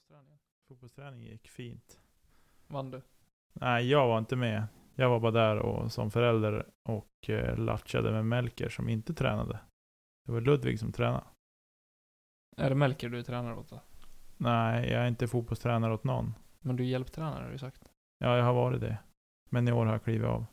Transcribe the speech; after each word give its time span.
fotbollsträningen? 0.00 0.38
Fotbollsträning 0.68 1.22
gick 1.22 1.48
fint. 1.48 2.00
Vann 2.66 2.90
du? 2.90 3.02
Nej, 3.52 3.90
jag 3.90 4.08
var 4.08 4.18
inte 4.18 4.36
med. 4.36 4.66
Jag 4.94 5.10
var 5.10 5.20
bara 5.20 5.32
där 5.32 5.56
och, 5.56 5.92
som 5.92 6.10
förälder 6.10 6.66
och 6.88 7.30
eh, 7.30 7.58
latchade 7.58 8.12
med 8.12 8.26
Melker 8.26 8.68
som 8.68 8.88
inte 8.88 9.14
tränade. 9.14 9.60
Det 10.26 10.32
var 10.32 10.40
Ludvig 10.40 10.78
som 10.78 10.92
tränade. 10.92 11.24
Är 12.56 12.68
det 12.68 12.74
Melker 12.74 13.08
du 13.08 13.18
är 13.18 13.22
tränare 13.22 13.56
åt 13.56 13.68
då? 13.68 13.80
Nej, 14.36 14.90
jag 14.90 15.02
är 15.02 15.08
inte 15.08 15.28
fotbollstränare 15.28 15.94
åt 15.94 16.04
någon. 16.04 16.34
Men 16.60 16.76
du 16.76 16.84
är 16.84 16.88
hjälptränare 16.88 17.44
har 17.44 17.50
du 17.50 17.58
sagt. 17.58 17.92
Ja, 18.18 18.36
jag 18.36 18.44
har 18.44 18.54
varit 18.54 18.80
det. 18.80 18.98
Men 19.50 19.68
i 19.68 19.72
år 19.72 19.86
har 19.86 19.92
jag 19.92 20.04
klivit 20.04 20.26
av. 20.26 20.46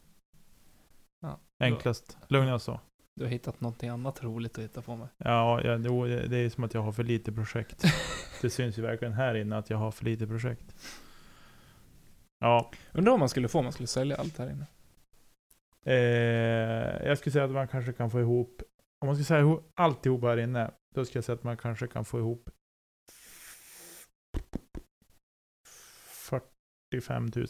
Ja. 1.20 1.40
Enklast. 1.60 2.18
Lugnast 2.28 2.66
så. 2.66 2.80
Du 3.18 3.24
har 3.24 3.30
hittat 3.32 3.62
någonting 3.62 3.90
annat 3.90 4.24
roligt 4.24 4.58
att 4.58 4.64
hitta 4.64 4.82
på 4.82 4.96
med. 4.96 5.08
Ja, 5.18 5.62
ja 5.64 5.78
det 5.78 6.28
det 6.28 6.38
är 6.38 6.50
som 6.50 6.64
att 6.64 6.74
jag 6.74 6.82
har 6.82 6.92
för 6.92 7.04
lite 7.04 7.32
projekt. 7.32 7.84
det 8.42 8.50
syns 8.50 8.78
ju 8.78 8.82
verkligen 8.82 9.14
här 9.14 9.36
inne 9.36 9.58
att 9.58 9.70
jag 9.70 9.78
har 9.78 9.92
för 9.92 10.06
lite 10.06 10.28
projekt. 10.28 10.76
Ja, 12.40 12.72
Undrar 12.94 13.14
om 13.14 13.20
man 13.20 13.30
skulle 13.30 13.48
få 13.48 13.60
om 13.60 13.66
man 13.66 13.74
skulle 13.74 13.88
sälja 13.88 14.16
allt 14.16 14.38
här 14.38 14.50
inne. 14.50 14.68
eh, 15.84 17.08
jag 17.08 17.18
skulle 17.18 17.32
säga 17.34 17.46
att 17.46 17.52
man 17.52 17.68
kanske 17.68 17.94
kan 17.94 18.12
få 18.12 18.20
ihop, 18.20 18.62
om 19.02 19.08
man 19.08 19.16
ska 19.16 19.26
säga 19.26 19.40
ihop 19.40 19.72
alltihop 19.76 20.22
här 20.22 20.38
inne, 20.38 20.72
då 20.96 21.06
skulle 21.06 21.18
jag 21.18 21.26
säga 21.26 21.36
att 21.36 21.44
man 21.44 21.58
kanske 21.58 21.88
kan 21.88 22.06
få 22.06 22.20
ihop 22.20 22.50
45 26.92 27.32
000. 27.36 27.48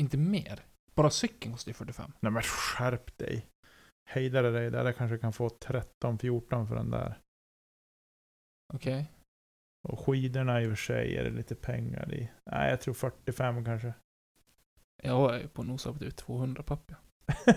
Inte 0.00 0.16
mer. 0.18 0.60
Bara 0.94 1.10
cykeln 1.10 1.52
kostar 1.52 1.70
ju 1.70 1.74
45. 1.74 2.12
Nej 2.20 2.32
men 2.32 2.42
skärp 2.42 3.18
dig. 3.18 3.46
Hejdare 4.12 4.50
dig 4.50 4.70
där, 4.70 4.84
jag 4.84 4.96
kanske 4.96 5.18
kan 5.18 5.32
få 5.32 5.48
13-14 5.48 6.66
för 6.68 6.74
den 6.74 6.90
där. 6.90 7.18
Okej. 8.72 9.12
Och 9.88 10.00
skidorna 10.00 10.62
i 10.62 10.66
och 10.66 10.70
för 10.70 10.76
sig 10.76 11.16
är 11.16 11.24
det 11.24 11.30
lite 11.30 11.54
pengar 11.54 12.14
i. 12.14 12.30
Nej, 12.50 12.70
jag 12.70 12.80
tror 12.80 12.94
45 12.94 13.64
kanske. 13.64 13.94
Jag 15.02 15.40
är 15.40 15.48
på 15.48 15.62
nosa 15.62 15.92
på 15.92 15.98
typ 15.98 16.16
200 16.16 16.62
papp 16.62 16.90
ja. 16.90 16.96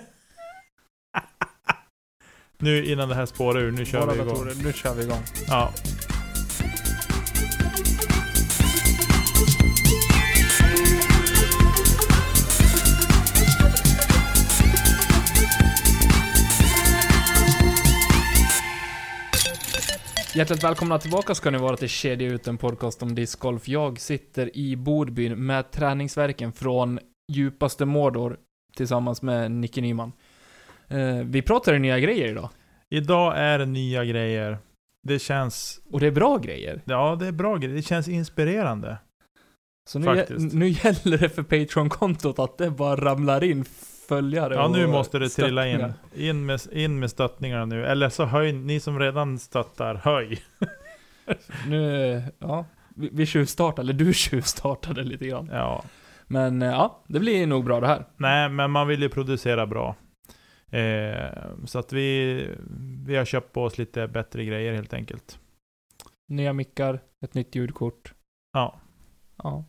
nu 2.58 2.86
innan 2.86 3.10
det 3.10 3.16
här 3.16 3.26
spårar 3.26 3.60
ur, 3.60 3.72
nu 3.72 3.86
kör 3.86 4.00
Bara 4.00 4.12
vi 4.12 4.22
igång. 4.22 4.28
datorer. 4.28 4.64
Nu 4.64 4.74
kör 4.74 4.96
vi 4.96 5.04
igång. 5.04 5.24
Ja. 5.48 5.74
Hjärtligt 20.36 20.64
välkomna 20.64 21.00
tillbaka 21.00 21.36
ska 21.36 21.52
ni 21.52 21.58
vara 21.58 21.78
till 21.78 21.90
Kedja 21.90 22.28
ut, 22.28 22.48
en 22.48 22.58
podcast 22.58 23.04
om 23.04 23.16
discgolf. 23.16 23.68
Jag 23.68 24.00
sitter 24.00 24.58
i 24.58 24.76
Bodbyn 24.76 25.46
med 25.46 25.72
träningsverken 25.72 26.54
från 26.54 27.00
djupaste 27.32 27.86
Mordor 27.86 28.38
tillsammans 28.76 29.22
med 29.22 29.52
Nicke 29.52 29.82
Nyman. 29.82 30.12
Eh, 30.88 31.16
vi 31.24 31.42
pratar 31.42 31.80
nya 31.80 32.00
grejer 32.00 32.28
idag. 32.28 32.50
Idag 32.90 33.34
är 33.38 33.60
det 33.60 33.66
nya 33.66 34.06
grejer. 34.06 34.58
Det 35.04 35.20
känns, 35.20 35.82
Och 35.92 36.00
det 36.00 36.08
är 36.08 36.12
bra 36.12 36.38
grejer. 36.38 36.82
ja 36.86 37.16
det 37.20 37.28
är 37.28 37.32
bra 37.32 37.58
grejer. 37.58 37.76
Det 37.76 37.82
känns 37.82 38.08
inspirerande. 38.08 38.98
Så 39.90 40.00
nu, 40.00 40.06
Faktiskt. 40.06 40.54
nu 40.54 40.68
gäller 40.70 41.18
det 41.18 41.30
för 41.30 41.44
Patreon-kontot 41.44 42.40
att 42.40 42.58
det 42.58 42.70
bara 42.70 42.96
ramlar 42.96 43.44
in 43.44 43.66
följare 44.08 44.54
Ja, 44.54 44.68
nu 44.68 44.88
måste 44.88 45.20
det 45.20 45.30
trilla 45.30 45.68
in. 45.68 45.94
In 46.16 46.46
med, 46.46 46.60
in 46.72 47.00
med 47.00 47.10
stöttningarna 47.10 47.66
nu. 47.66 47.86
Eller 47.86 48.10
så 48.10 48.26
höj, 48.26 48.54
ni 48.54 48.80
som 48.80 49.00
redan 49.00 49.40
stöttar, 49.40 49.96
höj. 49.96 50.44
Nu, 51.68 52.22
ja. 52.40 52.66
Vi, 52.96 53.10
vi 53.14 53.26
tjuvstartade, 53.26 53.82
eller 53.82 53.94
du 53.94 54.14
tjuvstartade 54.14 55.04
lite 55.04 55.28
grann. 55.28 55.50
Ja. 55.52 55.84
Men 56.28 56.62
eh, 56.62 56.70
ja, 56.70 57.04
det 57.08 57.20
blir 57.20 57.48
nog 57.48 57.66
bra 57.66 57.80
det 57.80 57.88
här. 57.88 58.06
Nej, 58.18 58.50
men 58.50 58.72
man 58.72 58.88
vill 58.88 59.02
ju 59.02 59.10
producera 59.10 59.68
bra. 59.68 59.96
Eh, 60.70 61.48
så 61.66 61.80
att 61.80 61.94
vi, 61.94 62.48
vi 63.06 63.16
har 63.16 63.26
köpt 63.26 63.54
på 63.54 63.64
oss 63.64 63.78
lite 63.78 64.08
bättre 64.08 64.46
grejer 64.46 64.74
helt 64.74 64.94
enkelt. 64.94 65.40
Nya 66.30 66.54
mickar, 66.54 67.00
ett 67.26 67.34
nytt 67.34 67.56
ljudkort. 67.56 68.14
Ja. 68.54 68.80
Ja. 69.44 69.66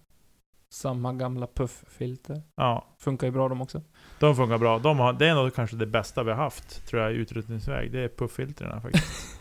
Samma 0.75 1.13
gamla 1.13 1.47
pufffilter. 1.47 2.43
Ja, 2.57 2.97
Funkar 2.99 3.27
ju 3.27 3.31
bra 3.31 3.49
de 3.49 3.61
också. 3.61 3.83
De 4.25 4.37
funkar 4.37 4.59
bra. 4.59 4.79
De 4.79 4.99
har, 4.99 5.13
det 5.13 5.27
är 5.29 5.35
nog 5.35 5.55
kanske 5.55 5.77
det 5.77 5.87
bästa 5.87 6.23
vi 6.23 6.31
har 6.31 6.39
haft, 6.39 6.87
tror 6.87 7.03
jag, 7.03 7.13
i 7.13 7.15
utrustningsväg. 7.15 7.93
Det 7.93 8.01
är 8.05 8.09
pufffiltren 8.09 8.81
faktiskt. 8.83 9.41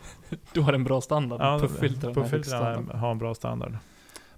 Du 0.52 0.60
har 0.60 0.72
en 0.72 0.84
bra 0.84 1.00
standard. 1.00 1.40
Ja, 1.40 1.58
Pufffiltren 1.58 2.44
standard. 2.44 2.96
har 2.96 3.10
en 3.10 3.18
bra 3.18 3.34
standard. 3.34 3.76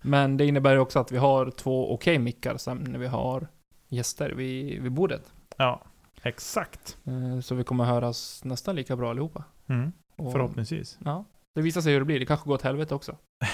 Men 0.03 0.37
det 0.37 0.47
innebär 0.47 0.73
ju 0.73 0.79
också 0.79 0.99
att 0.99 1.13
vi 1.13 1.17
har 1.17 1.51
två 1.51 1.95
okej 1.95 2.19
mickar 2.19 2.57
sen 2.57 2.87
när 2.89 2.99
vi 2.99 3.07
har 3.07 3.47
gäster 3.89 4.31
vid, 4.31 4.83
vid 4.83 4.93
bordet. 4.93 5.33
Ja, 5.57 5.83
exakt. 6.23 6.99
Eh, 7.07 7.41
Så 7.41 7.55
vi 7.55 7.65
kommer 7.65 7.85
höras 7.85 8.45
nästan 8.45 8.77
lika 8.77 8.97
bra 8.97 9.11
allihopa. 9.11 9.45
Mm. 9.69 9.93
Och, 10.17 10.33
Förhoppningsvis. 10.33 10.99
Ja. 11.05 11.25
Det 11.55 11.63
visar 11.63 11.81
sig 11.81 11.93
hur 11.93 12.01
det 12.01 12.07
blir. 12.07 12.21
Det 12.21 12.27
kanske 12.27 12.49
går 12.49 12.55
åt 12.55 12.63
helvete 12.63 12.95
också. 12.95 13.17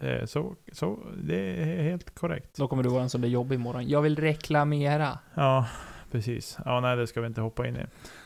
Eh, 0.00 0.24
så, 0.26 0.54
så, 0.72 0.98
det 1.22 1.62
är 1.62 1.82
helt 1.82 2.14
korrekt. 2.14 2.56
Då 2.56 2.68
kommer 2.68 2.82
du 2.82 2.88
vara 2.88 3.02
en 3.02 3.10
sån 3.10 3.20
där 3.20 3.28
jobbig 3.28 3.54
imorgon. 3.56 3.88
Jag 3.88 4.02
vill 4.02 4.16
reklamera. 4.16 5.18
Ja, 5.34 5.66
precis. 6.14 6.58
Ja, 6.64 6.80
nej, 6.80 6.96
det 6.96 7.06
ska 7.06 7.20
vi 7.20 7.26
inte 7.26 7.40
hoppa 7.40 7.66
in 7.66 7.76
i. 7.76 7.80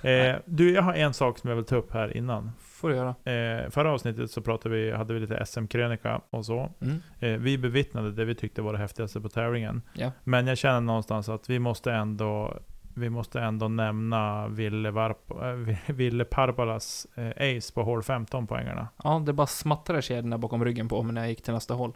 Eh, 0.09 0.37
du, 0.45 0.73
jag 0.73 0.83
har 0.83 0.95
en 0.95 1.15
sak 1.15 1.39
som 1.39 1.51
jag 1.51 1.57
vill 1.57 1.65
ta 1.65 1.77
upp 1.77 1.93
här 1.93 2.17
innan. 2.17 2.51
Får 2.61 2.89
du 2.89 2.97
göra. 2.97 3.09
Eh, 3.09 3.71
förra 3.71 3.93
avsnittet 3.93 4.31
så 4.31 4.41
pratade 4.41 4.75
vi, 4.75 4.93
hade 4.93 5.15
vi 5.15 5.21
lite 5.21 5.47
SM-krönika 5.47 6.21
och 6.31 6.47
så. 6.47 6.71
Mm. 6.81 7.03
Eh, 7.21 7.31
vi 7.31 7.59
bevittnade 7.59 8.13
det 8.13 8.25
vi 8.25 8.35
tyckte 8.35 8.63
var 8.63 8.73
det 8.73 8.79
häftigaste 8.79 9.21
på 9.21 9.29
tävlingen. 9.29 9.83
Ja. 9.93 10.13
Men 10.25 10.47
jag 10.47 10.59
känner 10.59 10.81
någonstans 10.81 11.29
att 11.29 11.51
vi 11.51 11.59
måste 11.59 11.93
ändå 11.93 12.59
vi 12.95 13.11
måste 13.11 13.41
ändå 13.41 13.69
nämna 13.69 14.49
Ville, 14.49 14.91
Varp, 14.91 15.31
äh, 15.31 15.95
Ville 15.95 16.25
Parpalas 16.25 17.07
eh, 17.15 17.57
ace 17.57 17.75
på 17.75 17.83
hål 17.83 18.03
15 18.03 18.47
poängarna. 18.47 18.89
Ja, 19.05 19.23
det 19.27 19.33
bara 19.33 19.47
smattrade 19.47 20.03
kedjorna 20.03 20.39
bakom 20.39 20.65
ryggen 20.65 20.89
på 20.89 21.03
mig 21.03 21.15
när 21.15 21.21
jag 21.21 21.29
gick 21.29 21.43
till 21.43 21.55
nästa 21.55 21.75
hål. 21.75 21.93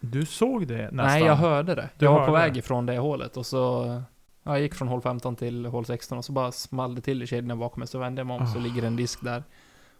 Du 0.00 0.26
såg 0.26 0.66
det 0.66 0.82
nästan? 0.82 0.96
Nej, 0.96 1.22
jag 1.22 1.36
hörde 1.36 1.74
det. 1.74 1.88
Du 1.98 2.04
jag 2.06 2.12
var 2.12 2.26
på 2.26 2.32
väg 2.32 2.52
det? 2.52 2.58
ifrån 2.58 2.86
det 2.86 2.98
hålet 2.98 3.36
och 3.36 3.46
så... 3.46 4.02
Ja, 4.48 4.54
jag 4.54 4.60
gick 4.62 4.74
från 4.74 4.88
hål 4.88 5.02
15 5.02 5.36
till 5.36 5.66
hål 5.66 5.84
16 5.86 6.18
och 6.18 6.24
så 6.24 6.32
bara 6.32 6.52
small 6.52 6.94
det 6.94 7.00
till 7.00 7.22
i 7.22 7.26
kedjorna 7.26 7.56
bakom 7.56 7.78
mig. 7.80 7.88
Så 7.88 7.98
vände 7.98 8.20
jag 8.20 8.26
mig 8.26 8.40
om 8.40 8.46
så 8.46 8.58
Ah. 8.58 8.62
ligger 8.62 8.82
en 8.82 8.96
disk 8.96 9.24
där. 9.24 9.42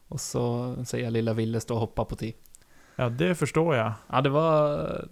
Och 0.08 0.20
så 0.20 0.74
ser 0.84 0.98
jag 0.98 1.12
lilla 1.12 1.32
Ville 1.32 1.60
stå 1.60 1.74
och 1.74 1.80
hoppa 1.80 2.04
på 2.04 2.16
tee. 2.16 2.32
Ja, 2.96 3.08
det 3.08 3.34
förstår 3.34 3.76
jag. 3.76 3.92
Ja, 4.08 4.20
det 4.20 4.28
var... 4.30 5.08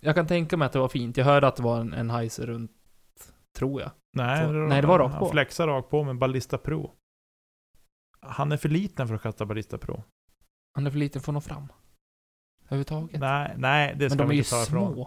Jag 0.00 0.14
kan 0.14 0.26
tänka 0.26 0.56
mig 0.56 0.66
att 0.66 0.72
det 0.72 0.78
var 0.78 0.88
fint. 0.88 1.16
Jag 1.16 1.24
hörde 1.24 1.46
att 1.48 1.56
det 1.56 1.62
var 1.62 1.80
en, 1.80 1.92
en 1.92 2.10
heiser 2.10 2.46
runt, 2.46 2.70
tror 3.58 3.80
jag. 3.80 3.90
Nej, 4.16 4.44
Så- 4.46 4.52
nej, 4.52 4.80
det 4.82 4.86
var 4.88 4.98
rakt 4.98 5.12
han 5.12 5.20
på. 5.20 5.28
flexar 5.30 5.66
rakt 5.66 5.90
på 5.90 6.04
med 6.04 6.18
Ballista 6.18 6.58
Pro. 6.58 6.90
Han 8.20 8.52
är 8.52 8.56
för 8.56 8.68
liten 8.68 9.08
för 9.08 9.14
att 9.14 9.22
kasta 9.22 9.46
Ballista 9.46 9.78
Pro. 9.78 10.02
Han 10.74 10.86
är 10.86 10.90
för 10.90 10.98
liten 10.98 11.22
för 11.22 11.32
att 11.32 11.34
nå 11.34 11.40
fram. 11.40 11.72
Överhuvudtaget. 12.64 13.20
Nej, 13.20 13.54
nej, 13.56 13.94
det 13.96 14.00
Men 14.04 14.10
ska 14.10 14.18
de 14.18 14.30
är 14.30 14.34
ju 14.34 14.42
ta 14.42 14.62
ifrån. 14.62 15.06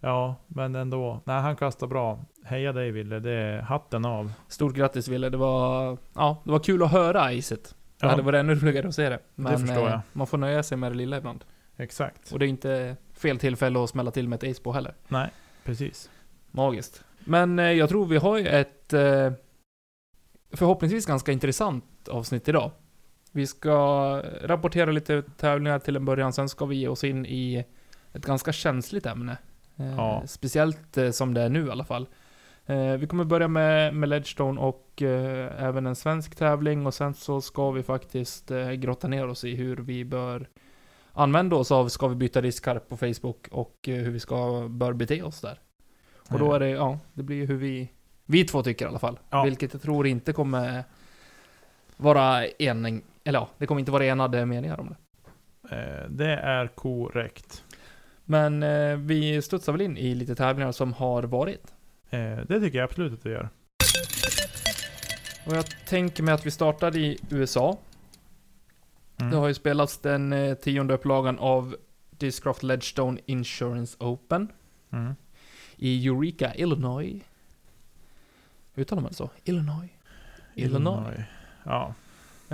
Ja, 0.00 0.36
men 0.46 0.74
ändå. 0.74 1.20
Nej, 1.24 1.40
han 1.40 1.56
kastar 1.56 1.86
bra. 1.86 2.24
Heja 2.44 2.72
dig 2.72 2.90
Ville, 2.90 3.18
det 3.20 3.30
är 3.32 3.60
hatten 3.60 4.04
av. 4.04 4.32
Stort 4.48 4.74
grattis 4.74 5.08
Ville, 5.08 5.28
det 5.28 5.36
var... 5.36 5.98
Ja, 6.14 6.42
det 6.44 6.50
var 6.50 6.58
kul 6.58 6.82
att 6.82 6.90
höra 6.92 7.32
icet. 7.32 7.64
Det 7.64 8.06
Ja, 8.06 8.08
hade 8.10 8.22
varit 8.22 8.38
ännu 8.38 8.54
roligare 8.54 8.88
att 8.88 8.94
se 8.94 9.08
det. 9.08 9.18
Men 9.34 9.58
förstår 9.58 9.86
eh, 9.86 9.90
jag. 9.90 10.00
man 10.12 10.26
får 10.26 10.38
nöja 10.38 10.62
sig 10.62 10.78
med 10.78 10.92
det 10.92 10.96
lilla 10.96 11.16
ibland. 11.16 11.44
exakt. 11.76 12.32
Och 12.32 12.38
det 12.38 12.46
är 12.46 12.48
inte 12.48 12.96
fel 13.12 13.38
tillfälle 13.38 13.84
att 13.84 13.90
smälla 13.90 14.10
till 14.10 14.28
med 14.28 14.42
ett 14.42 14.50
ace 14.50 14.62
på 14.62 14.72
heller. 14.72 14.94
Nej, 15.08 15.30
precis. 15.64 16.10
Magiskt. 16.50 17.04
Men 17.24 17.58
eh, 17.58 17.64
jag 17.72 17.88
tror 17.88 18.06
vi 18.06 18.16
har 18.16 18.38
ju 18.38 18.46
ett 18.46 18.92
eh, 18.92 19.32
förhoppningsvis 20.52 21.06
ganska 21.06 21.32
intressant 21.32 22.08
avsnitt 22.10 22.48
idag. 22.48 22.70
Vi 23.32 23.46
ska 23.46 23.76
rapportera 24.42 24.90
lite 24.90 25.22
tävlingar 25.22 25.78
till 25.78 25.96
en 25.96 26.04
början, 26.04 26.32
sen 26.32 26.48
ska 26.48 26.66
vi 26.66 26.76
ge 26.76 26.88
oss 26.88 27.04
in 27.04 27.26
i 27.26 27.64
ett 28.12 28.26
ganska 28.26 28.52
känsligt 28.52 29.06
ämne. 29.06 29.36
Eh, 29.78 29.94
Ja. 29.96 30.22
Speciellt 30.26 30.98
eh, 30.98 31.10
som 31.10 31.34
det 31.34 31.40
är 31.40 31.48
nu 31.48 31.66
i 31.66 31.70
alla 31.70 31.84
fall. 31.84 32.08
Eh, 32.66 32.92
vi 32.92 33.06
kommer 33.06 33.24
börja 33.24 33.48
med, 33.48 33.94
med 33.94 34.08
Ledgestone 34.08 34.60
och 34.60 35.02
även 35.02 35.86
en 35.86 35.96
svensk 35.96 36.34
tävling 36.34 36.86
och 36.86 36.94
sen 36.94 37.14
så 37.14 37.40
ska 37.40 37.70
vi 37.70 37.82
faktiskt 37.82 38.50
grotta 38.76 39.08
ner 39.08 39.26
oss 39.28 39.44
i 39.44 39.54
hur 39.54 39.76
vi 39.76 40.04
bör 40.04 40.48
använda 41.12 41.56
oss 41.56 41.72
av 41.72 41.88
Ska 41.88 42.08
vi 42.08 42.14
byta 42.14 42.40
diskar 42.40 42.78
på 42.78 42.96
Facebook 42.96 43.48
och 43.50 43.74
hur 43.86 44.10
vi 44.10 44.20
ska, 44.20 44.68
bör 44.68 44.92
bete 44.92 45.22
oss 45.22 45.40
där. 45.40 45.60
Och 46.30 46.38
då 46.38 46.52
är 46.52 46.60
det, 46.60 46.68
ja, 46.68 46.98
det 47.14 47.22
blir 47.22 47.46
hur 47.46 47.56
vi, 47.56 47.92
vi 48.24 48.44
två 48.44 48.62
tycker 48.62 48.84
i 48.84 48.88
alla 48.88 48.98
fall. 48.98 49.18
Ja. 49.30 49.44
Vilket 49.44 49.72
jag 49.72 49.82
tror 49.82 50.06
inte 50.06 50.32
kommer 50.32 50.84
vara 51.96 52.46
en, 52.46 53.02
eller 53.24 53.38
ja, 53.38 53.48
det 53.58 53.66
kommer 53.66 53.78
inte 53.78 53.92
vara 53.92 54.04
enade 54.04 54.46
meningar 54.46 54.80
om 54.80 54.88
det. 54.88 54.96
Det 56.08 56.36
är 56.36 56.66
korrekt. 56.66 57.64
Men 58.30 58.62
eh, 58.62 58.96
vi 58.96 59.42
studsar 59.42 59.72
väl 59.72 59.80
in 59.80 59.96
i 59.96 60.14
lite 60.14 60.34
tävlingar 60.34 60.72
som 60.72 60.92
har 60.92 61.22
varit. 61.22 61.74
Eh, 62.10 62.36
det 62.48 62.60
tycker 62.60 62.78
jag 62.78 62.84
absolut 62.84 63.12
att 63.12 63.26
vi 63.26 63.30
gör. 63.30 63.48
Och 65.46 65.56
jag 65.56 65.64
tänker 65.86 66.22
mig 66.22 66.34
att 66.34 66.46
vi 66.46 66.50
startar 66.50 66.96
i 66.96 67.18
USA. 67.30 67.78
Mm. 69.20 69.30
Det 69.32 69.36
har 69.38 69.48
ju 69.48 69.54
spelats 69.54 69.98
den 69.98 70.32
eh, 70.32 70.54
tionde 70.54 70.94
upplagan 70.94 71.38
av 71.38 71.76
Discraft 72.10 72.62
Ledgestone 72.62 73.20
Insurance 73.26 73.96
Open 74.00 74.48
Mm. 74.90 75.14
i 75.76 76.06
Eureka, 76.06 76.54
Illinois. 76.54 77.22
Uttalar 78.76 79.02
man 79.02 79.10
det 79.10 79.16
så? 79.16 79.30
Illinois? 79.44 79.90
Illinois. 80.54 81.18
Ja. 81.64 81.94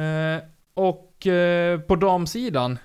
Eh, 0.02 0.42
och 0.74 1.26
eh, 1.26 1.80
på 1.80 1.96
damsidan, 1.96 2.78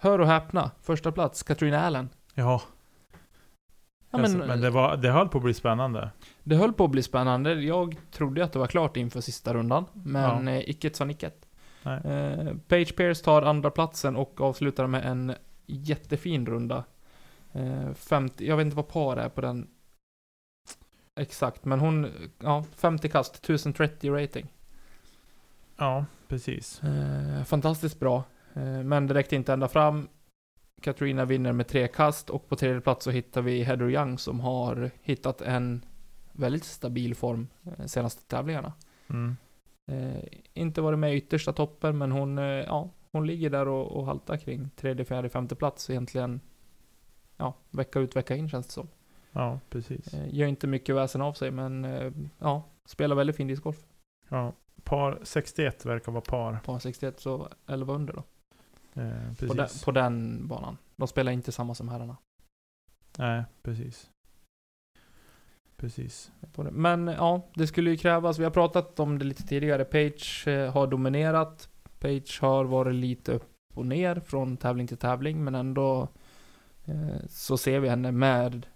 hör 0.00 0.18
och 0.18 0.26
häpna, 0.26 0.70
första 0.82 1.12
plats, 1.12 1.42
Katrina 1.42 1.80
Allen. 1.80 2.08
Ja. 2.34 2.62
Ja, 4.10 4.18
alltså, 4.18 4.38
men, 4.38 4.46
men 4.46 4.60
det, 4.60 4.70
var, 4.70 4.96
det 4.96 5.10
höll 5.10 5.28
på 5.28 5.38
att 5.38 5.44
bli 5.44 5.54
spännande. 5.54 6.10
det 6.42 6.56
höll 6.56 6.72
på 6.72 6.84
att 6.84 6.90
bli 6.90 7.02
spännande. 7.02 7.54
Jag 7.54 7.96
trodde 8.10 8.44
att 8.44 8.52
det 8.52 8.58
var 8.58 8.66
klart 8.66 8.96
inför 8.96 9.20
sista 9.20 9.54
rundan, 9.54 9.84
men 9.92 10.46
Ja. 10.46 10.52
eh, 10.52 10.70
icke 10.70 10.94
sa 10.94 11.04
nicket. 11.04 11.46
Eh, 11.84 12.54
Page 12.68 12.96
Pierce 12.96 13.22
tar 13.22 13.42
andra 13.42 13.70
platsen 13.70 14.16
och 14.16 14.40
avslutar 14.40 14.86
med 14.86 15.04
en 15.06 15.34
jättefin 15.66 16.46
runda. 16.46 16.84
Eh, 17.52 17.92
50, 17.94 18.46
jag 18.46 18.56
vet 18.56 18.64
inte 18.64 18.76
vad 18.76 18.88
par 18.88 19.16
är 19.16 19.28
på 19.28 19.40
den 19.40 19.68
exakt, 21.20 21.64
men 21.64 21.80
hon, 21.80 22.06
ja, 22.38 22.64
50 22.76 23.08
kast, 23.08 23.34
1030 23.36 24.10
rating. 24.10 24.46
Ja, 25.76 26.04
precis. 26.28 26.82
Eh, 26.82 27.44
fantastiskt 27.44 28.00
bra, 28.00 28.24
men 28.84 29.06
det 29.06 29.14
räckte 29.14 29.36
inte 29.36 29.52
ända 29.52 29.68
fram. 29.68 30.08
Katrina 30.80 31.24
vinner 31.24 31.52
med 31.52 31.68
tre 31.68 31.88
kast 31.88 32.30
och 32.30 32.48
på 32.48 32.56
tredje 32.56 32.80
plats 32.80 33.04
så 33.04 33.10
hittar 33.10 33.42
vi 33.42 33.62
Heather 33.62 33.90
Young 33.90 34.18
som 34.18 34.40
har 34.40 34.90
hittat 35.02 35.40
en 35.40 35.84
väldigt 36.32 36.64
stabil 36.64 37.14
form 37.14 37.48
eh, 37.64 37.86
senaste 37.86 38.22
tävlingarna. 38.22 38.72
Mm. 39.10 39.36
Eh, 39.92 40.24
inte 40.54 40.80
varit 40.80 40.98
med 40.98 41.14
i 41.14 41.16
yttersta 41.16 41.52
toppen, 41.52 41.98
men 41.98 42.12
hon, 42.12 42.38
eh, 42.38 42.44
ja, 42.44 42.90
hon 43.12 43.26
ligger 43.26 43.50
där 43.50 43.68
och, 43.68 43.92
och 43.92 44.06
haltar 44.06 44.36
kring 44.36 44.70
tredje, 44.76 45.04
fjärde, 45.04 45.28
femte 45.28 45.54
plats 45.54 45.90
egentligen. 45.90 46.40
Ja, 47.36 47.54
vecka 47.70 48.00
ut, 48.00 48.16
vecka 48.16 48.36
in 48.36 48.48
känns 48.48 48.66
det 48.66 48.72
som. 48.72 48.88
Ja, 49.32 49.60
precis. 49.70 50.14
Eh, 50.14 50.34
gör 50.34 50.46
inte 50.46 50.66
mycket 50.66 50.94
väsen 50.94 51.22
av 51.22 51.32
sig, 51.32 51.50
men 51.50 51.84
eh, 51.84 52.12
ja, 52.38 52.62
spelar 52.84 53.16
väldigt 53.16 53.36
fin 53.36 53.46
discgolf. 53.46 53.86
Ja. 54.28 54.52
Par 54.84 55.18
61 55.22 55.86
verkar 55.86 56.12
vara 56.12 56.24
par. 56.24 56.60
Par 56.64 56.78
61, 56.78 57.20
så 57.20 57.48
11 57.66 57.94
under 57.94 58.12
då. 58.12 58.22
Eh, 58.94 59.34
På 59.38 59.54
den, 59.54 59.56
precis. 59.56 59.84
på 59.84 59.90
den 59.90 60.46
banan. 60.48 60.76
De 60.96 61.08
spelar 61.08 61.32
inte 61.32 61.52
samma 61.52 61.74
som 61.74 61.88
herrarna. 61.88 62.16
Nej, 63.18 63.44
precis. 63.62 64.10
Precis. 65.76 66.30
Men 66.70 67.06
ja, 67.06 67.46
det 67.54 67.66
skulle 67.66 67.90
ju 67.90 67.96
krävas. 67.96 68.38
Vi 68.38 68.44
har 68.44 68.50
pratat 68.50 69.00
om 69.00 69.18
det 69.18 69.24
lite 69.24 69.42
tidigare. 69.42 69.84
Page 69.84 70.48
eh, 70.48 70.72
har 70.72 70.86
dominerat. 70.86 71.68
Page 71.98 72.38
har 72.40 72.64
varit 72.64 72.94
lite 72.94 73.32
upp 73.32 73.50
och 73.74 73.86
ner 73.86 74.20
från 74.20 74.56
tävling 74.56 74.86
till 74.86 74.96
tävling, 74.96 75.44
men 75.44 75.54
ändå 75.54 76.08
eh, 76.84 77.26
så 77.28 77.56
ser 77.58 77.80
vi 77.80 77.88
henne 77.88 78.12
med, 78.12 78.66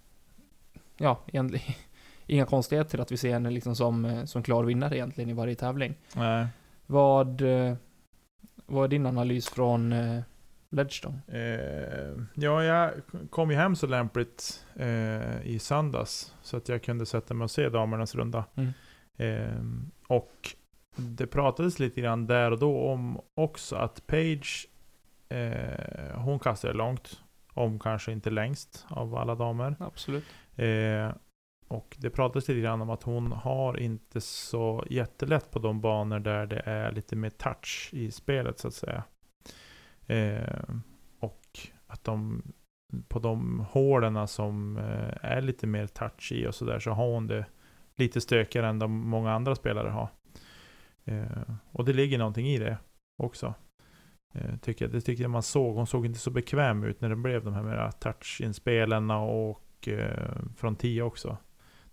ja, 0.97 1.19
egentligen 1.27 1.65
inga 2.25 2.45
konstigheter 2.45 2.99
att 2.99 3.11
vi 3.11 3.17
ser 3.17 3.33
henne 3.33 3.49
liksom 3.49 3.75
som, 3.75 4.05
eh, 4.05 4.25
som 4.25 4.43
klar 4.43 4.63
vinnare 4.63 4.97
egentligen 4.97 5.29
i 5.29 5.33
varje 5.33 5.55
tävling. 5.55 5.95
Nej. 6.15 6.47
Vad, 6.85 7.41
eh, 7.41 7.75
vad 8.65 8.83
är 8.83 8.87
din 8.87 9.05
analys 9.05 9.49
från 9.49 9.91
eh, 9.91 10.21
Ledgestone? 10.69 11.19
Eh, 11.27 12.23
ja, 12.33 12.63
jag 12.63 12.91
kom 13.29 13.51
ju 13.51 13.57
hem 13.57 13.75
så 13.75 13.87
lämpligt 13.87 14.65
eh, 14.75 15.47
i 15.47 15.59
söndags. 15.59 16.35
Så 16.41 16.57
att 16.57 16.69
jag 16.69 16.83
kunde 16.83 17.05
sätta 17.05 17.33
mig 17.33 17.43
och 17.45 17.51
se 17.51 17.69
damernas 17.69 18.15
runda. 18.15 18.45
Mm. 18.55 18.73
Eh, 19.17 19.61
och 20.07 20.55
det 20.95 21.27
pratades 21.27 21.79
lite 21.79 22.01
grann 22.01 22.27
där 22.27 22.51
och 22.51 22.59
då 22.59 22.79
om 22.79 23.21
också 23.35 23.75
att 23.75 24.07
Page, 24.07 24.67
eh, 25.29 26.15
hon 26.15 26.39
kastade 26.39 26.73
långt. 26.73 27.21
Om 27.53 27.79
kanske 27.79 28.11
inte 28.11 28.29
längst 28.29 28.85
av 28.89 29.15
alla 29.15 29.35
damer. 29.35 29.75
Absolut. 29.79 30.23
Och 31.67 31.95
det 31.99 32.09
pratades 32.09 32.47
lite 32.47 32.61
grann 32.61 32.81
om 32.81 32.89
att 32.89 33.03
hon 33.03 33.31
har 33.31 33.79
inte 33.79 34.21
så 34.21 34.83
jättelätt 34.89 35.51
på 35.51 35.59
de 35.59 35.81
banor 35.81 36.19
där 36.19 36.45
det 36.45 36.59
är 36.65 36.91
lite 36.91 37.15
mer 37.15 37.29
touch 37.29 37.89
i 37.93 38.11
spelet 38.11 38.59
så 38.59 38.67
att 38.67 38.73
säga. 38.73 39.03
Eh, 40.07 40.75
och 41.19 41.59
att 41.87 42.03
de 42.03 42.43
på 43.07 43.19
de 43.19 43.59
hålen 43.69 44.27
som 44.27 44.77
eh, 44.77 45.31
är 45.31 45.41
lite 45.41 45.67
mer 45.67 45.87
touch 45.87 46.31
i 46.31 46.47
och 46.47 46.55
sådär 46.55 46.79
så 46.79 46.91
har 46.91 47.11
hon 47.11 47.27
det 47.27 47.45
lite 47.95 48.21
stökigare 48.21 48.67
än 48.67 48.79
de 48.79 48.91
många 48.91 49.31
andra 49.33 49.55
spelare 49.55 49.89
har. 49.89 50.09
Eh, 51.05 51.55
och 51.71 51.85
det 51.85 51.93
ligger 51.93 52.17
någonting 52.17 52.47
i 52.47 52.57
det 52.57 52.77
också. 53.23 53.53
Eh, 54.33 54.57
tycker 54.57 54.85
jag. 54.85 54.91
Det 54.91 55.01
tycker 55.01 55.23
jag 55.23 55.31
man 55.31 55.43
såg. 55.43 55.75
Hon 55.75 55.87
såg 55.87 56.05
inte 56.05 56.19
så 56.19 56.31
bekväm 56.31 56.83
ut 56.83 57.01
när 57.01 57.09
det 57.09 57.15
blev 57.15 57.43
de 57.43 57.53
här 57.53 57.63
mera 57.63 57.91
touch-inspelen 57.91 59.11
och 59.11 59.87
eh, 59.87 60.35
från 60.55 60.75
10 60.75 61.01
också. 61.01 61.37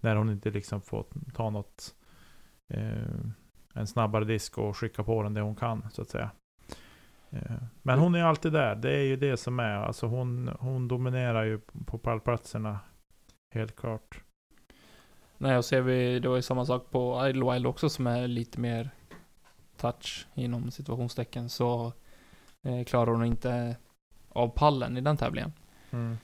När 0.03 0.17
hon 0.17 0.31
inte 0.31 0.51
liksom 0.51 0.81
får 0.81 1.07
ta 1.35 1.51
något 1.51 1.95
eh, 2.75 3.25
en 3.75 3.87
snabbare 3.87 4.25
disk 4.25 4.59
och 4.59 4.77
skicka 4.77 5.05
på 5.05 5.23
den 5.23 5.35
det 5.35 5.41
hon 5.41 5.57
kan 5.57 5.91
så 5.93 6.03
att 6.03 6.09
säga. 6.09 6.31
Eh, 7.31 7.57
Men 7.83 7.99
hon 7.99 8.15
är 8.15 8.23
alltid 8.25 8.53
där. 8.53 8.75
Det 8.75 8.97
är 8.97 9.03
ju 9.03 9.17
det 9.17 9.37
som 9.37 9.61
är. 9.61 9.75
Alltså 9.75 10.07
hon, 10.07 10.51
hon 10.61 10.89
dominerar 10.89 11.45
ju 11.45 11.61
på 11.87 11.99
pallplatserna. 11.99 12.79
Helt 13.55 13.77
klart. 13.77 14.23
Nej, 15.39 15.57
och 15.57 15.65
ser 15.65 15.81
vi, 15.81 16.19
det 16.19 16.29
var 16.29 16.37
ju 16.37 16.43
samma 16.43 16.67
sak 16.67 16.91
på 16.91 17.27
Idlewild 17.29 17.67
också 17.67 17.89
som 17.89 18.07
är 18.07 18.29
lite 18.29 18.61
mer 18.61 18.91
touch 19.77 20.27
inom 20.35 20.71
situationstecken 20.71 21.49
så 21.49 21.93
eh, 22.63 22.85
klarar 22.85 23.13
hon 23.13 23.25
inte 23.25 23.77
av 24.29 24.49
pallen 24.49 24.97
i 24.97 25.01
den 25.01 25.17
tävlingen. 25.17 25.53
Mm. 25.91 26.17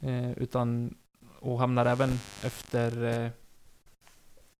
Eh, 0.00 0.30
utan, 0.30 0.94
och 1.44 1.58
hamnar 1.58 1.86
även 1.86 2.10
efter, 2.44 3.04
eh, 3.04 3.30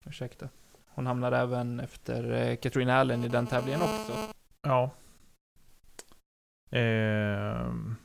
ursäkta, 0.06 0.48
hon 0.86 1.06
hamnar 1.06 1.32
även 1.32 1.80
efter 1.80 2.32
eh, 2.32 2.56
Katrina 2.56 2.94
Allen 2.94 3.24
i 3.24 3.28
den 3.28 3.46
tävlingen 3.46 3.82
också. 3.82 4.12
Ja. 4.62 4.90
Ehm, 6.70 7.96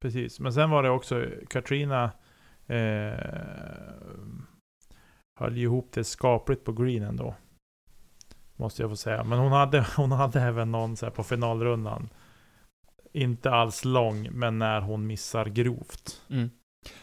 precis. 0.00 0.40
Men 0.40 0.52
sen 0.52 0.70
var 0.70 0.82
det 0.82 0.90
också 0.90 1.26
Katrina 1.48 2.12
eh, 2.66 3.14
höll 5.40 5.58
ihop 5.58 5.92
det 5.92 6.04
skapligt 6.04 6.64
på 6.64 6.72
greenen 6.72 7.16
då. 7.16 7.34
Måste 8.56 8.82
jag 8.82 8.90
få 8.90 8.96
säga. 8.96 9.24
Men 9.24 9.38
hon 9.38 9.52
hade, 9.52 9.86
hon 9.96 10.12
hade 10.12 10.40
även 10.40 10.72
någon 10.72 10.96
så 10.96 11.06
här 11.06 11.10
på 11.10 11.22
finalrundan. 11.22 12.08
Inte 13.12 13.50
alls 13.50 13.84
lång, 13.84 14.28
men 14.32 14.58
när 14.58 14.80
hon 14.80 15.06
missar 15.06 15.46
grovt. 15.46 16.22
Mm. 16.30 16.50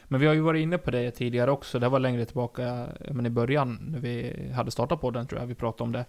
Men 0.08 0.20
vi 0.20 0.28
har 0.28 0.34
ju 0.34 0.42
varit 0.42 0.62
inne 0.64 0.78
på 0.78 0.92
det 0.92 1.12
tidigare 1.12 1.52
också, 1.52 1.80
det 1.80 1.90
var 1.90 2.00
längre 2.00 2.26
tillbaka, 2.26 2.88
men 3.12 3.26
i 3.26 3.30
början 3.30 3.80
när 3.82 4.00
vi 4.00 4.34
hade 4.56 4.72
startat 4.72 5.02
på 5.02 5.12
den 5.12 5.28
tror 5.28 5.42
jag 5.42 5.48
vi 5.48 5.56
pratade 5.56 5.84
om 5.84 5.92
det. 5.92 6.06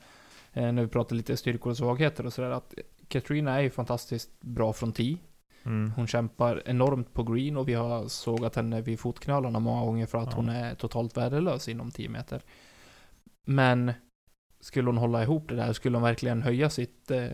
Eh, 0.53 0.73
när 0.73 0.83
vi 0.83 0.89
pratade 0.89 1.15
lite 1.15 1.37
styrkor 1.37 1.71
och 1.71 1.77
svagheter 1.77 2.27
och 2.27 2.33
sådär, 2.33 2.51
att 2.51 2.75
Katrina 3.09 3.57
är 3.57 3.61
ju 3.61 3.71
fantastiskt 3.71 4.41
bra 4.41 4.73
från 4.73 4.93
tee. 4.93 5.19
Mm. 5.65 5.93
Hon 5.97 6.07
kämpar 6.07 6.63
enormt 6.67 7.13
på 7.13 7.23
green 7.23 7.57
och 7.57 7.69
vi 7.69 7.75
har 7.75 8.09
sågat 8.09 8.57
henne 8.57 8.81
vid 8.81 9.01
fotknölarna 9.01 9.59
många 9.59 9.85
gånger 9.85 10.07
för 10.07 10.19
att 10.19 10.31
Ja. 10.31 10.37
hon 10.37 10.49
är 10.49 10.75
totalt 10.75 11.17
värdelös 11.17 11.69
inom 11.69 11.91
10 11.91 12.09
meter. 12.09 12.43
Men 13.45 13.93
skulle 14.61 14.89
hon 14.89 14.99
hålla 14.99 15.23
ihop 15.23 15.49
det 15.49 15.57
där, 15.57 15.73
skulle 15.73 15.97
hon 15.97 16.03
verkligen 16.03 16.43
höja 16.43 16.71
sitt, 16.71 17.11
eh, 17.11 17.27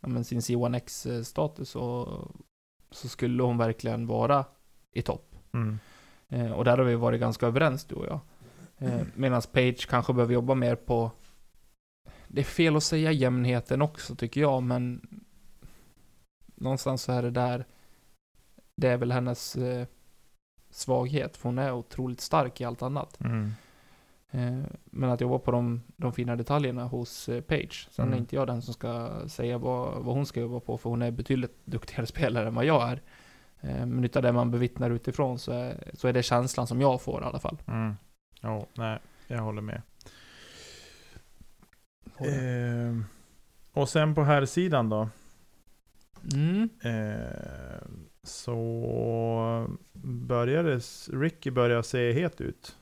ja, 0.00 0.24
sin 0.24 0.40
C1X 0.40 1.22
status 1.24 1.76
och 1.76 2.30
så 2.90 3.08
skulle 3.08 3.42
hon 3.42 3.58
verkligen 3.58 4.06
vara 4.06 4.44
i 4.92 5.02
topp. 5.02 5.35
Mm. 5.56 5.78
Eh, 6.28 6.52
och 6.52 6.64
där 6.64 6.78
har 6.78 6.84
vi 6.84 6.94
varit 6.94 7.20
ganska 7.20 7.46
överens 7.46 7.84
du 7.84 7.94
och 7.94 8.06
jag. 8.06 8.20
Eh, 8.78 9.00
Medan 9.14 9.42
Page 9.52 9.86
kanske 9.88 10.12
behöver 10.12 10.34
jobba 10.34 10.54
mer 10.54 10.74
på 10.76 11.10
Det 12.28 12.40
är 12.40 12.44
fel 12.44 12.76
att 12.76 12.82
säga 12.82 13.12
jämnheten 13.12 13.82
också 13.82 14.14
tycker 14.14 14.40
jag, 14.40 14.62
men 14.62 15.00
Någonstans 16.54 17.02
så 17.02 17.12
är 17.12 17.22
det 17.22 17.30
där 17.30 17.64
Det 18.76 18.88
är 18.88 18.96
väl 18.96 19.12
hennes 19.12 19.56
eh, 19.56 19.86
svaghet, 20.70 21.36
för 21.36 21.48
hon 21.48 21.58
är 21.58 21.72
otroligt 21.72 22.20
stark 22.20 22.60
i 22.60 22.64
allt 22.64 22.82
annat. 22.82 23.20
Mm. 23.20 23.50
Eh, 24.30 24.64
men 24.84 25.10
att 25.10 25.20
jobba 25.20 25.38
på 25.38 25.50
de, 25.50 25.82
de 25.96 26.12
fina 26.12 26.36
detaljerna 26.36 26.84
hos 26.84 27.28
Page. 27.46 27.88
Sen 27.90 28.02
är 28.04 28.06
Mm. 28.06 28.18
inte 28.18 28.36
jag 28.36 28.46
den 28.46 28.62
som 28.62 28.74
ska 28.74 29.10
säga 29.28 29.58
vad, 29.58 30.04
vad 30.04 30.14
hon 30.14 30.26
ska 30.26 30.40
jobba 30.40 30.60
på, 30.60 30.78
för 30.78 30.90
hon 30.90 31.02
är 31.02 31.10
betydligt 31.10 31.56
duktigare 31.66 32.06
spelare 32.06 32.48
än 32.48 32.54
vad 32.54 32.64
jag 32.64 32.88
är. 32.90 33.02
Eh, 33.60 33.86
men 33.86 34.04
utav 34.04 34.22
det 34.22 34.32
man 34.32 34.50
bevittnar 34.50 34.90
utifrån 34.90 35.38
så 35.38 35.52
är, 35.52 35.90
så 35.94 36.08
är 36.08 36.12
det 36.12 36.22
känslan 36.22 36.66
som 36.66 36.80
jag 36.80 37.02
får 37.02 37.22
i 37.22 37.24
alla 37.24 37.38
fall. 37.38 37.58
Mm. 37.66 37.94
Ja, 38.40 38.66
nej, 38.74 38.98
jag 39.26 39.42
håller 39.42 39.62
med. 39.62 39.82
Ehm, 42.18 43.04
och 43.72 43.88
sen 43.88 44.14
på 44.14 44.22
här 44.22 44.44
sidan 44.44 44.88
då. 44.88 45.08
Mm. 46.34 46.68
Eh, 46.82 47.88
så 48.22 49.76
började 50.02 50.80
Ricky 51.12 51.50
börja 51.50 51.82
se 51.82 52.12
het 52.12 52.40
ut. 52.40 52.76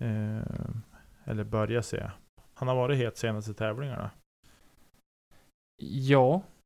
Eh, 0.00 0.70
eller 1.24 1.44
börja 1.44 1.82
se. 1.82 2.10
Han 2.54 2.68
har 2.68 2.74
varit 2.74 2.98
het 2.98 3.16
senaste 3.16 3.54
tävlingarna. 3.54 4.10
Ja, 5.82 6.42
Eh, 6.42 6.57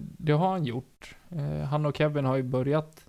det 0.00 0.32
har 0.32 0.48
han 0.48 0.64
gjort. 0.64 1.16
Eh, 1.28 1.60
han 1.60 1.86
och 1.86 1.96
Kevin 1.96 2.24
har 2.24 2.36
ju 2.36 2.42
börjat 2.42 3.06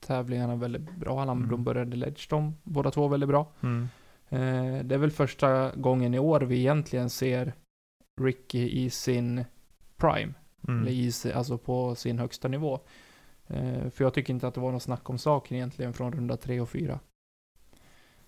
tävlingarna 0.00 0.56
väldigt 0.56 0.96
bra. 0.96 1.18
Han, 1.18 1.28
Mm. 1.28 1.48
De 1.48 1.64
började 1.64 1.96
Ledgestone, 1.96 2.52
båda 2.62 2.90
två 2.90 3.08
väldigt 3.08 3.28
bra. 3.28 3.52
Mm. 3.60 3.88
Eh, 4.28 4.84
det 4.84 4.94
är 4.94 4.98
väl 4.98 5.10
första 5.10 5.70
gången 5.76 6.14
i 6.14 6.18
år 6.18 6.40
vi 6.40 6.58
egentligen 6.58 7.10
ser 7.10 7.52
Ricky 8.20 8.68
i 8.68 8.90
sin 8.90 9.44
prime. 9.96 10.34
Mm. 10.68 10.80
Eller 10.80 10.92
i, 10.92 11.32
alltså 11.34 11.58
på 11.58 11.94
sin 11.94 12.18
högsta 12.18 12.48
nivå. 12.48 12.80
Eh, 13.46 13.90
för 13.90 14.04
jag 14.04 14.14
tycker 14.14 14.32
inte 14.32 14.48
att 14.48 14.54
det 14.54 14.60
var 14.60 14.70
någon 14.70 14.80
snack 14.80 15.10
om 15.10 15.18
saken 15.18 15.56
egentligen 15.56 15.92
från 15.92 16.12
runda 16.12 16.36
tre 16.36 16.60
och 16.60 16.68
fyra. 16.68 17.00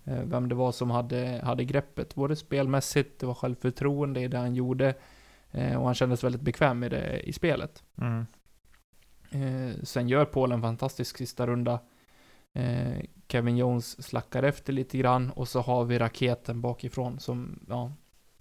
Eh, 0.04 0.22
vem 0.22 0.48
det 0.48 0.54
var 0.54 0.72
som 0.72 0.90
hade, 0.90 1.40
hade 1.44 1.64
greppet, 1.64 2.14
både 2.14 2.36
spelmässigt, 2.36 3.20
det 3.20 3.26
var 3.26 3.34
självförtroende 3.34 4.20
i 4.20 4.28
det 4.28 4.38
han 4.38 4.54
gjorde. 4.54 4.94
Eh, 5.52 5.76
och 5.76 5.84
han 5.84 5.94
kändes 5.94 6.24
väldigt 6.24 6.40
bekväm 6.40 6.78
med 6.78 6.90
det 6.90 7.20
i 7.28 7.32
spelet. 7.32 7.84
Mm. 8.00 8.26
Eh, 9.30 9.76
sen 9.82 10.08
gör 10.08 10.24
Paul 10.24 10.52
en 10.52 10.62
fantastisk 10.62 11.18
sista 11.18 11.46
runda. 11.46 11.80
Eh, 12.54 13.00
Kevin 13.28 13.56
Jones 13.56 14.02
slackar 14.04 14.42
efter 14.42 14.72
lite 14.72 14.98
grann 14.98 15.30
och 15.30 15.48
så 15.48 15.60
har 15.60 15.84
vi 15.84 15.98
raketen 15.98 16.60
bakifrån 16.60 17.18
som, 17.18 17.66
ja, 17.68 17.92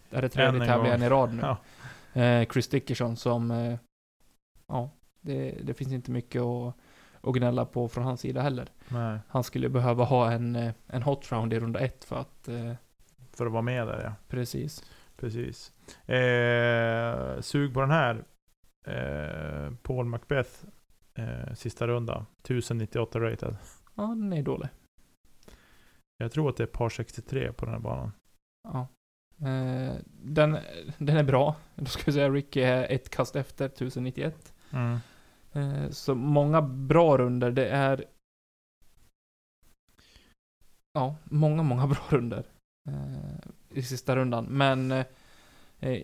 är 0.09 0.21
det 0.21 0.29
tredje 0.29 0.62
en 0.62 0.67
tävlingen 0.67 1.03
i 1.03 1.09
rad 1.09 1.33
nu. 1.33 1.41
Ja. 2.13 2.45
Chris 2.51 2.67
Dickerson 2.67 3.15
som, 3.17 3.77
ja, 4.67 4.89
det, 5.21 5.57
det 5.63 5.74
finns 5.74 5.91
inte 5.91 6.12
mycket 6.12 6.41
att, 6.41 6.75
att 7.21 7.35
gnälla 7.35 7.65
på 7.65 7.88
från 7.88 8.03
hans 8.03 8.21
sida 8.21 8.41
heller. 8.41 8.69
Nej, 8.88 9.19
Han 9.27 9.43
skulle 9.43 9.69
behöva 9.69 10.03
ha 10.03 10.31
en, 10.31 10.71
en 10.88 11.03
hot 11.03 11.31
round 11.31 11.53
i 11.53 11.59
runda 11.59 11.79
ett 11.79 12.03
för 12.03 12.15
att, 12.15 12.50
för 13.31 13.45
att 13.45 13.51
vara 13.51 13.62
med 13.62 13.88
där 13.88 14.03
ja. 14.03 14.13
precis. 14.27 14.83
Precis. 15.17 15.74
Eh, 16.10 17.41
sug 17.41 17.74
på 17.74 17.81
den 17.81 17.91
här. 17.91 18.24
Eh, 18.88 19.74
Paul 19.81 20.05
Macbeth. 20.05 20.65
Eh, 21.13 21.53
sista 21.53 21.88
runda. 21.88 22.25
1098 22.43 23.19
rated. 23.19 23.57
Ja, 23.95 24.03
den 24.03 24.34
är 24.34 24.43
dålig. 24.43 24.69
Jag 26.17 26.31
tror 26.31 26.50
att 26.50 26.57
det 26.57 26.63
är 26.63 26.67
par 26.67 26.89
63 26.89 27.53
på 27.53 27.65
den 27.65 27.74
här 27.74 27.81
banan. 27.81 28.12
Ja. 28.63 28.88
Eh, 29.48 29.95
den, 30.07 30.57
den 30.98 31.17
är 31.17 31.24
bra. 31.24 31.55
Då 31.75 31.86
ska 31.86 32.03
vi 32.05 32.12
säga 32.12 32.29
Ricky 32.29 32.62
är 32.62 32.91
ett 32.91 33.10
kast 33.10 33.36
efter, 33.36 33.65
1091. 33.65 34.53
Mm. 34.72 34.98
Eh, 35.53 35.89
Så 35.89 36.15
många 36.15 36.62
bra 36.62 37.17
runder. 37.17 37.51
Det 37.51 37.67
är... 37.69 38.05
Ja, 40.93 41.15
många, 41.24 41.63
många 41.63 41.88
bra 41.88 42.03
runder. 42.10 42.45
Eh, 42.88 43.77
I 43.77 43.82
sista 43.82 44.15
rundan. 44.15 44.46
Men 44.46 44.92
eh, 44.92 45.06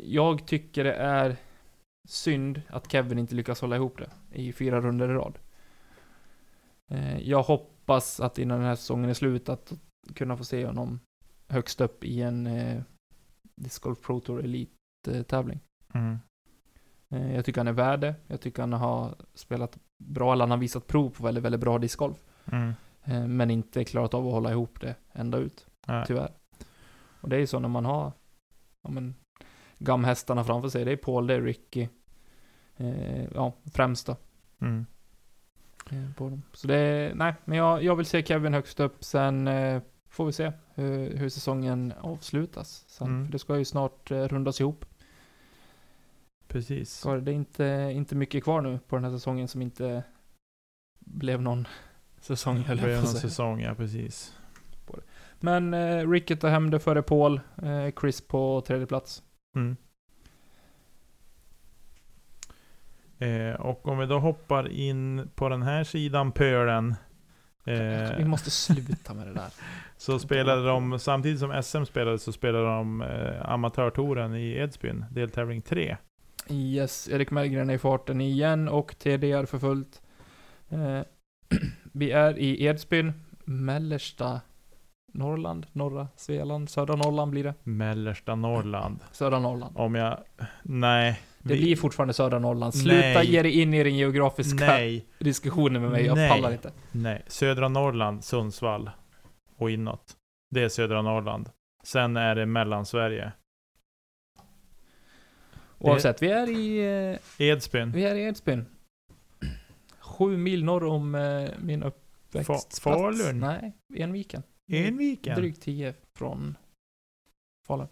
jag 0.04 0.46
tycker 0.48 0.84
det 0.84 0.94
är 0.94 1.36
synd 2.10 2.62
att 2.70 2.92
Kevin 2.92 3.20
inte 3.20 3.36
lyckas 3.36 3.62
hålla 3.62 3.76
ihop 3.76 3.98
det 3.98 4.10
i 4.40 4.54
fyra 4.54 4.82
runder 4.82 5.10
i 5.10 5.14
rad. 5.14 5.40
Eh, 6.92 7.20
Jag 7.20 7.44
hoppas 7.44 8.20
att 8.20 8.40
innan 8.40 8.58
den 8.60 8.68
här 8.68 8.76
säsongen 8.76 9.10
är 9.10 9.14
slut 9.14 9.50
att 9.50 9.74
kunna 10.16 10.38
få 10.38 10.44
se 10.44 10.66
honom 10.66 11.00
högst 11.48 11.82
upp 11.82 12.04
i 12.04 12.22
en 12.22 12.48
eh, 12.48 12.82
Disc 13.56 13.80
Golf 13.80 14.02
Pro 14.02 14.20
Tour 14.20 14.44
Elite-tävling. 14.44 15.60
Mm. 15.94 16.18
Eh, 17.10 17.36
Jag 17.36 17.46
tycker 17.46 17.60
han 17.60 17.68
är 17.68 17.72
värd 17.72 18.00
det. 18.00 18.16
Jag 18.28 18.42
tycker 18.42 18.62
han 18.64 18.74
har 18.74 19.16
spelat 19.34 19.78
bra, 20.04 20.34
eller 20.34 20.44
han 20.44 20.52
har 20.52 20.58
visat 20.58 20.88
prov 20.88 21.10
på 21.10 21.24
väldigt, 21.24 21.44
väldigt 21.44 21.62
bra 21.62 21.78
discgolf. 21.78 22.18
Mm. 22.46 22.74
Eh, 23.04 23.28
Men 23.28 23.52
inte 23.52 23.84
klarat 23.86 24.14
av 24.14 24.28
att 24.28 24.34
hålla 24.34 24.52
ihop 24.52 24.82
det 24.82 24.96
ända 25.12 25.38
ut, 25.38 25.68
Nej. 25.88 26.04
tyvärr. 26.08 26.32
Och 27.22 27.30
det 27.30 27.36
är 27.36 27.40
ju 27.40 27.48
så 27.48 27.60
när 27.60 27.70
man 27.70 27.86
har, 27.86 28.12
ja 28.82 28.90
men, 28.90 29.16
gamhästarna 29.78 30.44
framför 30.44 30.70
sig. 30.70 30.86
Det 30.86 30.92
är 30.92 30.98
Paul, 30.98 31.28
det 31.28 31.34
är 31.34 31.42
Ricky. 31.42 31.88
Eh, 32.78 33.24
ja, 33.34 33.54
främst 33.74 34.08
då. 34.08 34.16
Mm. 34.62 34.86
eh, 35.92 36.14
På 36.18 36.30
dem. 36.30 36.42
Så 36.54 36.68
det 36.68 36.76
är, 36.76 37.16
nej, 37.16 37.36
men 37.46 37.58
jag, 37.58 37.84
jag 37.84 37.96
vill 37.96 38.06
se 38.06 38.24
Kevin 38.24 38.54
högst 38.54 38.80
upp. 38.80 39.04
Sen 39.04 39.48
eh, 39.48 39.82
får 40.10 40.26
vi 40.26 40.32
se 40.32 40.52
hur, 40.74 41.18
hur 41.18 41.30
säsongen 41.30 41.94
avslutas. 42.02 42.86
Sen, 42.88 43.08
Mm. 43.08 43.26
För 43.26 43.32
det 43.32 43.40
ska 43.40 43.58
ju 43.58 43.66
snart 43.66 44.12
eh, 44.12 44.24
rundas 44.24 44.62
ihop. 44.62 44.86
Precis. 46.48 46.94
Så 46.94 47.16
det 47.18 47.32
är 47.32 47.36
inte, 47.36 47.92
inte 47.94 48.16
mycket 48.16 48.44
kvar 48.44 48.62
nu 48.62 48.80
på 48.88 48.96
den 48.96 49.04
här 49.06 49.12
säsongen 49.12 49.48
som 49.48 49.62
inte 49.62 50.04
blev 51.00 51.42
någon 51.42 51.68
säsong, 52.20 52.58
höll 52.68 52.80
jag 52.80 53.02
på 53.02 53.08
säsong, 53.08 53.62
ja 53.62 53.76
precis. 53.76 54.38
Men 55.44 55.74
eh, 55.74 56.10
Ricky 56.10 56.36
tar 56.36 56.50
hem 56.50 56.72
det 56.72 56.80
före 56.80 57.02
Paul. 57.02 57.42
Eh, 57.64 57.92
Chris 58.02 58.22
på 58.22 58.64
tredje 58.68 58.88
plats. 58.88 59.24
Mm. 59.56 59.76
Eh, 63.20 63.62
och 63.62 63.88
om 63.88 63.98
vi 63.98 64.06
då 64.06 64.20
hoppar 64.20 64.72
in 64.72 65.30
på 65.36 65.50
den 65.50 65.62
här 65.62 65.84
sidan 65.84 66.32
pölen. 66.32 66.96
Vi 67.64 67.74
Eh, 68.20 68.26
måste 68.26 68.52
sluta 68.52 69.14
med 69.14 69.28
det 69.28 69.34
där. 69.34 69.50
så 69.98 70.20
spelade 70.20 70.68
de, 70.68 71.00
samtidigt 71.00 71.40
som 71.40 71.64
SM 71.64 71.84
spelade 71.84 72.20
så 72.20 72.32
spelade 72.32 72.66
de 72.66 73.02
eh, 73.02 73.52
amatörtouren 73.52 74.36
i 74.36 74.52
Edsbyn, 74.52 75.06
deltävling 75.12 75.62
3. 75.62 75.98
Yes, 76.50 77.10
Erik 77.10 77.32
Mellgren 77.32 77.70
är 77.70 77.74
i 77.74 77.78
farten 77.78 78.22
igen 78.22 78.68
och 78.68 78.96
TDR 79.00 79.46
för 79.46 79.60
fullt. 79.60 80.02
Eh, 80.70 81.02
vi 81.92 82.12
är 82.12 82.40
i 82.40 82.66
Edsbyn, 82.66 83.14
mellersta 83.46 84.42
Norrland, 85.12 85.68
norra 85.72 86.08
Svealand, 86.16 86.70
södra 86.70 86.96
Norrland 86.96 87.32
blir 87.32 87.44
det. 87.44 87.54
Mellersta 87.64 88.36
Norrland. 88.36 89.00
Södra 89.12 89.40
Norrland. 89.40 89.78
Om 89.78 89.96
jag, 89.96 90.18
nej. 90.64 91.22
Det 91.40 91.54
vi- 91.54 91.60
blir 91.62 91.76
fortfarande 91.76 92.14
södra 92.14 92.40
Norrland. 92.40 92.74
Sluta 92.76 92.96
Nej. 92.98 93.32
ge 93.32 93.42
dig 93.42 93.62
in 93.62 93.74
i 93.74 93.84
den 93.84 93.96
geografiska 93.98 94.66
Nej, 94.66 95.06
diskussionen 95.20 95.82
med 95.82 95.92
mig, 95.92 96.06
jag 96.06 96.16
Nej. 96.16 96.30
pallar 96.30 96.52
inte. 96.52 96.72
nej. 96.92 97.24
Södra 97.28 97.68
Norrland, 97.70 98.24
Sundsvall 98.24 98.90
och 99.58 99.72
inåt. 99.72 100.16
Det 100.56 100.64
är 100.64 100.70
södra 100.70 101.02
Norrland. 101.02 101.50
Sen 101.84 102.18
är 102.18 102.36
det 102.36 102.46
Mellansverige. 102.46 103.32
Oavsett, 105.80 106.22
vi 106.22 106.32
är 106.32 106.50
i, 106.50 106.80
eh, 107.40 107.48
Edsbyn. 107.48 107.92
vi 107.92 108.04
är 108.06 108.16
i 108.16 108.24
Edsbyn. 108.24 108.66
Sju 110.00 110.38
mil 110.38 110.64
norr 110.64 110.86
om 110.86 111.16
eh, 111.16 111.50
min 111.60 111.84
uppväxtplats. 111.84 112.82
Fa- 112.82 112.94
Falun? 112.94 113.40
Nej, 113.40 113.74
Enviken. 113.96 114.44
Enviken. 114.68 115.36
Drygt 115.36 115.62
10 115.62 115.94
från 116.18 116.58
Falun. 117.68 117.88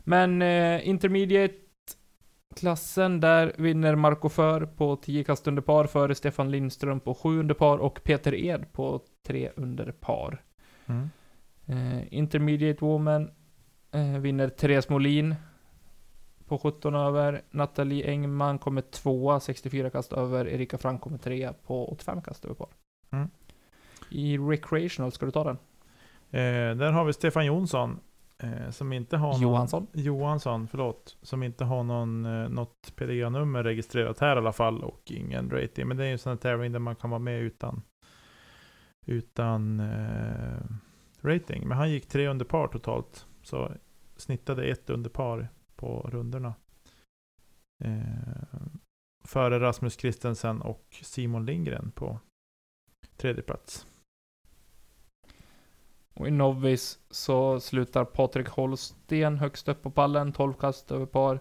Men 0.00 0.42
eh, 0.42 0.88
intermediate-klassen, 0.88 3.20
där 3.20 3.54
vinner 3.58 3.94
Marco 3.94 4.28
För 4.28 4.66
på 4.66 4.96
10 4.96 5.24
kast 5.24 5.48
under 5.48 5.62
par 5.62 5.86
före 5.86 6.14
Stefan 6.14 6.50
Lindström 6.50 7.00
på 7.00 7.14
7 7.14 7.40
under 7.40 7.54
par 7.54 7.78
och 7.78 8.00
Peter 8.04 8.34
Ed 8.34 8.72
på 8.72 9.00
3 9.26 9.50
under 9.56 9.92
par. 9.92 10.42
Mm. 10.86 11.10
Eh, 11.66 12.14
intermediate 12.14 12.84
Woman 12.84 13.30
eh, 13.92 14.18
vinner 14.18 14.48
Therese 14.48 14.88
Molin 14.88 15.34
på 16.46 16.58
17 16.58 16.94
över. 16.94 17.42
Nathalie 17.50 18.10
Engman 18.10 18.58
kommer 18.58 18.82
tvåa, 18.82 19.40
64 19.40 19.90
kast 19.90 20.12
över. 20.12 20.48
Erika 20.48 20.78
Frank 20.78 21.00
kommer 21.00 21.18
trea 21.18 21.52
på 21.52 21.88
85 21.88 22.22
kast 22.22 22.44
över 22.44 22.54
par. 22.54 22.68
Mm. 23.10 23.28
I 24.08 24.38
recreational, 24.38 25.12
ska 25.12 25.26
du 25.26 25.32
ta 25.32 25.44
den? 25.44 25.58
Eh, 26.30 26.76
där 26.76 26.92
har 26.92 27.04
vi 27.04 27.12
Stefan 27.12 27.46
Jonsson. 27.46 28.00
Eh, 28.38 28.70
som 28.70 28.92
inte 28.92 29.16
har 29.16 29.38
Johansson. 29.38 29.86
Någon, 29.92 30.04
Johansson, 30.04 30.68
förlåt. 30.68 31.16
Som 31.22 31.42
inte 31.42 31.64
har 31.64 31.82
någon, 31.82 32.24
eh, 32.24 32.48
något 32.48 32.96
PDA-nummer 32.96 33.64
registrerat 33.64 34.18
här 34.18 34.36
i 34.36 34.38
alla 34.38 34.52
fall. 34.52 34.84
Och 34.84 35.02
ingen 35.06 35.50
rating. 35.50 35.88
Men 35.88 35.96
det 35.96 36.04
är 36.04 36.06
ju 36.06 36.12
en 36.12 36.18
sån 36.18 36.30
här 36.30 36.36
tävling 36.36 36.72
där 36.72 36.78
man 36.78 36.96
kan 36.96 37.10
vara 37.10 37.20
med 37.20 37.40
utan, 37.40 37.82
utan 39.06 39.80
eh, 39.80 40.66
rating. 41.20 41.68
Men 41.68 41.78
han 41.78 41.90
gick 41.90 42.08
tre 42.08 42.28
under 42.28 42.44
par 42.44 42.68
totalt. 42.68 43.26
Så 43.42 43.72
snittade 44.16 44.64
ett 44.64 44.90
under 44.90 45.10
par 45.10 45.48
på 45.76 46.10
rundorna. 46.12 46.54
Eh, 47.84 48.66
före 49.24 49.60
Rasmus 49.60 49.96
Christensen 49.96 50.60
och 50.62 50.86
Simon 51.02 51.46
Lindgren 51.46 51.90
på 51.90 52.20
tredje 53.16 53.42
plats. 53.42 53.86
Och 56.16 56.28
i 56.28 56.30
Novice 56.30 56.98
så 57.10 57.60
slutar 57.60 58.04
Patrik 58.04 58.48
Holsten 58.48 59.38
högst 59.38 59.68
upp 59.68 59.82
på 59.82 59.90
pallen, 59.90 60.32
12 60.32 60.52
kast 60.52 60.92
över 60.92 61.06
par. 61.06 61.40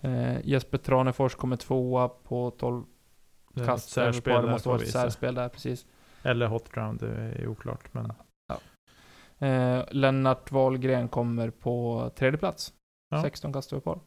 Eh, 0.00 0.46
Jesper 0.46 0.78
Tranefors 0.78 1.34
kommer 1.34 1.56
tvåa 1.56 2.08
på 2.08 2.50
12 2.50 2.84
Det 3.52 3.60
är 3.60 3.66
kast 3.66 3.98
över 3.98 4.20
par. 4.20 4.42
Det 4.42 4.50
måste 4.50 4.68
vara 4.68 4.82
ett 4.82 4.90
särspel 4.90 5.34
där, 5.34 5.48
precis. 5.48 5.86
Eller 6.22 6.46
hot 6.46 6.76
round, 6.76 7.00
det 7.00 7.08
är 7.08 7.48
oklart. 7.48 7.94
Men 7.94 8.12
Eh, 9.38 9.84
Lennart 9.90 10.52
Wahlgren 10.52 11.08
kommer 11.08 11.50
på 11.50 12.10
tredje 12.16 12.38
plats. 12.38 12.72
Ja. 13.10 13.22
16 13.22 13.52
kast 13.52 13.72
över 13.72 13.80
par. 13.80 14.00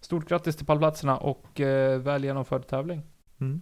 Stort 0.00 0.28
grattis 0.28 0.56
till 0.56 0.66
pallplatserna 0.66 1.16
och 1.18 1.60
eh, 1.60 2.00
väl 2.00 2.24
genomförd 2.24 2.66
tävling. 2.66 3.02
mm. 3.40 3.60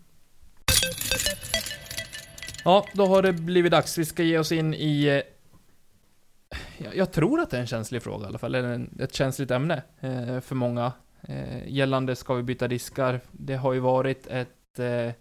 Ja, 2.65 2.87
då 2.93 3.07
har 3.07 3.23
det 3.23 3.33
blivit 3.33 3.73
dags. 3.73 3.99
Vi 3.99 4.05
ska 4.05 4.23
ge 4.23 4.39
oss 4.39 4.53
in 4.53 4.75
i... 4.75 5.05
eh, 5.07 5.23
Jag, 6.85 6.97
jag 6.97 7.13
tror 7.13 7.41
att 7.41 7.51
det 7.51 7.57
är 7.57 7.61
en 7.61 7.67
känslig 7.67 8.03
fråga 8.03 8.25
i 8.25 8.29
alla 8.29 8.39
fall, 8.39 8.55
eller 8.55 8.69
en, 8.69 8.99
ett 9.01 9.15
känsligt 9.15 9.51
ämne 9.51 9.83
eh, 10.01 10.41
för 10.41 10.55
många. 10.55 10.93
eh, 11.29 11.69
gällande 11.69 12.17
ska 12.17 12.35
vi 12.35 12.43
byta 12.43 12.69
diskar. 12.69 13.21
Det 13.33 13.55
har 13.57 13.73
ju 13.73 13.81
varit 13.81 14.27
ett 14.27 14.79
eh, 14.79 15.13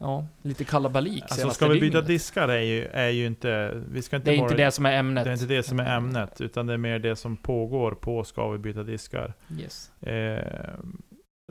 Ja, 0.00 0.26
lite 0.42 0.64
kalabalik 0.64 1.22
Alltså 1.22 1.50
ska 1.50 1.68
vi 1.68 1.80
byta 1.80 1.84
dygnet. 1.98 2.06
diskar 2.06 2.48
är 2.48 2.60
ju, 2.60 2.84
är 2.84 3.08
ju 3.08 3.26
inte... 3.26 3.82
Vi 3.88 4.02
ska 4.02 4.16
inte 4.16 4.30
Det 4.30 4.34
är 4.36 4.40
vara, 4.40 4.50
inte 4.50 4.64
det 4.64 4.70
som 4.70 4.86
är 4.86 4.92
ämnet. 4.98 5.24
det 5.24 5.30
är 5.30 5.32
inte 5.32 5.46
det 5.46 5.62
som 5.62 5.80
är 5.80 5.96
ämnet, 5.96 6.40
utan 6.40 6.66
det 6.66 6.72
är 6.72 6.78
mer 6.78 6.98
det 6.98 7.16
som 7.16 7.36
pågår 7.36 7.92
på 7.92 8.24
Ska 8.24 8.48
vi 8.50 8.58
byta 8.58 8.82
diskar. 8.82 9.34
Yes. 9.60 9.92
Eh, 10.02 10.74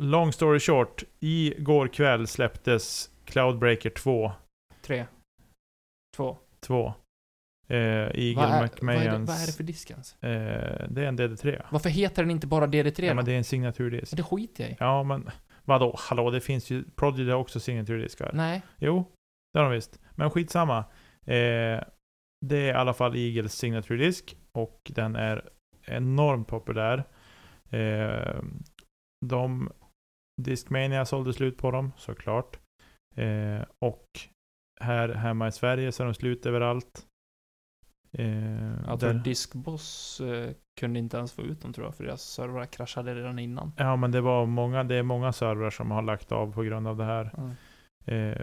long 0.01 0.33
story 0.33 0.59
short, 0.59 1.03
igår 1.19 1.87
kväll 1.87 2.27
släpptes 2.27 3.09
Cloudbreaker 3.25 3.89
2. 3.89 4.31
Tre. 4.81 5.05
Två. 6.15 6.37
2. 6.59 6.93
Eh, 7.67 7.77
Eagle 7.77 8.35
Vad 8.35 8.45
är, 8.45 8.49
vad, 8.49 8.55
är 8.55 8.61
det, 8.61 8.85
McMahons... 8.85 9.29
vad 9.29 9.41
är 9.41 9.45
det 9.45 9.53
för 9.57 9.63
disk 9.63 9.91
ens? 9.91 10.23
eh, 10.23 10.89
det 10.89 11.01
är 11.01 11.05
en 11.07 11.19
DD3. 11.19 11.65
Varför 11.71 11.89
heter 11.89 12.23
den 12.23 12.31
inte 12.31 12.47
bara 12.47 12.67
DD3 12.67 13.03
Ja, 13.03 13.13
men 13.13 13.25
det 13.25 13.31
är 13.33 13.37
en 13.37 13.43
signaturdisk. 13.43 14.17
Det 14.17 14.23
skiter 14.23 14.63
jag 14.63 14.71
i. 14.71 14.75
Ja, 14.79 15.03
men 15.03 15.29
vadå? 15.65 15.95
Hallå, 15.99 16.31
det 16.31 16.41
finns 16.41 16.69
ju... 16.69 16.83
Prodigy 16.95 17.29
har 17.31 17.37
också 17.39 17.59
signaturdiskar. 17.59 18.31
Nej. 18.33 18.61
Jo, 18.77 19.05
det 19.53 19.59
har 19.59 19.65
de 19.65 19.73
visst. 19.75 19.99
Men 20.15 20.29
skitsamma. 20.29 20.77
Eh, 21.25 21.83
det 22.45 22.57
är 22.57 22.67
i 22.67 22.71
alla 22.71 22.93
fall 22.93 23.15
Eagles 23.15 23.53
signaturdisk 23.53 24.37
och 24.51 24.91
den 24.95 25.15
är 25.15 25.49
enormt 25.81 26.47
populär. 26.47 27.03
Eh, 27.69 28.41
de 29.25 29.71
Discmania 30.41 31.05
sålde 31.05 31.33
slut 31.33 31.57
på 31.57 31.71
dem, 31.71 31.91
såklart. 31.97 32.59
Eh, 33.15 33.61
och 33.79 34.07
här 34.81 35.09
hemma 35.09 35.47
i 35.47 35.51
Sverige 35.51 35.91
så 35.91 36.03
är 36.03 36.05
de 36.07 36.13
slut 36.13 36.45
överallt. 36.45 37.05
Eh, 38.11 38.87
Jag 38.87 38.99
tror 38.99 39.13
där- 39.13 39.19
Diskboss 39.23 40.21
eh, 40.21 40.49
kunde 40.79 40.99
inte 40.99 41.17
ens 41.17 41.31
få 41.33 41.41
ut 41.41 41.61
dem 41.61 41.73
tror 41.73 41.87
jag, 41.87 41.95
för 41.95 42.03
deras 42.03 42.21
servrar 42.21 42.65
kraschade 42.65 43.15
redan 43.15 43.39
innan. 43.39 43.71
Ja, 43.77 43.95
men 43.95 44.11
det 44.11 44.21
var 44.21 44.45
många, 44.45 44.83
det 44.83 44.95
är 44.95 45.03
många 45.03 45.33
servrar 45.33 45.69
som 45.69 45.91
har 45.91 46.01
lagt 46.01 46.31
av 46.31 46.53
på 46.53 46.61
grund 46.63 46.87
av 46.87 46.97
det 46.97 47.03
här. 47.05 47.31
Mm. 47.37 47.51
Eh, 48.05 48.37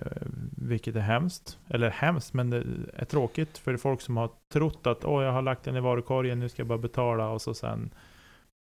vilket 0.56 0.96
är 0.96 1.00
hemskt. 1.00 1.58
Eller 1.68 1.90
hemskt, 1.90 2.32
men 2.34 2.50
det 2.50 2.64
är 2.94 3.04
tråkigt 3.04 3.58
för 3.58 3.76
folk 3.76 4.00
som 4.00 4.16
har 4.16 4.30
trott 4.52 4.86
att 4.86 5.04
åh, 5.04 5.24
jag 5.24 5.32
har 5.32 5.42
lagt 5.42 5.64
den 5.64 5.76
i 5.76 5.80
varukorgen, 5.80 6.38
nu 6.38 6.48
ska 6.48 6.60
jag 6.60 6.66
bara 6.68 6.78
betala 6.78 7.28
och 7.30 7.42
så 7.42 7.54
sen... 7.54 7.94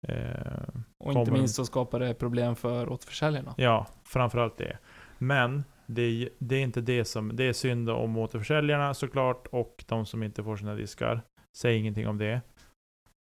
Eh, 0.07 0.63
Och 0.97 1.13
inte 1.13 1.31
minst 1.31 1.55
så 1.55 1.65
skapar 1.65 1.99
det 1.99 2.13
problem 2.13 2.55
för 2.55 2.89
återförsäljarna. 2.89 3.53
ja, 3.57 3.87
framförallt 4.03 4.57
det. 4.57 4.77
Men 5.17 5.63
det 5.87 6.01
är, 6.01 6.29
det 6.39 6.55
är 6.55 6.63
inte 6.63 6.81
det 6.81 7.05
som... 7.05 7.35
Det 7.35 7.43
är 7.43 7.53
synd 7.53 7.89
om 7.89 8.17
återförsäljarna 8.17 8.93
såklart 8.93 9.47
och 9.47 9.83
de 9.87 10.05
som 10.05 10.23
inte 10.23 10.43
får 10.43 10.57
sina 10.57 10.75
diskar. 10.75 11.21
Säg 11.57 11.77
ingenting 11.77 12.07
om 12.07 12.17
det. 12.17 12.41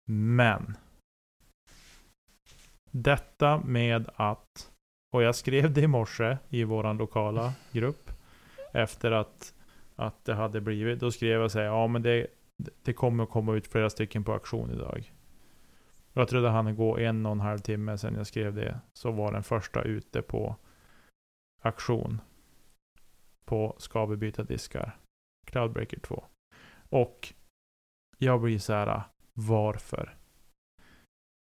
Men. 0.10 0.78
Detta 2.92 3.58
med 3.58 4.10
att 4.16 4.72
och 5.16 5.24
jag 5.24 5.36
skrev 5.36 5.74
det 5.74 5.82
i 5.82 5.88
morse 5.88 6.38
i 6.50 6.64
våran 6.64 6.98
lokala 6.98 7.54
grupp. 7.72 8.12
Efter 8.74 9.12
att, 9.12 9.54
att 9.96 10.26
det 10.26 10.34
hade 10.34 10.62
blivit. 10.62 11.00
Då 11.00 11.12
skrev 11.12 11.42
jag 11.42 11.52
så 11.52 11.60
här, 11.60 11.66
ja 11.66 11.88
men 11.88 12.02
det, 12.02 12.28
det 12.84 12.94
kommer 12.94 13.24
att 13.24 13.30
komma 13.30 13.56
ut 13.56 13.68
flera 13.68 13.90
stycken 13.90 14.24
på 14.24 14.34
auktion 14.34 14.72
idag. 14.72 15.12
Jag 16.14 16.22
jag 16.22 16.28
trodde 16.30 16.50
hann 16.50 16.76
gå 16.76 16.98
en 16.98 17.26
och 17.26 17.32
en 17.32 17.40
halv 17.40 17.60
timme 17.60 17.98
sedan 17.98 18.16
jag 18.16 18.28
skrev 18.28 18.56
det. 18.56 18.80
Så 18.94 19.12
var 19.12 19.32
den 19.32 19.44
första 19.44 19.82
ute 19.82 20.22
på 20.22 20.56
auktion. 21.62 22.22
På 23.46 23.76
Ska 23.78 24.06
vi 24.06 24.18
byta 24.18 24.44
diskar? 24.44 24.98
Cloudbreaker 25.48 26.00
2. 26.00 26.26
Och 26.90 27.34
jag 28.18 28.42
blir 28.42 28.60
så 28.60 28.74
här, 28.74 29.04
varför? 29.34 30.16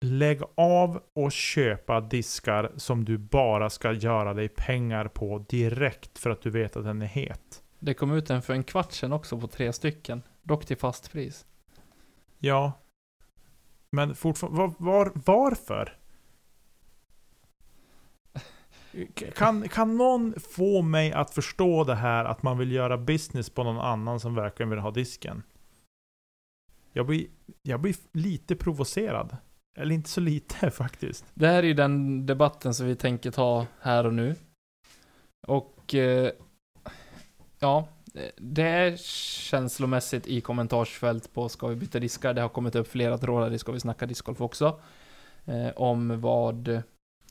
Lägg 0.04 0.40
av 0.54 1.02
och 1.12 1.32
köpa 1.32 2.00
diskar 2.00 2.72
som 2.76 3.04
du 3.04 3.18
bara 3.18 3.70
ska 3.70 3.92
göra 3.92 4.34
dig 4.34 4.48
pengar 4.48 5.08
på 5.08 5.38
direkt 5.38 6.18
för 6.18 6.30
att 6.30 6.42
du 6.42 6.50
vet 6.50 6.76
att 6.76 6.84
den 6.84 7.02
är 7.02 7.06
het. 7.06 7.62
Det 7.78 7.94
kom 7.94 8.12
ut 8.12 8.30
en 8.30 8.42
för 8.42 8.54
en 8.54 8.64
kvart 8.64 8.92
sedan 8.92 9.12
också 9.12 9.40
på 9.40 9.46
tre 9.46 9.72
stycken. 9.72 10.22
Dock 10.42 10.66
till 10.66 10.76
fast 10.76 11.12
pris. 11.12 11.46
Ja. 12.38 12.72
Men 13.96 14.14
fortfarande, 14.14 14.58
var, 14.58 14.74
var, 14.78 15.12
varför? 15.14 15.97
Kan, 19.34 19.68
kan 19.68 19.96
någon 19.96 20.34
få 20.40 20.82
mig 20.82 21.12
att 21.12 21.34
förstå 21.34 21.84
det 21.84 21.94
här 21.94 22.24
att 22.24 22.42
man 22.42 22.58
vill 22.58 22.72
göra 22.72 22.98
business 22.98 23.50
på 23.50 23.64
någon 23.64 23.78
annan 23.78 24.20
som 24.20 24.34
verkligen 24.34 24.70
vill 24.70 24.78
ha 24.78 24.90
disken? 24.90 25.42
Jag 26.92 27.06
blir, 27.06 27.26
jag 27.62 27.80
blir 27.80 27.94
lite 28.12 28.56
provocerad. 28.56 29.36
Eller 29.76 29.94
inte 29.94 30.08
så 30.10 30.20
lite 30.20 30.70
faktiskt. 30.70 31.24
Det 31.34 31.46
här 31.46 31.62
är 31.62 31.66
ju 31.66 31.74
den 31.74 32.26
debatten 32.26 32.74
som 32.74 32.86
vi 32.86 32.96
tänker 32.96 33.30
ta 33.30 33.66
här 33.80 34.06
och 34.06 34.14
nu. 34.14 34.34
Och 35.46 35.94
eh, 35.94 36.30
ja, 37.58 37.88
det 38.36 38.62
är 38.62 38.96
känslomässigt 38.96 40.26
i 40.26 40.40
kommentarsfält 40.40 41.32
på 41.32 41.48
Ska 41.48 41.66
vi 41.66 41.76
byta 41.76 41.98
diskar. 41.98 42.34
Det 42.34 42.40
har 42.40 42.48
kommit 42.48 42.74
upp 42.74 42.88
flera 42.88 43.18
trådar 43.18 43.52
i 43.52 43.58
Ska 43.58 43.72
vi 43.72 43.80
snacka 43.80 44.06
discgolf 44.06 44.40
också. 44.40 44.80
Eh, 45.44 45.70
om 45.76 46.20
vad... 46.20 46.82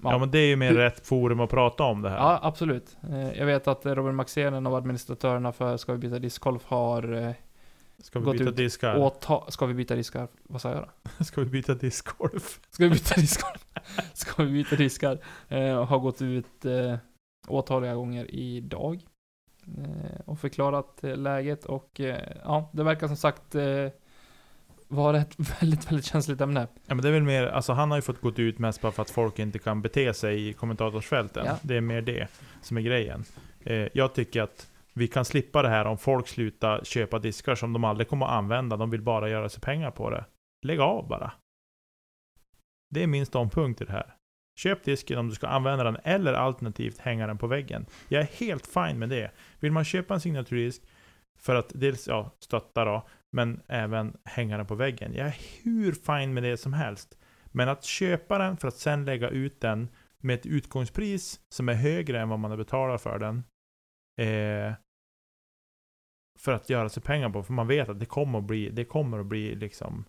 Ja, 0.03 0.11
Ja. 0.11 0.17
men 0.17 0.31
det 0.31 0.39
är 0.39 0.47
ju 0.47 0.55
mer 0.55 0.73
rätt 0.73 1.07
forum 1.07 1.39
att 1.39 1.49
prata 1.49 1.83
om 1.83 2.01
det 2.01 2.09
här. 2.09 2.17
Ja, 2.17 2.39
absolut. 2.41 2.97
Eh, 3.11 3.37
jag 3.37 3.45
vet 3.45 3.67
att 3.67 3.85
Robin 3.85 4.15
Maxén, 4.15 4.53
en 4.53 4.67
av 4.67 4.75
administratörerna 4.75 5.51
för 5.51 5.77
Ska 5.77 5.91
vi 5.91 5.97
byta 5.97 6.19
discgolf, 6.19 6.63
har 6.65 7.13
eh, 7.13 7.31
Ska 7.99 8.19
vi 8.19 8.25
gått 8.25 8.37
byta 8.37 8.49
ut 8.49 8.55
diskar? 8.55 8.97
åta... 8.97 9.51
Ska 9.51 9.65
vi 9.65 9.73
byta 9.73 9.95
diskar? 9.95 10.27
Vad 10.43 10.61
sa 10.61 10.71
jag 10.71 10.87
då? 11.17 11.23
Ska 11.23 11.41
vi 11.41 11.47
byta 11.49 11.73
discgolf? 11.73 12.59
Ska 12.69 12.83
vi 12.83 12.89
byta 12.89 13.15
diskar? 13.15 13.57
Ska 14.13 14.43
vi 14.43 14.51
byta 14.51 14.75
diskar? 14.75 15.19
Eh, 15.47 15.85
har 15.85 15.99
gått 15.99 16.21
ut 16.21 16.65
eh, 16.65 16.95
åtaliga 17.47 17.95
gånger 17.95 18.35
idag. 18.35 19.01
Eh, 19.77 20.19
och 20.25 20.39
förklarat 20.39 20.99
läget 21.01 21.65
och 21.65 22.01
ja, 22.43 22.69
det 22.73 22.83
verkar 22.83 23.07
som 23.07 23.15
sagt 23.17 23.55
eh, 24.89 24.95
vara 24.95 25.17
ett 25.17 25.35
väldigt, 25.61 25.91
väldigt 25.91 26.05
känsligt 26.05 26.41
ämne. 26.41 26.67
Ja 26.85 26.95
men 26.95 27.01
det 27.01 27.07
är 27.07 27.13
väl 27.13 27.23
mer, 27.23 27.47
alltså 27.47 27.73
han 27.73 27.91
har 27.91 27.97
ju 27.97 28.01
fått 28.01 28.21
gått 28.21 28.39
ut 28.39 28.59
mest 28.59 28.81
bara 28.81 28.91
för 28.91 29.01
att 29.01 29.09
folk 29.09 29.39
inte 29.39 29.59
kan 29.59 29.81
bete 29.81 30.13
sig 30.13 30.49
i 30.49 30.53
kommentatorsfälten. 30.53 31.45
Ja. 31.45 31.57
Det 31.61 31.75
är 31.75 31.81
mer 31.81 32.01
det 32.01 32.27
som 32.61 32.77
är 32.77 32.81
grejen. 32.81 33.23
Eh, 33.63 33.87
jag 33.93 34.13
tycker 34.13 34.41
att 34.41 34.67
vi 34.93 35.07
kan 35.07 35.25
slippa 35.25 35.61
det 35.61 35.69
här 35.69 35.85
om 35.85 35.97
folk 35.97 36.27
slutar 36.27 36.83
köpa 36.83 37.19
diskar 37.19 37.55
som 37.55 37.73
de 37.73 37.83
aldrig 37.83 38.07
kommer 38.07 38.25
att 38.25 38.31
använda. 38.31 38.77
De 38.77 38.89
vill 38.89 39.01
bara 39.01 39.29
göra 39.29 39.49
sig 39.49 39.61
pengar 39.61 39.91
på 39.91 40.09
det. 40.09 40.25
Lägg 40.65 40.79
av 40.79 41.07
bara. 41.07 41.31
Det 42.89 43.03
är 43.03 43.07
min 43.07 43.25
ståndpunkt 43.25 43.81
i 43.81 43.85
det 43.85 43.91
här. 43.91 44.13
Köp 44.59 44.83
disken 44.83 45.17
om 45.17 45.29
du 45.29 45.35
ska 45.35 45.47
använda 45.47 45.83
den 45.83 45.97
eller 46.03 46.33
alternativt 46.33 46.97
hänga 46.97 47.27
den 47.27 47.37
på 47.37 47.47
väggen. 47.47 47.85
Jag 48.07 48.21
är 48.21 48.27
helt 48.39 48.67
fine 48.67 48.99
med 48.99 49.09
det. 49.09 49.31
Vill 49.59 49.71
man 49.71 49.85
köpa 49.85 50.13
en 50.13 50.21
signaturdisk 50.21 50.81
för 51.37 51.55
att 51.55 51.71
dels 51.75 52.07
ja, 52.07 52.31
stötta 52.39 52.85
då, 52.85 53.07
men 53.31 53.61
även 53.67 54.17
hänga 54.23 54.57
den 54.57 54.65
på 54.65 54.75
väggen. 54.75 55.13
Jag 55.13 55.27
är 55.27 55.37
hur 55.63 55.91
fine 55.91 56.33
med 56.33 56.43
det 56.43 56.57
som 56.57 56.73
helst. 56.73 57.17
Men 57.45 57.69
att 57.69 57.83
köpa 57.83 58.37
den 58.37 58.57
för 58.57 58.67
att 58.67 58.77
sen 58.77 59.05
lägga 59.05 59.29
ut 59.29 59.61
den 59.61 59.89
med 60.17 60.33
ett 60.33 60.45
utgångspris 60.45 61.39
som 61.49 61.69
är 61.69 61.73
högre 61.73 62.21
än 62.21 62.29
vad 62.29 62.39
man 62.39 62.51
har 62.51 62.57
betalat 62.57 63.01
för 63.01 63.19
den. 63.19 63.43
Eh, 64.19 64.73
för 66.39 66.51
att 66.51 66.69
göra 66.69 66.89
sig 66.89 67.03
pengar 67.03 67.29
på. 67.29 67.43
För 67.43 67.53
man 67.53 67.67
vet 67.67 67.89
att 67.89 67.99
det 67.99 68.05
kommer 68.05 68.39
att 68.39 68.45
bli, 68.45 68.69
det 68.69 68.85
kommer 68.85 69.19
att 69.19 69.25
bli 69.25 69.55
liksom 69.55 70.05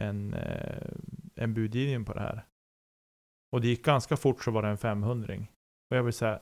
en, 0.00 0.34
eh, 0.34 0.90
en 1.34 1.54
budgivning 1.54 2.04
på 2.04 2.14
det 2.14 2.20
här. 2.20 2.44
Och 3.52 3.60
det 3.60 3.68
gick 3.68 3.84
ganska 3.84 4.16
fort 4.16 4.44
så 4.44 4.50
var 4.50 4.62
det 4.62 4.68
en 4.68 4.78
500 4.78 5.34
Och 5.90 5.96
jag 5.96 6.02
vill 6.02 6.12
säga... 6.12 6.40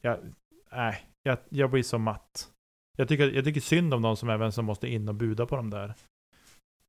Jag, 0.00 0.18
nej, 0.70 1.06
jag, 1.26 1.38
jag 1.48 1.70
blir 1.70 1.82
så 1.82 1.98
matt. 1.98 2.52
Jag 2.96 3.08
tycker, 3.08 3.32
jag 3.32 3.44
tycker 3.44 3.60
synd 3.60 3.94
om 3.94 4.02
de 4.02 4.16
som 4.16 4.30
även 4.30 4.52
som 4.52 4.64
måste 4.64 4.88
in 4.88 5.08
och 5.08 5.14
buda 5.14 5.46
på 5.46 5.56
de 5.56 5.70
där. 5.70 5.94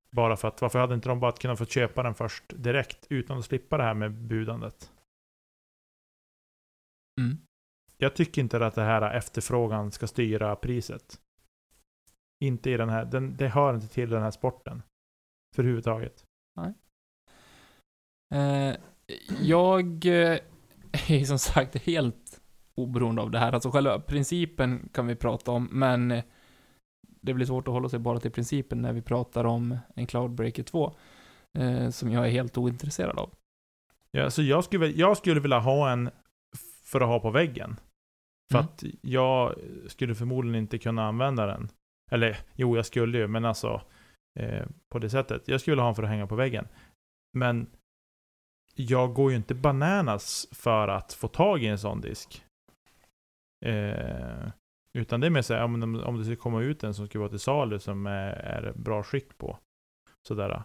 Bara 0.10 0.38
för 0.38 0.48
att, 0.48 0.62
varför 0.62 0.80
hade 0.80 0.96
inte 0.96 1.10
de 1.10 1.20
bara 1.20 1.32
kunnat 1.32 1.58
få 1.58 1.66
köpa 1.66 2.04
den 2.04 2.16
först 2.16 2.44
direkt 2.56 3.08
utan 3.10 3.38
att 3.38 3.46
slippa 3.46 3.78
det 3.78 3.84
här 3.84 3.94
med 3.94 4.12
budandet? 4.12 4.92
Mm. 7.22 7.38
Jag 7.98 8.16
tycker 8.16 8.42
inte 8.42 8.66
att 8.66 8.76
det 8.76 8.84
här 8.84 9.16
efterfrågan 9.16 9.92
ska 9.92 10.08
styra 10.08 10.56
priset. 10.56 11.22
Inte 12.44 12.70
i 12.70 12.78
den 12.78 12.90
här, 12.90 13.06
den, 13.06 13.38
det 13.38 13.48
hör 13.48 13.76
inte 13.76 13.88
till 13.88 14.10
den 14.10 14.22
här 14.22 14.32
sporten. 14.32 14.84
För 15.56 15.64
huvudtaget. 15.64 16.26
Eh, 18.36 18.76
jag 19.42 20.06
eh, 20.06 20.40
är 21.10 21.26
som 21.26 21.40
sagt 21.40 21.76
helt 21.76 22.27
oberoende 22.78 23.22
av 23.22 23.32
det 23.32 23.40
här. 23.40 23.52
Alltså 23.54 23.72
själva 23.72 24.00
principen 24.00 24.90
kan 24.94 25.08
vi 25.08 25.16
prata 25.16 25.52
om, 25.52 25.70
men 25.72 26.12
eh, 26.12 26.24
det 27.22 27.34
blir 27.34 27.46
svårt 27.46 27.68
att 27.68 27.74
hålla 27.74 27.90
sig 27.90 28.00
bara 28.00 28.20
till 28.20 28.32
principen 28.32 28.82
när 28.82 28.94
vi 28.94 29.02
pratar 29.02 29.44
om 29.44 29.78
en 29.96 30.08
Cloudbreaker 30.08 30.64
2. 30.64 30.96
Eh, 31.58 31.90
som 31.90 32.12
jag 32.12 32.26
är 32.26 32.32
helt 32.32 32.58
ointresserad 32.58 33.20
av. 33.20 33.34
Ja, 34.12 34.30
så 34.30 34.42
jag 34.44 34.64
skulle, 34.64 34.88
jag 34.88 35.18
skulle 35.18 35.40
vilja 35.40 35.60
ha 35.60 35.92
en 35.92 36.10
för 36.84 37.02
att 37.02 37.08
ha 37.08 37.20
på 37.20 37.30
väggen. 37.32 37.80
För 38.52 38.60
Mm. 38.60 38.66
att 38.70 38.84
jag 39.02 39.56
skulle 39.88 40.16
förmodligen 40.16 40.62
inte 40.62 40.78
kunna 40.78 41.08
använda 41.08 41.46
den. 41.46 41.70
Eller 42.12 42.38
jo, 42.56 42.76
jag 42.76 42.86
skulle 42.86 43.18
ju, 43.18 43.28
men 43.28 43.46
alltså 43.46 43.82
eh, 44.40 44.66
på 44.92 45.00
det 45.00 45.10
sättet. 45.10 45.48
Jag 45.48 45.62
skulle 45.62 45.72
vilja 45.72 45.84
ha 45.84 45.90
en 45.90 45.96
för 45.96 46.04
att 46.04 46.10
hänga 46.10 46.28
på 46.28 46.36
väggen. 46.36 46.68
Men 47.38 47.68
jag 48.76 49.14
går 49.14 49.32
ju 49.32 49.38
inte 49.38 49.56
bananas 49.56 50.48
för 50.52 50.88
att 50.88 51.14
få 51.14 51.28
tag 51.28 51.64
i 51.64 51.68
en 51.68 51.80
sån 51.80 52.02
disk. 52.02 52.44
Eh, 53.66 54.52
utan 54.94 55.20
det 55.20 55.28
är 55.28 55.32
mer 55.32 55.42
så 55.42 55.54
här, 55.54 55.64
om, 55.64 56.04
om 56.06 56.18
det 56.18 56.24
skulle 56.24 56.36
komma 56.36 56.62
ut 56.62 56.84
en 56.84 56.94
som 56.94 57.08
skulle 57.08 57.20
vara 57.20 57.30
till 57.30 57.40
salu 57.40 57.80
som 57.80 58.06
är, 58.06 58.34
är 58.34 58.74
bra 58.74 59.04
skick 59.04 59.38
på. 59.38 59.58
Sådär. 60.28 60.64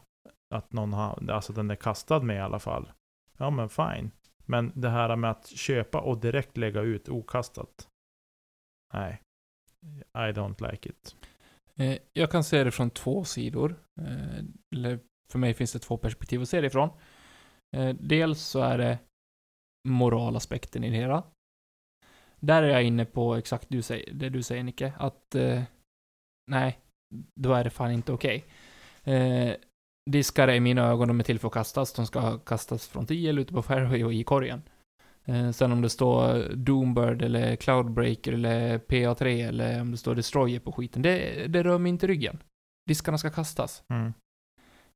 Att 0.55 0.72
någon 0.72 0.92
har, 0.92 1.31
alltså 1.31 1.52
den 1.52 1.70
är 1.70 1.76
kastad 1.76 2.20
med 2.20 2.37
i 2.37 2.40
alla 2.40 2.59
fall. 2.59 2.92
Ja 3.37 3.50
men 3.50 3.68
fine. 3.68 4.11
Men 4.46 4.72
det 4.74 4.88
här 4.88 5.16
med 5.16 5.31
att 5.31 5.46
köpa 5.46 6.00
och 6.00 6.20
direkt 6.20 6.57
lägga 6.57 6.81
ut 6.81 7.09
okastat. 7.09 7.88
Nej. 8.94 9.22
I 10.14 10.33
don't 10.33 10.70
like 10.70 10.88
it. 10.88 11.16
Eh, 11.76 11.98
jag 12.12 12.31
kan 12.31 12.44
se 12.44 12.64
det 12.64 12.70
från 12.70 12.90
två 12.90 13.24
sidor. 13.24 13.76
Eh, 14.00 14.44
eller 14.74 14.98
för 15.28 15.38
mig 15.38 15.55
finns 15.55 15.72
det 15.72 15.78
två 15.78 15.96
perspektiv 15.96 16.42
att 16.42 16.48
se 16.48 16.61
det 16.61 16.66
ifrån. 16.66 16.90
Eh, 17.76 17.96
dels 18.00 18.42
så 18.42 18.61
är 18.61 18.78
det 18.78 18.98
moralaspekten 19.88 20.85
i 20.85 20.90
det 20.90 20.96
hela. 20.96 21.22
Där 22.42 22.62
är 22.62 22.68
jag 22.68 22.83
inne 22.83 23.05
på 23.05 23.35
exakt 23.35 23.66
du 23.68 23.83
säger, 23.83 24.12
det 24.12 24.28
du 24.28 24.42
säger 24.42 24.62
Nicke, 24.62 24.92
att 24.98 25.35
eh, 25.35 25.62
nej, 26.50 26.78
då 27.40 27.52
är 27.52 27.64
det 27.64 27.70
fan 27.70 27.90
inte 27.90 28.12
okej. 28.12 28.44
Eh, 29.05 29.55
diskar 30.11 30.48
är 30.48 30.55
i 30.55 30.61
mina 30.61 30.87
ögon, 30.87 31.09
de 31.09 31.20
är 31.20 31.24
till 31.24 31.38
för 31.38 31.48
att 31.48 31.55
kastas. 31.55 31.92
De 31.92 32.07
ska 32.07 32.38
kastas 32.38 32.88
från 32.88 33.07
10 33.07 33.31
eller 33.31 33.42
ute 33.42 33.52
på 33.52 33.62
fairway 33.62 34.05
och 34.05 34.14
i 34.14 34.24
korgen. 34.24 34.62
Eh, 35.24 35.50
sen 35.50 35.72
om 35.72 35.83
det 35.83 35.90
står 35.90 36.55
Doombird 36.55 37.22
eller 37.22 37.57
Cloudbreaker 37.57 38.33
eller 38.33 38.78
PA3 38.78 39.48
eller 39.48 39.81
om 39.81 39.90
det 39.90 39.96
står 39.96 40.14
Destroyer 40.14 40.61
på 40.61 40.72
skiten, 40.72 41.02
det, 41.02 41.46
det 41.46 41.62
rör 41.62 41.78
mig 41.78 41.90
inte 41.90 42.07
ryggen. 42.07 42.42
Diskarna 42.88 43.18
ska 43.18 43.31
kastas. 43.31 43.85
Mm. 43.88 44.12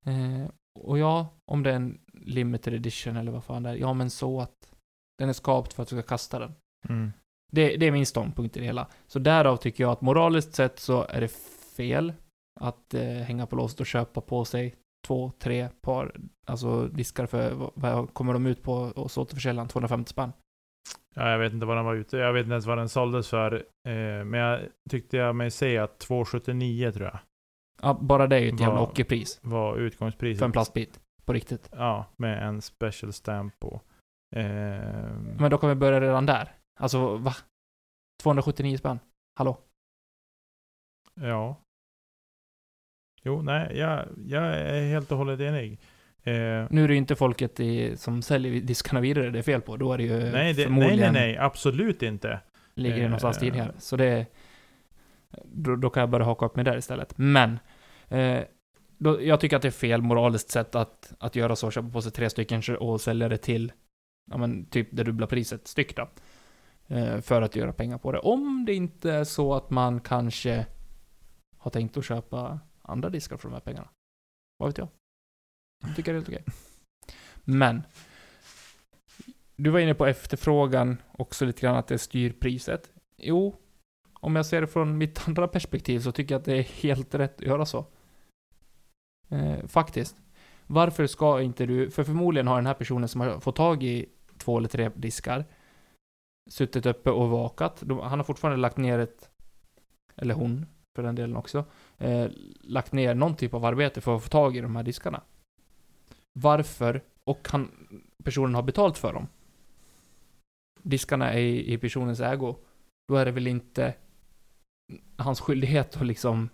Eh, 0.04 0.50
och 0.80 0.98
ja, 0.98 1.28
om 1.50 1.62
det 1.62 1.70
är 1.70 1.76
en 1.76 2.00
limited 2.12 2.74
edition 2.74 3.16
eller 3.16 3.32
vad 3.32 3.44
fan 3.44 3.62
det 3.62 3.70
är, 3.70 3.74
ja 3.74 3.92
men 3.94 4.10
så 4.10 4.40
att 4.40 4.72
den 5.18 5.28
är 5.28 5.32
skapt 5.32 5.72
för 5.72 5.82
att 5.82 5.88
du 5.88 5.96
ska 5.96 6.08
kasta 6.08 6.38
den. 6.38 6.54
Mm. 6.88 7.12
Det, 7.52 7.76
det 7.76 7.86
är 7.86 7.92
min 7.92 8.06
ståndpunkt 8.06 8.56
i 8.56 8.60
det 8.60 8.66
hela. 8.66 8.86
Så 9.06 9.18
därav 9.18 9.56
tycker 9.56 9.84
jag 9.84 9.90
att 9.90 10.00
moraliskt 10.00 10.54
sett 10.54 10.78
så 10.78 11.06
är 11.08 11.20
det 11.20 11.28
fel 11.76 12.12
att 12.60 12.94
eh, 12.94 13.02
hänga 13.02 13.46
på 13.46 13.56
låset 13.56 13.80
och 13.80 13.86
köpa 13.86 14.20
på 14.20 14.44
sig 14.44 14.74
två, 15.06 15.32
tre 15.38 15.68
par, 15.80 16.16
alltså 16.46 16.86
diskar 16.86 17.26
för, 17.26 17.70
vad, 17.74 18.14
kommer 18.14 18.32
de 18.32 18.46
ut 18.46 18.62
på 18.62 18.74
hos 18.96 19.18
återförsäljaren? 19.18 19.68
250 19.68 20.10
spänn? 20.10 20.32
Ja, 21.14 21.30
jag 21.30 21.38
vet 21.38 21.52
inte 21.52 21.66
vad 21.66 21.76
den 21.76 21.84
var 21.84 21.94
ute. 21.94 22.16
Jag 22.16 22.32
vet 22.32 22.42
inte 22.42 22.52
ens 22.52 22.66
vad 22.66 22.78
den 22.78 22.88
såldes 22.88 23.28
för. 23.28 23.54
Eh, 23.88 24.24
men 24.24 24.40
jag 24.40 24.60
tyckte 24.90 25.16
jag 25.16 25.36
mig 25.36 25.50
se 25.50 25.78
att 25.78 25.98
279 25.98 26.92
tror 26.92 27.06
jag. 27.06 27.18
Ja, 27.82 27.98
bara 28.00 28.26
det 28.26 28.36
är 28.36 28.40
ju 28.40 28.48
ett 28.48 28.60
jävla 28.60 28.80
ockerpris 28.80 29.38
Var 29.42 29.76
utgångspriset. 29.76 30.38
för 30.38 30.46
en 30.46 30.52
plastbit. 30.52 31.00
På 31.24 31.32
riktigt. 31.32 31.68
Ja, 31.72 32.06
med 32.16 32.48
en 32.48 32.62
special 32.62 33.12
stamp 33.12 33.58
på. 33.60 33.80
Eh, 34.36 34.42
Men 35.38 35.50
då 35.50 35.58
kan 35.58 35.68
vi 35.68 35.74
börja 35.74 36.00
redan 36.00 36.26
där. 36.26 36.52
Alltså, 36.76 37.16
va? 37.16 37.34
279 38.22 38.78
spänn? 38.78 38.98
Hallå? 39.34 39.58
Ja. 41.14 41.56
Jo, 43.22 43.42
nej, 43.42 43.78
jag, 43.78 44.08
jag 44.26 44.44
är 44.44 44.88
helt 44.88 45.12
och 45.12 45.18
hållet 45.18 45.40
enig. 45.40 45.80
Eh, 46.22 46.66
Nu 46.70 46.84
är 46.84 46.88
det 46.88 46.94
ju 46.94 46.98
inte 46.98 47.16
folket 47.16 47.60
i, 47.60 47.96
som 47.96 48.22
säljer 48.22 48.60
diskarna 48.60 49.00
vidare 49.00 49.30
det 49.30 49.38
är 49.38 49.42
fel 49.42 49.60
på. 49.60 49.76
Då 49.76 49.92
är 49.92 49.98
det 49.98 50.04
ju 50.04 50.10
nej, 50.10 50.22
det, 50.22 50.32
nej, 50.32 50.54
nej, 50.54 50.64
förmodligen 50.64 51.12
nej, 51.12 51.36
absolut 51.36 52.02
inte. 52.02 52.40
ligger 52.74 52.96
det 52.96 53.02
Eh, 53.02 53.08
någonstans 53.08 53.38
tidigare. 53.38 53.72
Så 53.78 53.96
det... 53.96 54.26
Då, 55.44 55.76
då 55.76 55.90
kan 55.90 56.00
jag 56.00 56.10
börja 56.10 56.24
haka 56.26 56.46
upp 56.46 56.56
mig 56.56 56.64
där 56.64 56.76
istället. 56.76 57.18
Men... 57.18 57.58
Eh, 58.08 58.40
då, 58.98 59.22
jag 59.22 59.40
tycker 59.40 59.56
att 59.56 59.62
det 59.62 59.68
är 59.68 59.72
fel 59.72 60.02
moraliskt 60.02 60.50
sätt 60.50 60.74
att, 60.74 61.12
att 61.18 61.36
göra 61.36 61.56
så. 61.56 61.70
Köpa 61.70 61.88
på 61.88 62.02
sig 62.02 62.12
tre 62.12 62.30
stycken 62.30 62.62
och 62.78 63.00
sälja 63.00 63.28
det 63.28 63.36
till, 63.36 63.72
ja 64.30 64.36
men 64.36 64.66
typ 64.66 64.88
det 64.90 65.04
dubbla 65.04 65.26
priset 65.26 65.66
styck 65.68 65.96
då. 65.96 66.08
Eh, 66.88 67.20
för 67.20 67.42
att 67.42 67.56
göra 67.56 67.72
pengar 67.72 67.98
på 67.98 68.12
det. 68.12 68.18
Om 68.18 68.64
det 68.64 68.74
inte 68.74 69.12
är 69.12 69.24
så 69.24 69.54
att 69.54 69.70
man 69.70 70.00
kanske 70.00 70.66
har 71.56 71.70
tänkt 71.70 71.96
att 71.96 72.04
köpa 72.04 72.60
andra 72.82 73.10
diskar 73.10 73.36
för 73.36 73.48
de 73.48 73.54
här 73.54 73.60
pengarna. 73.60 73.88
Vad 74.58 74.68
vet 74.68 74.78
jag? 74.78 74.88
Jag 75.86 75.96
tycker 75.96 76.12
det 76.12 76.16
är 76.16 76.20
helt 76.20 76.28
okej. 76.28 76.44
Men. 77.44 77.82
Du 79.56 79.70
var 79.70 79.80
inne 79.80 79.94
på 79.94 80.06
efterfrågan 80.06 80.96
också 81.12 81.44
lite 81.44 81.60
grann 81.60 81.76
att 81.76 81.86
det 81.86 81.98
styr 81.98 82.32
priset. 82.32 82.90
Jo, 83.16 83.56
om 84.12 84.36
jag 84.36 84.46
ser 84.46 84.60
det 84.60 84.66
från 84.66 84.98
mitt 84.98 85.22
andra 85.28 85.48
perspektiv 85.48 86.00
så 86.00 86.12
tycker 86.12 86.34
jag 86.34 86.38
att 86.38 86.44
det 86.44 86.58
är 86.58 86.62
helt 86.62 87.14
rätt 87.14 87.40
att 87.40 87.46
göra 87.46 87.66
så. 87.66 87.86
Eh, 89.28 89.66
faktiskt. 89.66 90.16
Varför 90.66 91.06
ska 91.06 91.42
inte 91.42 91.66
du, 91.66 91.90
för 91.90 92.04
förmodligen 92.04 92.46
har 92.46 92.56
den 92.56 92.66
här 92.66 92.74
personen 92.74 93.08
som 93.08 93.20
har 93.20 93.40
fått 93.40 93.56
tag 93.56 93.82
i 93.82 94.06
två 94.38 94.58
eller 94.58 94.68
tre 94.68 94.90
diskar 94.94 95.44
suttit 96.46 96.86
uppe 96.86 97.10
och 97.10 97.30
vakat. 97.30 97.82
De, 97.84 97.98
han 97.98 98.18
har 98.18 98.24
fortfarande 98.24 98.60
lagt 98.60 98.76
ner 98.76 98.98
ett, 98.98 99.30
eller 100.16 100.34
hon 100.34 100.66
för 100.96 101.02
den 101.02 101.14
delen 101.14 101.36
också, 101.36 101.64
eh, 101.98 102.28
lagt 102.60 102.92
ner 102.92 103.14
någon 103.14 103.36
typ 103.36 103.54
av 103.54 103.64
arbete 103.64 104.00
för 104.00 104.16
att 104.16 104.22
få 104.22 104.28
tag 104.28 104.56
i 104.56 104.60
de 104.60 104.76
här 104.76 104.82
diskarna. 104.82 105.22
Varför, 106.38 107.02
och 107.24 107.48
han, 107.50 107.88
personen 108.24 108.54
har 108.54 108.62
betalt 108.62 108.98
för 108.98 109.12
dem. 109.12 109.28
Diskarna 110.82 111.32
är 111.32 111.38
i, 111.38 111.72
i 111.72 111.78
personens 111.78 112.20
ägo. 112.20 112.56
Då 113.08 113.16
är 113.16 113.24
det 113.24 113.32
väl 113.32 113.46
inte 113.46 113.94
hans 115.16 115.40
skyldighet 115.40 115.96
att 115.96 116.06
liksom 116.06 116.48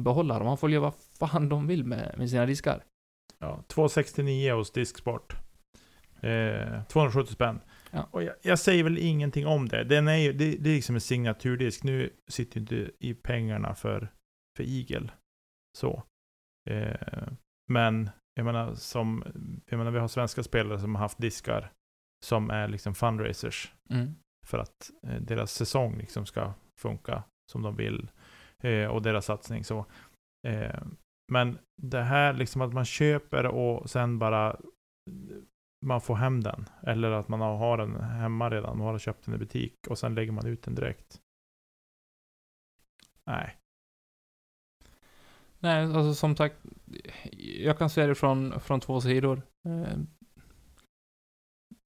behålla 0.00 0.38
dem. 0.38 0.48
Han 0.48 0.58
får 0.58 0.70
göra 0.70 0.82
vad 0.82 0.94
fan 0.94 1.48
de 1.48 1.66
vill 1.66 1.84
med, 1.84 2.14
med 2.18 2.30
sina 2.30 2.46
diskar. 2.46 2.84
Ja, 3.38 3.62
269 3.66 4.54
hos 4.54 4.70
Disksport. 4.70 5.36
Eh, 6.20 6.82
270 6.88 7.32
spänn. 7.32 7.60
Ja. 7.94 8.08
Och 8.10 8.22
jag, 8.22 8.34
jag 8.42 8.58
säger 8.58 8.84
väl 8.84 8.98
ingenting 8.98 9.46
om 9.46 9.68
det. 9.68 9.84
Den 9.84 10.08
är 10.08 10.16
ju, 10.16 10.32
det, 10.32 10.56
det 10.56 10.70
är 10.70 10.74
liksom 10.74 10.94
en 10.94 11.00
signaturdisk. 11.00 11.82
Nu 11.84 12.10
sitter 12.28 12.60
ju 12.60 12.60
inte 12.60 12.90
i 12.98 13.14
pengarna 13.14 13.74
för, 13.74 14.12
för 14.56 14.64
Eagle. 14.64 15.10
Så. 15.78 16.02
Eh, 16.70 17.28
men 17.72 18.10
jag 18.34 18.44
menar, 18.44 18.74
som, 18.74 19.24
jag 19.66 19.78
menar, 19.78 19.90
vi 19.90 19.98
har 19.98 20.08
svenska 20.08 20.42
spelare 20.42 20.78
som 20.80 20.94
har 20.94 21.02
haft 21.02 21.18
diskar 21.18 21.72
som 22.24 22.50
är 22.50 22.68
liksom 22.68 22.94
fundraisers 22.94 23.72
Mm. 23.90 24.14
för 24.46 24.58
att 24.58 24.90
eh, 25.06 25.20
deras 25.20 25.52
säsong 25.52 25.98
liksom 25.98 26.26
ska 26.26 26.52
funka 26.80 27.24
som 27.52 27.62
de 27.62 27.76
vill. 27.76 28.10
Eh, 28.62 28.86
och 28.86 29.02
deras 29.02 29.24
satsning 29.24 29.64
så. 29.64 29.86
Eh, 30.46 30.82
men 31.32 31.58
det 31.82 32.02
här 32.02 32.32
liksom 32.32 32.60
att 32.60 32.72
man 32.72 32.84
köper 32.84 33.46
och 33.46 33.90
sen 33.90 34.18
bara 34.18 34.60
man 35.84 36.00
får 36.00 36.14
hem 36.14 36.40
den. 36.40 36.68
Eller 36.82 37.10
att 37.10 37.28
man 37.28 37.40
har 37.40 37.78
den 37.78 38.00
hemma 38.00 38.50
redan. 38.50 38.78
Man 38.78 38.86
har 38.86 38.98
köpt 38.98 39.24
den 39.24 39.34
i 39.34 39.38
butik 39.38 39.74
och 39.88 39.98
sen 39.98 40.14
lägger 40.14 40.32
man 40.32 40.46
ut 40.46 40.62
den 40.62 40.74
direkt. 40.74 41.20
Nej. 43.26 43.56
Nej, 45.58 45.84
alltså 45.84 46.14
som 46.14 46.36
sagt, 46.36 46.56
jag 47.40 47.78
kan 47.78 47.90
se 47.90 48.06
det 48.06 48.14
från, 48.14 48.60
från 48.60 48.80
två 48.80 49.00
sidor. 49.00 49.42
Eh, 49.68 49.98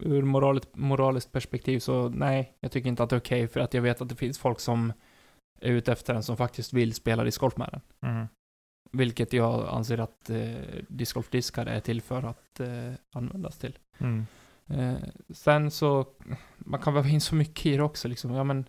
ur 0.02 0.22
moraliskt, 0.22 0.76
moraliskt 0.76 1.32
perspektiv 1.32 1.78
så 1.78 2.08
nej, 2.08 2.56
jag 2.60 2.72
tycker 2.72 2.88
inte 2.88 3.02
att 3.02 3.10
det 3.10 3.16
är 3.16 3.20
okej 3.20 3.48
för 3.48 3.60
att 3.60 3.74
jag 3.74 3.82
vet 3.82 4.00
att 4.00 4.08
det 4.08 4.14
finns 4.14 4.38
folk 4.38 4.60
som 4.60 4.92
är 5.60 5.72
ute 5.72 5.92
efter 5.92 6.14
den 6.14 6.22
som 6.22 6.36
faktiskt 6.36 6.72
vill 6.72 6.94
spela 6.94 7.24
discgolf 7.24 7.56
med 7.56 7.68
den. 7.72 8.10
Mm. 8.10 8.26
Vilket 8.92 9.32
jag 9.32 9.68
anser 9.68 9.98
att 9.98 10.30
eh, 10.30 10.84
discgolfdiskar 10.88 11.66
är 11.66 11.80
till 11.80 12.02
för 12.02 12.22
att 12.22 12.60
eh, 12.60 12.92
användas 13.12 13.58
till. 13.58 13.78
Mm. 13.98 14.26
Eh, 14.66 15.08
sen 15.28 15.70
så, 15.70 16.06
man 16.58 16.80
kan 16.80 16.94
väva 16.94 17.08
in 17.08 17.20
så 17.20 17.34
mycket 17.34 17.66
i 17.66 17.76
det 17.76 17.82
också 17.82 18.08
liksom. 18.08 18.34
Ja 18.34 18.44
men, 18.44 18.68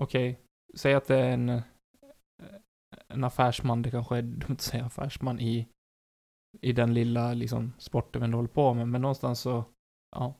okej, 0.00 0.40
säg 0.74 0.94
att 0.94 1.06
det 1.06 1.16
är 1.16 1.32
en, 1.32 1.48
eh, 1.48 1.62
en 3.08 3.24
affärsman, 3.24 3.82
det 3.82 3.90
kanske 3.90 4.16
är 4.16 4.22
dumt 4.22 4.52
att 4.52 4.60
säga 4.60 4.84
affärsman 4.84 5.40
i, 5.40 5.68
i 6.60 6.72
den 6.72 6.94
lilla 6.94 7.34
liksom 7.34 7.72
sporten 7.78 8.22
vi 8.22 8.36
håller 8.36 8.48
på 8.48 8.74
med, 8.74 8.88
men 8.88 9.02
någonstans 9.02 9.40
så, 9.40 9.64
ja. 10.16 10.34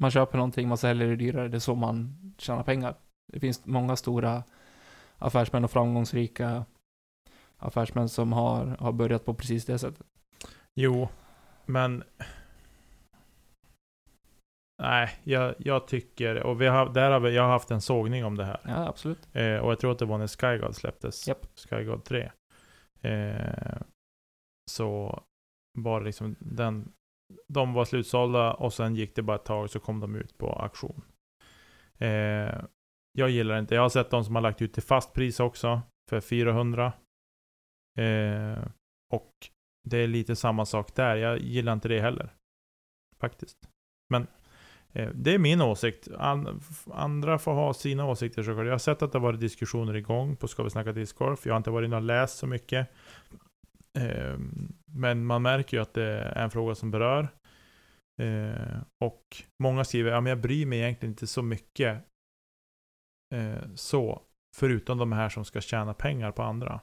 Man 0.00 0.10
köper 0.10 0.38
någonting, 0.38 0.68
man 0.68 0.78
säljer 0.78 1.08
det 1.08 1.16
dyrare, 1.16 1.48
det 1.48 1.56
är 1.56 1.60
så 1.60 1.74
man 1.74 2.16
tjänar 2.38 2.62
pengar. 2.62 2.94
Det 3.32 3.40
finns 3.40 3.66
många 3.66 3.96
stora 3.96 4.44
affärsmän 5.18 5.64
och 5.64 5.70
framgångsrika 5.70 6.64
affärsmän 7.56 8.08
som 8.08 8.32
har, 8.32 8.66
har 8.66 8.92
börjat 8.92 9.24
på 9.24 9.34
precis 9.34 9.64
det 9.64 9.78
sättet. 9.78 10.06
Jo, 10.74 11.08
men... 11.68 12.04
Nej, 14.82 15.20
jag, 15.24 15.54
jag 15.58 15.88
tycker, 15.88 16.42
och 16.42 16.60
vi 16.60 16.66
har, 16.66 16.92
där 16.92 17.10
har 17.10 17.20
vi, 17.20 17.34
jag 17.34 17.42
har 17.42 17.50
haft 17.50 17.70
en 17.70 17.80
sågning 17.80 18.24
om 18.24 18.36
det 18.36 18.44
här. 18.44 18.60
Ja, 18.64 18.88
absolut. 18.88 19.28
Eh, 19.32 19.56
och 19.56 19.70
jag 19.70 19.80
tror 19.80 19.92
att 19.92 19.98
det 19.98 20.04
var 20.04 20.18
när 20.18 20.26
Skyguard 20.26 20.74
släpptes. 20.74 21.28
Japp. 21.28 21.46
Skyguard 21.56 22.04
3. 22.04 22.30
Eh, 23.02 23.82
så 24.70 25.22
det 25.78 26.04
liksom 26.04 26.36
den... 26.38 26.92
De 27.48 27.72
var 27.72 27.84
slutsålda 27.84 28.52
och 28.54 28.72
sen 28.72 28.94
gick 28.94 29.16
det 29.16 29.22
bara 29.22 29.36
ett 29.36 29.44
tag 29.44 29.70
så 29.70 29.80
kom 29.80 30.00
de 30.00 30.14
ut 30.14 30.38
på 30.38 30.52
auktion. 30.52 31.02
Eh, 31.98 32.64
jag 33.12 33.30
gillar 33.30 33.58
inte. 33.58 33.74
Jag 33.74 33.82
har 33.82 33.88
sett 33.88 34.10
de 34.10 34.24
som 34.24 34.34
har 34.34 34.42
lagt 34.42 34.62
ut 34.62 34.74
till 34.74 34.82
fast 34.82 35.12
pris 35.12 35.40
också. 35.40 35.82
För 36.10 36.20
400. 36.20 36.92
Eh, 37.98 38.64
och 39.14 39.32
det 39.88 39.98
är 39.98 40.06
lite 40.06 40.36
samma 40.36 40.66
sak 40.66 40.94
där. 40.94 41.16
Jag 41.16 41.38
gillar 41.38 41.72
inte 41.72 41.88
det 41.88 42.00
heller. 42.00 42.34
Faktiskt. 43.20 43.58
Men 44.10 44.26
eh, 44.92 45.10
det 45.14 45.34
är 45.34 45.38
min 45.38 45.62
åsikt. 45.62 46.08
An, 46.18 46.60
andra 46.92 47.38
får 47.38 47.52
ha 47.52 47.74
sina 47.74 48.06
åsikter 48.06 48.42
såklart. 48.42 48.64
Jag 48.64 48.72
har 48.72 48.78
sett 48.78 49.02
att 49.02 49.12
det 49.12 49.18
har 49.18 49.26
varit 49.26 49.40
diskussioner 49.40 49.96
igång 49.96 50.36
på 50.36 50.48
Ska 50.48 50.62
vi 50.62 50.70
snacka 50.70 50.92
discgolf. 50.92 51.46
Jag 51.46 51.52
har 51.52 51.56
inte 51.56 51.70
varit 51.70 51.86
inne 51.86 51.96
och 51.96 52.02
läst 52.02 52.38
så 52.38 52.46
mycket. 52.46 52.88
Eh, 53.98 54.38
men 54.86 55.26
man 55.26 55.42
märker 55.42 55.76
ju 55.76 55.82
att 55.82 55.94
det 55.94 56.04
är 56.04 56.42
en 56.42 56.50
fråga 56.50 56.74
som 56.74 56.90
berör. 56.90 57.28
Eh, 58.22 58.80
och 59.00 59.24
många 59.62 59.84
skriver, 59.84 60.10
ja 60.10 60.20
men 60.20 60.30
jag 60.30 60.40
bryr 60.40 60.66
mig 60.66 60.78
egentligen 60.78 61.12
inte 61.12 61.26
så 61.26 61.42
mycket 61.42 62.04
eh, 63.34 63.74
så, 63.74 64.22
förutom 64.56 64.98
de 64.98 65.12
här 65.12 65.28
som 65.28 65.44
ska 65.44 65.60
tjäna 65.60 65.94
pengar 65.94 66.32
på 66.32 66.42
andra. 66.42 66.80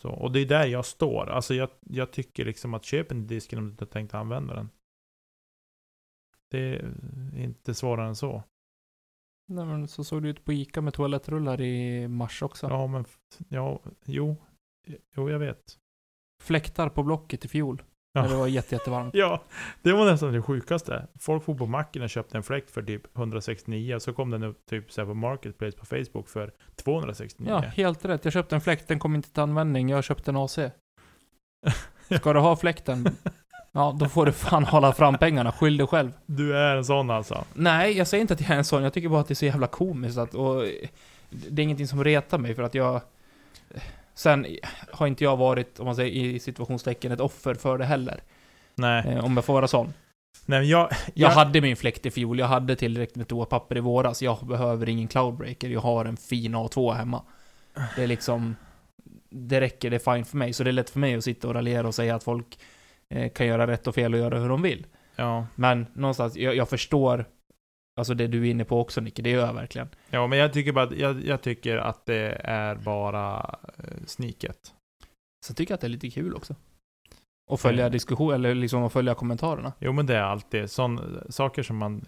Så, 0.00 0.10
och 0.10 0.32
det 0.32 0.40
är 0.40 0.46
där 0.46 0.66
jag 0.66 0.84
står. 0.84 1.30
Alltså 1.30 1.54
jag, 1.54 1.68
jag 1.80 2.12
tycker 2.12 2.44
liksom 2.44 2.74
att 2.74 2.84
köp 2.84 3.10
en 3.10 3.26
disken 3.26 3.58
om 3.58 3.64
du 3.64 3.70
inte 3.70 3.86
tänkt 3.86 4.14
använda 4.14 4.54
den. 4.54 4.70
Det 6.50 6.58
är 6.58 6.94
inte 7.36 7.74
svårare 7.74 8.08
än 8.08 8.16
så. 8.16 8.42
Nej, 9.48 9.64
men 9.64 9.88
så 9.88 10.04
såg 10.04 10.22
det 10.22 10.28
ut 10.28 10.44
på 10.44 10.52
Ica 10.52 10.80
med 10.80 10.94
toalettrullar 10.94 11.60
i 11.60 12.08
mars 12.08 12.42
också. 12.42 12.66
Ja, 12.66 12.86
men 12.86 13.04
ja, 13.48 13.80
jo, 14.04 14.36
jo, 15.16 15.30
jag 15.30 15.38
vet. 15.38 15.78
Fläktar 16.42 16.88
på 16.88 17.02
Blocket 17.02 17.44
i 17.44 17.48
fjol. 17.48 17.82
Ja. 18.12 18.22
När 18.22 18.28
det 18.28 18.36
var 18.36 18.46
jätte, 18.46 18.74
jättevarmt. 18.74 19.14
Ja, 19.14 19.42
det 19.82 19.92
var 19.92 20.04
nästan 20.04 20.32
det 20.32 20.42
sjukaste. 20.42 21.06
Folk 21.20 21.44
får 21.44 21.54
på 21.54 21.66
macken 21.66 22.02
och 22.02 22.10
köpte 22.10 22.36
en 22.36 22.42
fläkt 22.42 22.70
för 22.70 22.82
typ 22.82 23.16
169 23.16 23.94
och 23.94 24.02
så 24.02 24.12
kom 24.12 24.30
den 24.30 24.42
upp 24.42 24.66
typ 24.66 24.92
så 24.92 25.00
här 25.00 25.08
på 25.08 25.14
Marketplace 25.14 25.76
på 25.76 25.86
Facebook 25.86 26.28
för 26.28 26.52
269. 26.76 27.48
Ja, 27.50 27.58
helt 27.58 28.04
rätt. 28.04 28.24
Jag 28.24 28.32
köpte 28.32 28.54
en 28.54 28.60
fläkt, 28.60 28.88
den 28.88 28.98
kom 28.98 29.14
inte 29.14 29.30
till 29.30 29.42
användning. 29.42 29.88
Jag 29.88 30.04
köpte 30.04 30.30
en 30.30 30.36
AC. 30.36 30.58
Ska 32.18 32.32
du 32.32 32.40
ha 32.40 32.56
fläkten? 32.56 33.08
Ja, 33.72 33.96
då 34.00 34.08
får 34.08 34.26
du 34.26 34.32
fan 34.32 34.64
hålla 34.64 34.92
fram 34.92 35.18
pengarna. 35.18 35.52
Skyll 35.52 35.76
dig 35.76 35.86
själv. 35.86 36.12
Du 36.26 36.56
är 36.56 36.76
en 36.76 36.84
sån 36.84 37.10
alltså? 37.10 37.44
Nej, 37.54 37.96
jag 37.98 38.06
säger 38.06 38.20
inte 38.20 38.34
att 38.34 38.40
jag 38.40 38.50
är 38.50 38.56
en 38.56 38.64
sån. 38.64 38.82
Jag 38.82 38.92
tycker 38.92 39.08
bara 39.08 39.20
att 39.20 39.28
det 39.28 39.32
är 39.32 39.36
så 39.36 39.44
jävla 39.44 39.66
komiskt 39.66 40.18
att, 40.18 40.34
och 40.34 40.64
det 41.30 41.62
är 41.62 41.64
ingenting 41.64 41.88
som 41.88 42.04
retar 42.04 42.38
mig 42.38 42.54
för 42.54 42.62
att 42.62 42.74
jag... 42.74 43.00
Sen 44.14 44.46
har 44.92 45.06
inte 45.06 45.24
jag 45.24 45.36
varit, 45.36 45.80
om 45.80 45.86
man 45.86 45.96
säger 45.96 46.12
i 46.12 46.38
situationstecken, 46.38 47.12
ett 47.12 47.20
offer 47.20 47.54
för 47.54 47.78
det 47.78 47.84
heller. 47.84 48.22
Nej. 48.74 49.04
Eh, 49.08 49.24
om 49.24 49.34
jag 49.34 49.44
får 49.44 49.54
vara 49.54 49.68
sån. 49.68 49.92
Nej 50.46 50.58
men 50.58 50.68
jag... 50.68 50.88
Jag 51.14 51.30
hade 51.30 51.60
min 51.60 51.76
fläkt 51.76 52.06
i 52.06 52.10
fjol, 52.10 52.38
jag 52.38 52.46
hade 52.46 52.76
tillräckligt 52.76 53.16
med 53.16 53.28
toapapper 53.28 53.76
i 53.76 53.80
våras. 53.80 54.22
Jag 54.22 54.46
behöver 54.46 54.88
ingen 54.88 55.08
cloudbreaker, 55.08 55.68
jag 55.68 55.80
har 55.80 56.04
en 56.04 56.16
fin 56.16 56.54
A2 56.54 56.94
hemma. 56.94 57.22
Det 57.96 58.02
är 58.02 58.06
liksom... 58.06 58.56
Det 59.30 59.60
räcker, 59.60 59.90
det 59.90 59.96
är 60.06 60.14
fine 60.14 60.24
för 60.24 60.36
mig. 60.36 60.52
Så 60.52 60.64
det 60.64 60.70
är 60.70 60.72
lätt 60.72 60.90
för 60.90 60.98
mig 60.98 61.14
att 61.14 61.24
sitta 61.24 61.48
och 61.48 61.54
raljera 61.54 61.86
och 61.86 61.94
säga 61.94 62.14
att 62.14 62.24
folk 62.24 62.58
eh, 63.08 63.32
kan 63.32 63.46
göra 63.46 63.66
rätt 63.66 63.86
och 63.86 63.94
fel 63.94 64.14
och 64.14 64.20
göra 64.20 64.38
hur 64.38 64.48
de 64.48 64.62
vill. 64.62 64.86
Ja. 65.16 65.46
Men 65.54 65.86
någonstans, 65.94 66.36
jag, 66.36 66.56
jag 66.56 66.68
förstår 66.68 67.24
Alltså 67.96 68.14
det 68.14 68.26
du 68.26 68.46
är 68.46 68.50
inne 68.50 68.64
på 68.64 68.80
också 68.80 69.00
Nicke, 69.00 69.22
det 69.22 69.30
gör 69.30 69.46
jag 69.46 69.54
verkligen. 69.54 69.88
Ja, 70.10 70.26
men 70.26 70.38
jag 70.38 70.52
tycker 70.52 70.72
bara 70.72 70.84
att, 70.84 70.96
jag, 70.96 71.24
jag 71.24 71.42
tycker 71.42 71.76
att 71.76 72.06
det 72.06 72.40
är 72.44 72.74
bara 72.74 73.58
eh, 73.78 74.04
sniket. 74.06 74.74
Så 75.46 75.54
tycker 75.54 75.72
jag 75.72 75.76
att 75.76 75.80
det 75.80 75.86
är 75.86 75.88
lite 75.88 76.10
kul 76.10 76.34
också. 76.34 76.54
Och 77.50 77.60
följa 77.60 77.84
Mm. 77.84 77.92
diskussion, 77.92 78.32
eller 78.34 78.54
liksom 78.54 78.82
att 78.84 78.92
följa 78.92 79.14
kommentarerna. 79.14 79.72
Jo, 79.78 79.92
men 79.92 80.06
det 80.06 80.16
är 80.16 80.22
alltid 80.22 80.70
sån, 80.70 81.20
saker 81.28 81.62
som 81.62 81.76
man... 81.76 82.04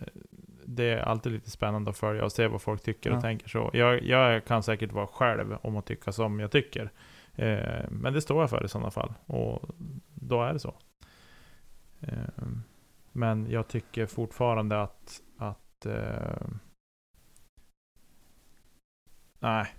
Det 0.66 0.84
är 0.84 0.98
alltid 0.98 1.32
lite 1.32 1.50
spännande 1.50 1.90
att 1.90 1.98
följa 1.98 2.24
och 2.24 2.32
se 2.32 2.46
vad 2.46 2.62
folk 2.62 2.82
tycker 2.82 3.10
Ja. 3.10 3.16
och 3.16 3.22
tänker 3.22 3.48
så. 3.48 3.70
Jag, 3.72 4.02
jag 4.02 4.44
kan 4.44 4.62
säkert 4.62 4.92
vara 4.92 5.06
själv 5.06 5.56
om 5.62 5.76
att 5.76 5.86
tycka 5.86 6.12
som 6.12 6.40
jag 6.40 6.50
tycker. 6.50 6.90
Eh, 7.34 7.84
men 7.90 8.12
det 8.12 8.20
står 8.20 8.40
jag 8.42 8.50
för 8.50 8.64
i 8.64 8.68
sådana 8.68 8.90
fall. 8.90 9.14
Och 9.26 9.62
då 10.14 10.42
är 10.42 10.52
det 10.52 10.58
så. 10.58 10.74
Eh, 12.00 12.46
men 13.12 13.50
jag 13.50 13.68
tycker 13.68 14.06
fortfarande 14.06 14.82
att... 14.82 15.20
att 15.86 16.40
eh, 16.40 16.46
nej. 19.38 19.74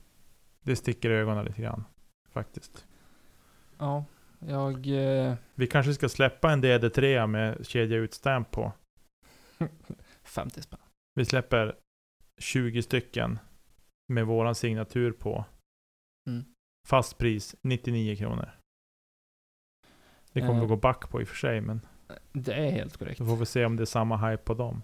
Det 0.62 0.76
sticker 0.76 1.10
i 1.10 1.13
ögonen 1.13 1.46
lite 1.46 1.62
grann. 1.62 1.84
Faktiskt. 2.30 2.88
Ja, 3.78 4.06
jag... 4.39 4.88
Eh, 4.88 5.36
Vi 5.56 5.68
kanske 5.68 5.94
ska 5.94 6.10
släppa 6.10 6.52
en 6.52 6.63
DD3 6.63 7.28
med 7.28 7.65
kedja 7.68 7.98
ut 7.98 8.13
stamp 8.13 8.52
på. 8.52 8.74
50 10.24 10.62
spänn. 10.62 10.80
Vi 11.15 11.26
släpper 11.26 11.76
20 12.41 12.82
stycken 12.82 13.39
med 14.13 14.26
våran 14.26 14.56
signatur 14.56 15.12
på. 15.12 15.46
Mm. 16.30 16.44
Fast 16.88 17.18
pris 17.18 17.56
99 17.62 18.15
kronor. 18.15 18.50
Det 20.32 20.39
kommer 20.41 20.56
Eh. 20.56 20.62
att 20.62 20.68
gå 20.70 20.76
back 20.76 21.10
på 21.10 21.22
i 21.22 21.24
och 21.24 21.28
för 21.28 21.36
sig, 21.36 21.62
men 21.62 21.82
Det 22.34 22.54
är 22.54 22.72
helt 22.72 22.98
korrekt. 22.98 23.20
då 23.20 23.26
får 23.26 23.36
vi 23.38 23.46
se 23.46 23.65
om 23.65 23.76
det 23.76 23.84
är 23.84 23.86
samma 23.86 24.30
hype 24.30 24.44
på 24.44 24.54
dem. 24.54 24.84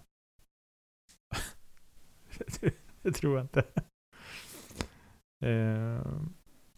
Det, 3.02 3.12
tror 3.12 3.36
jag 3.36 3.44
inte. 3.44 3.64
Eh, 5.44 6.22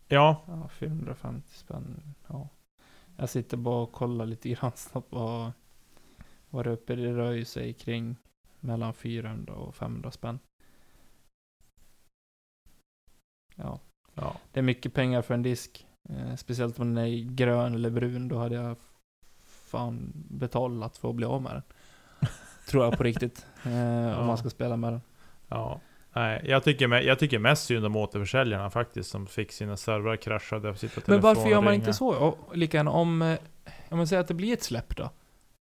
ja, 0.08 0.44
Ja, 0.46 0.68
450 0.68 1.54
spänn. 1.54 2.14
Ja. 2.26 2.48
Jag 3.16 3.28
sitter 3.28 3.56
bara 3.56 3.82
och 3.82 3.92
kollar 3.92 4.26
lite 4.26 4.48
grann 4.48 4.72
snabbt 4.74 5.12
vad, 5.12 5.52
vad 6.50 6.66
det 6.66 6.70
uppe 6.70 6.94
det 6.94 7.12
rör 7.12 7.32
ju 7.32 7.44
sig 7.44 7.72
kring 7.72 8.16
mellan 8.60 8.94
400 8.94 9.54
och 9.54 9.74
500 9.74 10.10
spänn. 10.10 10.38
Ja, 13.54 13.80
ja. 14.14 14.40
det 14.52 14.60
är 14.60 14.64
mycket 14.64 14.94
pengar 14.94 15.22
för 15.22 15.34
en 15.34 15.42
disk. 15.42 15.86
Eh, 16.08 16.36
speciellt 16.36 16.78
om 16.78 16.94
den 16.94 17.04
är 17.04 17.34
grön 17.34 17.74
eller 17.74 17.90
brun, 17.90 18.28
då 18.28 18.38
hade 18.38 18.54
jag 18.54 18.76
fan 19.42 20.12
betalat 20.14 20.96
för 20.96 21.10
att 21.10 21.14
bli 21.14 21.26
av 21.26 21.42
med 21.42 21.54
den. 21.54 21.62
Tror 22.66 22.84
jag 22.84 22.96
på 22.96 23.02
riktigt. 23.02 23.46
Eh, 23.64 23.72
Ja. 23.76 24.16
Om 24.16 24.26
man 24.26 24.38
ska 24.38 24.50
spela 24.50 24.76
med 24.76 24.92
den. 24.92 25.00
ja. 25.48 25.80
Nej, 26.16 26.42
jag 26.44 26.64
tycker, 26.64 26.88
jag 27.00 27.18
tycker 27.18 27.38
mest 27.38 27.64
synd 27.66 27.86
om 27.86 27.96
återförsäljarna 27.96 28.70
faktiskt, 28.70 29.10
som 29.10 29.26
fick 29.26 29.52
sina 29.52 29.76
servrar 29.76 30.16
kraschade 30.16 30.76
sitta 30.76 31.00
Men 31.06 31.20
varför 31.20 31.48
gör 31.48 31.60
man 31.60 31.64
ringa. 31.72 31.74
inte 31.74 31.92
så? 31.92 32.08
Och 32.08 32.56
lika 32.56 32.76
gärna 32.76 32.90
om, 32.90 33.22
eh, 33.22 33.38
om 33.88 33.96
man 33.98 34.06
säger 34.06 34.20
att 34.20 34.28
det 34.28 34.34
blir 34.34 34.52
ett 34.52 34.62
släpp 34.62 34.96
då? 34.96 35.10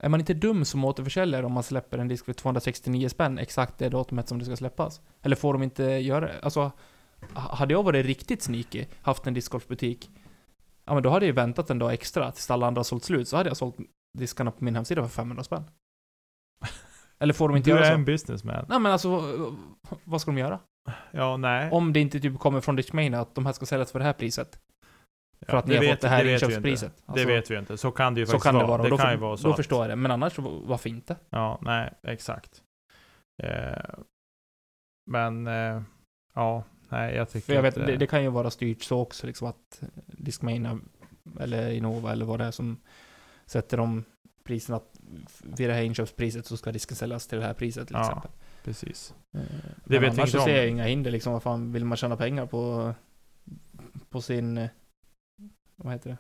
Är 0.04 0.10
man 0.10 0.20
inte 0.20 0.34
dum 0.34 0.66
som 0.66 0.86
återförsäljare 0.86 1.46
om 1.46 1.52
man 1.52 1.64
släpper 1.64 1.98
en 1.98 2.08
disk 2.08 2.26
för 2.26 2.34
269 2.34 3.10
spänn 3.10 3.38
exakt 3.40 3.78
det 3.78 3.90
datumet 3.90 4.28
som 4.28 4.40
det 4.40 4.46
ska 4.46 4.56
släppas? 4.56 5.02
Eller 5.22 5.36
får 5.36 5.54
de 5.54 5.64
inte 5.64 5.84
göra 5.84 6.26
det? 6.26 6.40
Alltså, 6.42 6.72
ha- 7.34 7.56
hade 7.56 7.74
jag 7.74 7.84
varit 7.84 8.06
riktigt 8.06 8.42
sneaky, 8.42 8.86
haft 9.02 9.28
en 9.28 9.34
discgolfbutik, 9.34 10.10
ja 10.86 10.94
men 10.94 11.04
då 11.04 11.10
hade 11.10 11.26
jag 11.26 11.34
väntat 11.34 11.70
en 11.70 11.80
dag 11.80 11.94
extra 11.94 12.32
tills 12.32 12.52
alla 12.52 12.68
andra 12.68 12.84
sålt 12.84 13.04
slut, 13.04 13.28
så 13.28 13.38
hade 13.38 13.50
jag 13.50 13.58
sålt 13.58 13.76
diskarna 14.18 14.52
på 14.52 14.64
min 14.64 14.76
hemsida 14.76 15.02
för 15.02 15.10
500 15.10 15.44
spänn. 15.44 15.64
Eller 17.20 17.34
får 17.34 17.48
de 17.50 17.58
inte 17.58 17.70
Du 17.70 17.76
göra 17.76 17.86
är 17.86 17.90
så? 17.90 17.96
en 17.96 18.06
businessman. 18.06 18.66
Nej 18.70 18.80
men 18.80 18.92
alltså, 18.92 19.10
vad 20.04 20.22
ska 20.22 20.32
de 20.32 20.38
göra? 20.38 20.60
Ja, 21.12 21.38
nej. 21.38 21.72
Om 21.72 21.94
det 21.94 22.00
inte 22.00 22.20
typ 22.20 22.40
kommer 22.40 22.62
från 22.62 22.78
Richmania 22.78 23.20
att 23.22 23.36
de 23.36 23.46
här 23.46 23.54
ska 23.54 23.66
säljas 23.66 23.92
för 23.92 24.00
det 24.00 24.06
här 24.06 24.14
priset. 24.14 24.60
För 25.46 25.54
Ja, 25.54 25.60
att 25.60 25.68
ni 25.68 25.76
har 25.76 25.84
fått 25.84 26.02
det 26.02 26.08
här 26.10 26.24
vet 26.24 26.34
inte. 26.34 26.46
inköpspriset. 26.46 26.94
det 27.06 27.12
Alltså, 27.12 27.28
vet 27.28 27.52
vi 27.52 27.58
inte. 27.58 27.78
Så 27.78 27.92
kan 27.92 28.14
det 28.14 28.20
ju 28.20 28.26
faktiskt 28.26 28.46
det 28.46 28.52
vara. 28.52 28.68
vara. 28.68 28.84
Det 28.84 28.90
då, 28.90 28.98
kan 28.98 29.06
för- 29.06 29.12
ju 29.14 29.18
vara 29.20 29.38
så 29.38 29.44
då 29.44 29.50
att- 29.50 29.56
förstår 29.56 29.80
jag 29.84 29.90
det. 29.90 29.96
Men 29.96 30.12
annars, 30.12 30.34
varför 30.40 30.90
inte? 30.90 31.16
Ja, 31.30 31.60
nej, 31.62 31.94
exakt. 32.04 32.62
Eh, 33.44 33.94
men, 35.12 35.48
eh, 35.48 35.82
ja, 36.34 36.64
nej, 36.90 37.16
jag 37.16 37.30
tycker 37.30 37.46
För 37.46 37.54
jag 37.54 37.62
vet, 37.62 37.76
det, 37.76 37.98
det 37.98 38.08
kan 38.08 38.24
ju 38.24 38.30
vara 38.30 38.50
styrt 38.52 38.84
så 38.84 39.00
också, 39.00 39.28
liksom 39.28 39.48
att 39.48 39.84
Discmania 40.06 40.80
eller 41.40 41.72
Innova 41.72 42.12
eller 42.12 42.26
vad 42.26 42.40
det 42.40 42.46
är 42.46 42.52
som 42.52 42.82
sätter 43.46 43.78
de 43.78 44.04
priserna 44.44 44.78
att 44.78 44.95
vid 45.44 45.70
det 45.70 45.74
här 45.74 45.82
inköpspriset 45.82 46.46
så 46.46 46.58
ska 46.58 46.72
disken 46.72 46.96
säljas 46.96 47.28
till 47.28 47.40
det 47.40 47.46
här 47.46 47.54
priset 47.54 47.88
till 47.88 47.96
Ja, 47.96 48.02
exempel. 48.02 48.32
precis. 48.64 49.14
Eh, 49.38 49.42
Det 49.86 50.00
vet 50.00 50.14
annars 50.14 50.32
så 50.32 50.42
ser 50.42 50.56
jag 50.58 50.68
inga 50.70 50.84
hinder 50.84 51.12
liksom. 51.12 51.34
Vad 51.34 51.44
fan, 51.44 51.72
vill 51.72 51.86
man 51.86 51.98
tjäna 51.98 52.18
pengar 52.18 52.46
på, 52.46 52.94
på 54.10 54.22
sin, 54.22 54.58
eh, 54.58 54.70
vad 55.76 55.94
heter 55.94 56.10
det, 56.10 56.18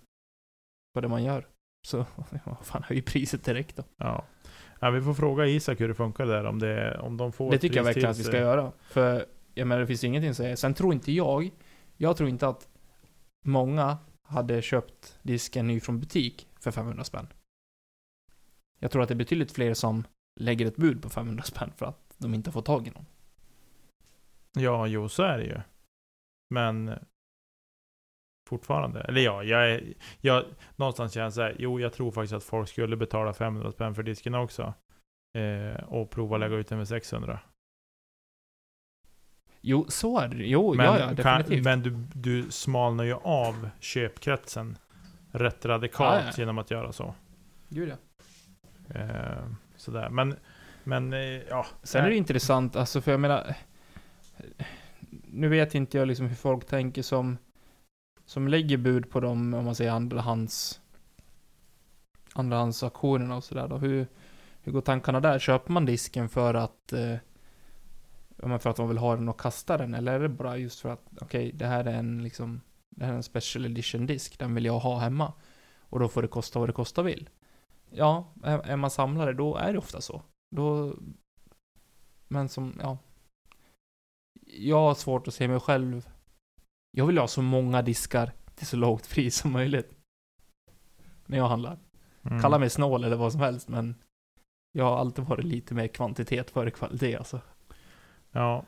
på 0.93 1.01
det 1.01 1.07
man 1.07 1.23
gör? 1.23 1.47
Så, 1.87 1.97
vad 2.45 2.65
fan, 2.65 2.83
höj 2.83 3.01
priset 3.01 3.43
direkt 3.43 3.75
då. 3.75 3.83
Ja. 3.97 4.25
ja, 4.79 4.89
vi 4.89 5.01
får 5.01 5.13
fråga 5.13 5.45
Isak 5.45 5.81
hur 5.81 5.87
det 5.87 5.93
funkar 5.95 6.25
där, 6.25 6.45
om, 6.45 6.59
det, 6.59 6.97
om 6.99 7.17
de 7.17 7.31
får 7.31 7.51
Det 7.51 7.57
tycker 7.57 7.75
jag 7.77 7.83
verkligen 7.83 8.09
att 8.11 8.19
vi 8.19 8.23
ska 8.23 8.31
sig. 8.31 8.39
göra. 8.41 8.71
För, 8.81 9.25
jag 9.53 9.67
menar, 9.67 9.81
det 9.81 9.87
finns 9.87 10.03
ingenting 10.03 10.29
att 10.29 10.37
säga. 10.37 10.57
Sen 10.57 10.73
tror 10.73 10.93
inte 10.93 11.11
jag, 11.11 11.51
jag 11.97 12.17
tror 12.17 12.29
inte 12.29 12.47
att 12.47 12.67
många 13.45 13.97
hade 14.27 14.61
köpt 14.61 15.19
disken 15.21 15.67
ny 15.67 15.79
från 15.79 15.99
butik 15.99 16.47
för 16.59 16.71
500 16.71 17.03
spänn. 17.03 17.27
Jag 18.79 18.91
tror 18.91 19.01
att 19.01 19.07
det 19.07 19.13
är 19.13 19.17
betydligt 19.17 19.51
fler 19.51 19.73
som 19.73 20.03
lägger 20.39 20.65
ett 20.65 20.75
bud 20.75 21.01
på 21.01 21.09
500 21.09 21.43
spänn 21.43 21.71
för 21.75 21.85
att 21.85 22.15
de 22.17 22.33
inte 22.33 22.51
får 22.51 22.61
tag 22.61 22.87
i 22.87 22.89
någon. 22.89 23.05
Ja, 24.57 24.87
jo, 24.87 25.09
så 25.09 25.23
är 25.23 25.37
det 25.37 25.43
ju. 25.43 25.57
Men 26.53 26.99
fortfarande, 28.49 29.01
eller 29.01 29.21
ja, 29.21 29.43
jag 29.43 29.71
är, 29.71 29.93
jag, 30.21 30.45
någonstans 30.75 31.13
känner 31.13 31.25
jag 31.25 31.33
så 31.33 31.41
här, 31.41 31.55
jo, 31.59 31.79
jag 31.79 31.93
tror 31.93 32.11
faktiskt 32.11 32.33
att 32.33 32.43
folk 32.43 32.69
skulle 32.69 32.97
betala 32.97 33.33
500 33.33 33.71
spänn 33.71 33.95
för 33.95 34.03
disken 34.03 34.35
också. 34.35 34.73
Eh, 35.37 35.83
och 35.83 36.09
prova 36.09 36.37
lägga 36.37 36.55
ut 36.55 36.67
den 36.67 36.77
med 36.77 36.87
600. 36.87 37.39
Jo, 39.61 39.85
så 39.89 40.19
är 40.19 40.27
det 40.27 40.35
Jo, 40.47 40.73
Men, 40.73 40.85
ja, 40.85 40.99
ja, 40.99 41.05
kan, 41.07 41.15
definitivt. 41.15 41.63
men 41.63 41.81
du, 41.81 41.89
du 42.13 42.51
smalnar 42.51 43.03
ju 43.03 43.13
av 43.13 43.69
köpkretsen 43.79 44.77
rätt 45.31 45.65
radikalt 45.65 46.23
Ja, 46.23 46.27
ja. 46.27 46.33
genom 46.37 46.57
att 46.57 46.71
göra 46.71 46.91
så. 46.91 47.15
Gud 47.69 47.89
ja. 47.89 47.95
Eh, 48.89 49.45
sådär. 49.75 50.09
Men, 50.09 50.35
men 50.83 51.13
eh, 51.13 51.19
ja. 51.19 51.65
Sen 51.83 52.05
är 52.05 52.09
det 52.09 52.15
intressant, 52.15 52.75
alltså 52.75 53.01
för 53.01 53.11
jag 53.11 53.19
menar... 53.19 53.55
Nu 55.27 55.47
vet 55.47 55.75
inte 55.75 55.97
jag 55.97 56.07
liksom 56.07 56.27
hur 56.27 56.35
folk 56.35 56.65
tänker 56.65 57.01
som... 57.01 57.37
Som 58.25 58.47
lägger 58.47 58.77
bud 58.77 59.09
på 59.09 59.19
dem, 59.19 59.53
om 59.53 59.65
man 59.65 59.75
säger 59.75 59.91
andrahands... 59.91 60.81
Andrahandsauktionerna 62.33 63.35
och 63.35 63.43
sådär 63.43 63.67
då. 63.67 63.77
Hur, 63.77 64.07
hur 64.61 64.71
går 64.71 64.81
tankarna 64.81 65.19
där? 65.19 65.39
Köper 65.39 65.71
man 65.71 65.85
disken 65.85 66.29
för 66.29 66.53
att... 66.53 66.93
Eh, 66.93 67.15
för 68.37 68.69
att 68.69 68.77
man 68.77 68.87
vill 68.87 68.97
ha 68.97 69.15
den 69.15 69.29
och 69.29 69.39
kasta 69.39 69.77
den? 69.77 69.93
Eller 69.93 70.13
är 70.13 70.19
det 70.19 70.29
bara 70.29 70.57
just 70.57 70.79
för 70.79 70.89
att, 70.89 71.07
okej, 71.21 71.51
det 71.51 71.65
här 71.65 71.85
är 71.85 71.93
en 71.93 72.23
liksom... 72.23 72.61
Det 72.89 73.05
här 73.05 73.11
är 73.11 73.15
en 73.15 73.23
special 73.23 73.65
edition 73.65 74.05
disk, 74.05 74.39
den 74.39 74.55
vill 74.55 74.65
jag 74.65 74.79
ha 74.79 74.99
hemma. 74.99 75.33
Och 75.79 75.99
då 75.99 76.07
får 76.07 76.21
det 76.21 76.27
kosta 76.27 76.59
vad 76.59 76.69
det 76.69 76.73
kosta 76.73 77.01
vill. 77.01 77.29
Ja, 77.95 78.33
är, 78.43 78.75
man 78.75 78.89
samlare 78.89 79.33
då 79.33 79.55
är 79.55 79.73
det 79.73 79.79
ofta 79.79 80.01
så. 80.01 80.21
Då... 80.55 80.95
Men 82.27 82.49
som, 82.49 82.79
ja. 82.81 82.97
Jag 84.45 84.79
har 84.79 84.93
svårt 84.93 85.27
att 85.27 85.33
se 85.33 85.47
mig 85.47 85.59
själv. 85.59 86.09
Jag 86.91 87.05
vill 87.05 87.17
ha 87.17 87.27
så 87.27 87.41
många 87.41 87.81
diskar 87.81 88.31
till 88.55 88.67
så 88.67 88.77
lågt 88.77 89.09
pris 89.09 89.35
som 89.35 89.51
möjligt. 89.51 89.97
När 91.25 91.37
jag 91.37 91.47
handlar. 91.47 91.79
Mm. 92.21 92.41
Kalla 92.41 92.59
mig 92.59 92.69
snål 92.69 93.03
eller 93.03 93.15
vad 93.15 93.31
som 93.31 93.41
helst 93.41 93.67
men 93.67 93.95
jag 94.71 94.85
har 94.85 94.97
alltid 94.97 95.25
varit 95.25 95.45
lite 95.45 95.73
mer 95.73 95.87
kvantitet 95.87 96.51
före 96.51 96.71
kvalitet 96.71 97.15
alltså. 97.15 97.41
Ja. 98.31 98.65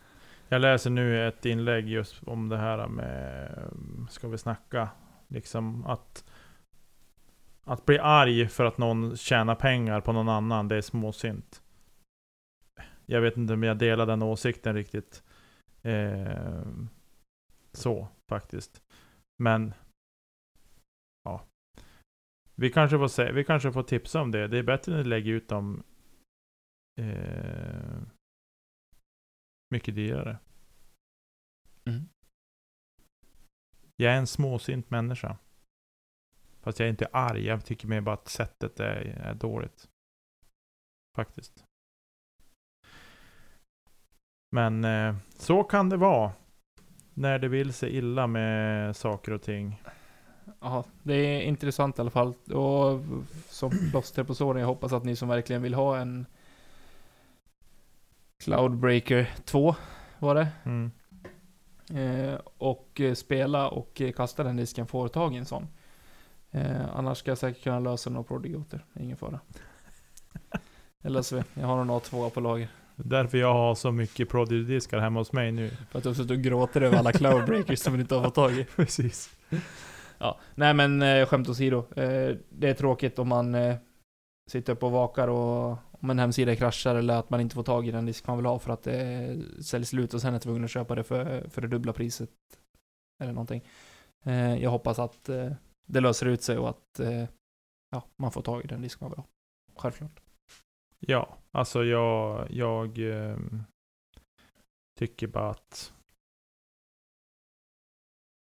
Jag 0.50 0.62
läser 0.62 0.90
nu 0.90 1.28
ett 1.28 1.46
inlägg 1.46 1.88
just 1.88 2.24
om 2.24 2.50
det 2.50 2.58
här 2.58 2.88
med, 2.88 3.50
ska 4.10 4.28
vi 4.28 4.38
snacka, 4.38 4.90
liksom 5.28 5.86
att 5.86 6.24
att 7.68 7.86
bli 7.86 8.00
arg 8.00 8.48
för 8.48 8.66
att 8.66 8.78
någon 8.78 9.18
tjänar 9.18 9.56
pengar 9.56 10.02
på 10.02 10.12
någon 10.12 10.30
annan, 10.30 10.68
det 10.68 10.76
är 10.76 10.82
småsint. 10.82 11.64
Jag 13.06 13.22
vet 13.22 13.38
inte 13.38 13.54
om 13.54 13.64
jag 13.64 13.78
delar 13.78 14.06
den 14.06 14.22
åsikten 14.22 14.76
riktigt. 14.76 15.24
Eh, 15.82 16.68
så, 17.72 18.08
faktiskt. 18.30 18.82
Men... 19.44 19.74
Ja. 21.24 21.46
Vi 22.56 22.70
kanske, 22.70 22.98
får 22.98 23.08
se, 23.08 23.32
vi 23.32 23.44
kanske 23.44 23.72
får 23.72 23.84
tipsa 23.84 24.22
om 24.22 24.32
det. 24.32 24.48
Det 24.48 24.58
är 24.58 24.64
bättre 24.64 24.92
när 24.92 25.04
ni 25.04 25.10
lägger 25.10 25.32
ut 25.32 25.50
dem 25.50 25.84
eh, 27.00 28.02
mycket 29.70 29.96
dyrare. 29.96 30.38
Mm. 31.86 32.10
Jag 33.96 34.14
är 34.14 34.18
en 34.18 34.28
småsint 34.28 34.90
människa. 34.90 35.38
Fast 36.68 36.80
jag 36.80 36.86
är 36.86 36.90
inte 36.90 37.08
arg, 37.12 37.46
jag 37.46 37.66
tycker 37.66 37.88
mer 37.88 38.02
bara 38.02 38.14
att 38.14 38.28
sättet 38.28 38.80
är, 38.80 39.22
är 39.24 39.34
dåligt. 39.34 39.88
Faktiskt. 41.16 41.64
Men 44.52 44.84
eh, 44.84 45.16
så 45.38 45.64
kan 45.64 45.90
det 45.90 45.98
vara. 45.98 46.32
När 47.14 47.40
det 47.40 47.48
vill 47.48 47.74
sig 47.74 47.98
illa 47.98 48.28
med 48.28 48.96
saker 48.96 49.32
och 49.32 49.42
ting. 49.42 49.82
Ja, 50.60 50.84
det 51.04 51.14
är 51.14 51.42
intressant 51.42 51.98
i 51.98 52.02
alla 52.02 52.12
fall. 52.12 52.34
Och 52.54 53.02
som 53.50 53.72
plåster 53.92 54.24
på 54.24 54.36
såren, 54.36 54.62
jag 54.62 54.68
hoppas 54.68 54.94
att 54.94 55.04
ni 55.04 55.16
som 55.16 55.30
verkligen 55.30 55.62
vill 55.62 55.74
ha 55.74 55.98
en 55.98 56.26
Cloudbreaker 58.44 59.30
2, 59.46 59.76
var 60.20 60.36
det? 60.36 60.48
Mm. 60.64 60.92
Eh, 61.94 62.40
och 62.58 63.02
spela 63.16 63.70
och 63.70 64.02
kasta 64.16 64.44
den 64.44 64.58
disken 64.58 64.88
får 64.88 65.08
tag 65.08 65.36
i 65.36 65.38
en 65.38 65.46
sån. 65.46 65.68
Eh, 66.52 66.96
annars 66.96 67.18
ska 67.18 67.32
jag 67.32 67.38
säkert 67.38 67.64
kunna 67.64 67.80
lösa 67.80 68.10
några 68.10 68.24
Prodigoter, 68.24 68.86
ingen 69.00 69.18
fara. 69.18 69.40
LSV, 71.04 71.44
jag 71.54 71.68
har 71.68 71.84
någon 71.84 72.00
A2 72.00 72.30
på 72.30 72.40
lager. 72.40 72.70
Därför 72.96 73.38
jag 73.38 73.54
har 73.54 73.76
så 73.76 73.92
mycket 73.92 74.30
Prodigy-diskar 74.30 75.00
hemma 75.00 75.20
hos 75.20 75.34
mig 75.34 75.52
nu. 75.52 75.70
För 75.70 75.98
att 75.98 76.04
du 76.04 76.16
suttit 76.16 76.32
och 76.32 76.38
gråter 76.38 76.82
över 76.82 76.98
alla 76.98 77.12
Cloudbreakers 77.12 77.80
som 77.80 77.94
vi 77.94 78.00
inte 78.00 78.16
har 78.16 78.24
fått 78.24 78.36
tag 78.36 78.52
i. 78.52 78.64
Precis. 78.76 79.38
Ja, 80.18 80.40
nej 80.56 80.74
men 80.74 81.02
eh, 81.02 81.26
skämt 81.26 81.50
åsido. 81.50 81.78
Eh, 81.78 82.36
det 82.50 82.70
är 82.70 82.74
tråkigt 82.74 83.20
om 83.20 83.28
man 83.28 83.56
eh, 83.56 83.76
sitter 84.50 84.74
upp 84.74 84.84
och 84.84 84.92
vakar 84.92 85.28
och 85.28 85.78
om 85.92 86.10
en 86.10 86.20
hemsida 86.20 86.56
kraschar 86.56 86.96
eller 86.96 87.16
att 87.16 87.30
man 87.30 87.42
inte 87.42 87.56
får 87.56 87.64
tag 87.64 87.88
i 87.88 87.92
den 87.92 88.06
disk 88.06 88.28
man 88.28 88.38
vill 88.38 88.46
ha 88.46 88.60
för 88.60 88.74
att 88.74 88.84
det 88.84 89.38
säljs 89.62 89.90
slut 89.90 90.14
och 90.14 90.22
sen 90.22 90.34
är 90.34 90.40
tvungen 90.40 90.64
att 90.64 90.72
köpa 90.72 90.96
det 90.96 91.04
för, 91.04 91.50
för 91.50 91.62
det 91.62 91.68
dubbla 91.68 91.94
priset. 91.94 92.30
Eller 93.22 93.34
någonting. 93.34 93.64
Eh, 94.26 94.64
jag 94.64 94.70
hoppas 94.70 95.00
att 95.00 95.30
eh, 95.30 95.52
det 95.88 96.02
löser 96.02 96.26
ut 96.26 96.42
sig 96.42 96.58
och 96.58 96.70
att 96.70 97.00
eh, 97.00 97.26
ja, 97.90 98.04
man 98.18 98.32
får 98.32 98.42
tag 98.42 98.64
i 98.64 98.68
den 98.68 98.82
disk 98.82 99.02
man 99.02 99.10
vill 99.10 99.20
ha. 99.20 99.26
Självklart. 99.76 100.20
Ja, 101.00 101.38
alltså 101.52 101.84
jag, 101.84 102.48
jag 102.52 102.98
ehm, 102.98 103.64
tycker 105.00 105.28
bara 105.28 105.50
att... 105.50 105.94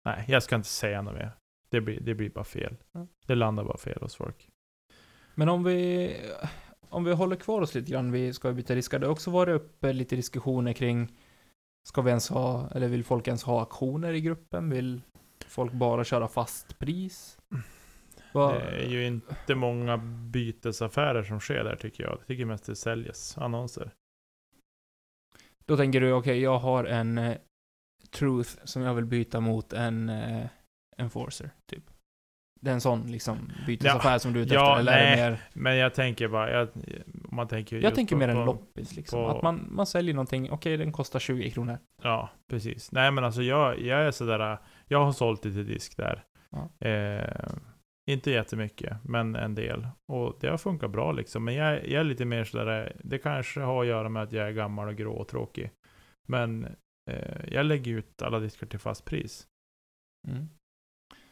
Nej, 0.05 0.25
jag 0.27 0.43
ska 0.43 0.55
inte 0.55 0.67
säga 0.67 1.01
något 1.01 1.13
mer. 1.13 1.31
Det 1.69 1.81
blir, 1.81 1.99
det 1.99 2.15
blir 2.15 2.29
bara 2.29 2.43
fel. 2.43 2.77
Mm. 2.93 3.07
Det 3.25 3.35
landar 3.35 3.63
bara 3.63 3.77
fel 3.77 4.01
hos 4.01 4.15
folk. 4.15 4.49
Men 5.35 5.49
om 5.49 5.63
vi, 5.63 6.15
om 6.89 7.03
vi 7.03 7.13
håller 7.13 7.35
kvar 7.35 7.61
oss 7.61 7.75
lite 7.75 7.91
grann 7.91 8.11
vid 8.11 8.35
Ska 8.35 8.47
vi 8.47 8.53
byta 8.53 8.75
diskar? 8.75 8.99
Det 8.99 9.05
har 9.05 9.11
också 9.11 9.31
varit 9.31 9.61
uppe 9.61 9.93
lite 9.93 10.15
diskussioner 10.15 10.73
kring 10.73 11.17
Ska 11.89 12.01
vi 12.01 12.09
ens 12.09 12.29
ha, 12.29 12.69
eller 12.69 12.87
vill 12.87 13.03
folk 13.03 13.27
ens 13.27 13.43
ha 13.43 13.61
aktioner 13.61 14.13
i 14.13 14.21
gruppen? 14.21 14.69
Vill 14.69 15.01
folk 15.53 15.71
bara 15.71 16.03
köra 16.03 16.27
fast 16.27 16.79
pris? 16.79 17.37
Vad- 18.33 18.53
Det 18.55 18.61
är 18.85 18.89
ju 18.89 19.07
inte 19.07 19.55
många 19.55 19.97
bytesaffärer 20.31 21.23
som 21.23 21.39
sker 21.39 21.63
där 21.63 21.75
tycker 21.75 22.03
jag. 22.03 22.11
Jag 22.19 22.27
tycker 22.27 22.45
mest 22.45 22.65
det 22.65 22.75
säljes 22.75 23.37
annonser. 23.37 23.91
Då 25.65 25.77
tänker 25.77 26.01
du, 26.01 26.13
okej, 26.13 26.39
jag 26.41 26.57
har 26.59 26.83
en 26.85 27.17
eh, 27.17 27.37
Truth 28.11 28.49
som 28.63 28.81
jag 28.81 28.93
vill 28.93 29.05
byta 29.05 29.39
mot 29.39 29.73
en 29.73 30.09
eh, 30.09 30.45
Enforcer, 30.97 31.49
typ. 31.71 31.83
Det 32.61 32.69
är 32.69 32.73
en 32.73 32.81
sån 32.81 33.11
liksom 33.11 33.51
bytesaffär 33.67 34.17
som 34.17 34.33
du 34.33 34.39
är 34.39 34.43
ute 34.45 34.53
ja, 34.53 34.79
efter, 34.79 34.79
eller 34.79 34.91
är 34.91 35.15
det 35.15 35.21
nej. 35.21 35.31
mer... 35.31 35.41
Men 35.53 35.75
jag 35.77 35.93
tänker 35.93 36.27
bara, 36.27 36.51
jag, 36.51 36.67
man 37.07 37.47
tänker 37.47 37.81
Jag 37.81 37.95
tänker 37.95 38.15
på- 38.15 38.19
mer 38.19 38.27
en 38.27 38.45
loppis 38.45 38.95
liksom. 38.95 39.19
på- 39.19 39.29
Att 39.37 39.43
man, 39.43 39.67
man 39.71 39.85
säljer 39.85 40.13
någonting, 40.13 40.51
okej 40.51 40.77
den 40.77 40.91
kostar 40.91 41.19
20 41.19 41.51
kronor. 41.51 41.77
Ja, 42.03 42.29
precis. 42.49 42.91
Nej 42.91 43.11
men 43.11 43.23
alltså 43.23 43.41
jag, 43.41 43.79
jag 43.81 44.01
är 44.01 44.11
sådär, 44.11 44.57
jag 44.87 45.05
har 45.05 45.11
sålt 45.11 45.45
lite 45.45 45.63
disk 45.63 45.97
där. 45.97 46.23
Ja. 46.49 46.87
Eh, 46.87 47.53
inte 48.11 48.31
jättemycket, 48.31 48.97
men 49.03 49.35
en 49.35 49.55
del. 49.55 49.87
Och 50.11 50.37
det 50.39 50.47
har 50.47 50.57
funkat 50.57 50.91
bra 50.91 51.11
liksom. 51.11 51.43
Men 51.43 51.53
jag, 51.53 51.87
jag 51.87 51.99
är 51.99 52.03
lite 52.03 52.25
mer 52.25 52.43
sådär, 52.43 52.97
det 53.03 53.17
kanske 53.17 53.61
har 53.61 53.81
att 53.81 53.87
göra 53.87 54.09
med 54.09 54.23
att 54.23 54.31
jag 54.31 54.47
är 54.47 54.51
gammal 54.51 54.87
och 54.87 54.95
grå 54.95 55.13
och 55.13 55.27
tråkig. 55.27 55.71
Men 56.27 56.65
eh, 57.11 57.53
jag 57.53 57.65
lägger 57.65 57.91
ut 57.91 58.21
alla 58.21 58.39
diskar 58.39 58.67
till 58.67 58.79
fast 58.79 59.05
pris. 59.05 59.47
Mm. 60.27 60.49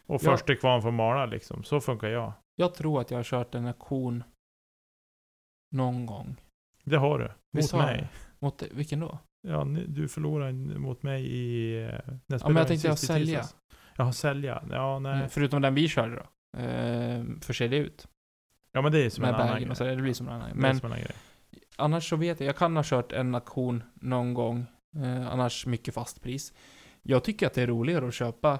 Och 0.06 0.22
först 0.22 0.46
till 0.46 0.58
kvarn 0.58 0.82
får 0.82 0.92
mala 0.92 1.26
liksom. 1.26 1.64
Så 1.64 1.80
funkar 1.80 2.08
jag. 2.08 2.34
Jag 2.56 2.74
tror 2.74 3.02
att 3.02 3.12
jag 3.12 3.18
har 3.18 3.24
kört 3.24 3.56
en 3.56 3.68
auktion 3.68 4.24
någon 5.76 6.06
gång. 6.06 6.36
Det 6.84 6.98
har 6.98 7.20
du. 7.20 7.32
Mot 7.58 7.74
mig. 7.74 8.10
Mot, 8.42 8.64
vilken 8.72 9.00
då? 9.00 9.20
Ja, 9.48 9.64
du 9.88 10.08
förlorade 10.08 10.54
mot 10.54 11.04
mig 11.04 11.26
i... 11.26 11.76
eh, 11.84 11.90
när 12.26 12.40
Ja, 12.40 12.48
men 12.48 12.56
jag 12.56 12.68
tänkte 12.68 12.88
jag 12.88 13.00
sälja. 13.00 13.46
Jaha, 13.96 14.12
sälja. 14.14 14.64
Ja, 14.72 15.00
nej. 15.00 15.22
Eh, 15.24 15.28
Förutom 15.28 15.62
den 15.62 15.74
vi 15.76 15.88
körde 15.88 16.16
då. 16.16 16.60
Eh, 16.60 17.24
för 17.42 17.54
sig 17.54 17.68
det 17.68 17.78
ut. 17.78 18.08
Ja, 18.72 18.82
men 18.82 18.92
det 18.92 19.00
är 19.06 19.10
som 19.10 19.22
Med 19.22 19.30
en 19.34 19.42
annan 19.42 19.62
grej. 19.64 19.76
så, 19.76 19.84
det 19.84 19.96
blir 19.96 20.14
som 20.14 20.28
en 20.28 20.34
annan. 20.34 20.50
Är 20.50 20.56
Men 20.56 20.80
annan 20.84 20.98
grej. 21.00 21.12
annars 21.78 22.10
så 22.10 22.16
vet 22.16 22.40
jag, 22.40 22.48
jag 22.50 22.56
kan 22.58 22.76
ha 22.76 22.84
kört 22.86 23.12
en 23.12 23.36
auktion 23.36 23.84
någon 23.94 24.34
gång. 24.34 24.66
Eh, 24.96 25.28
annars 25.32 25.66
mycket 25.66 25.94
fast 25.94 26.22
pris. 26.22 26.54
Jag 27.02 27.24
tycker 27.24 27.48
att 27.48 27.54
det 27.54 27.62
är 27.62 27.68
roligare 27.68 28.08
att 28.08 28.14
köpa 28.14 28.60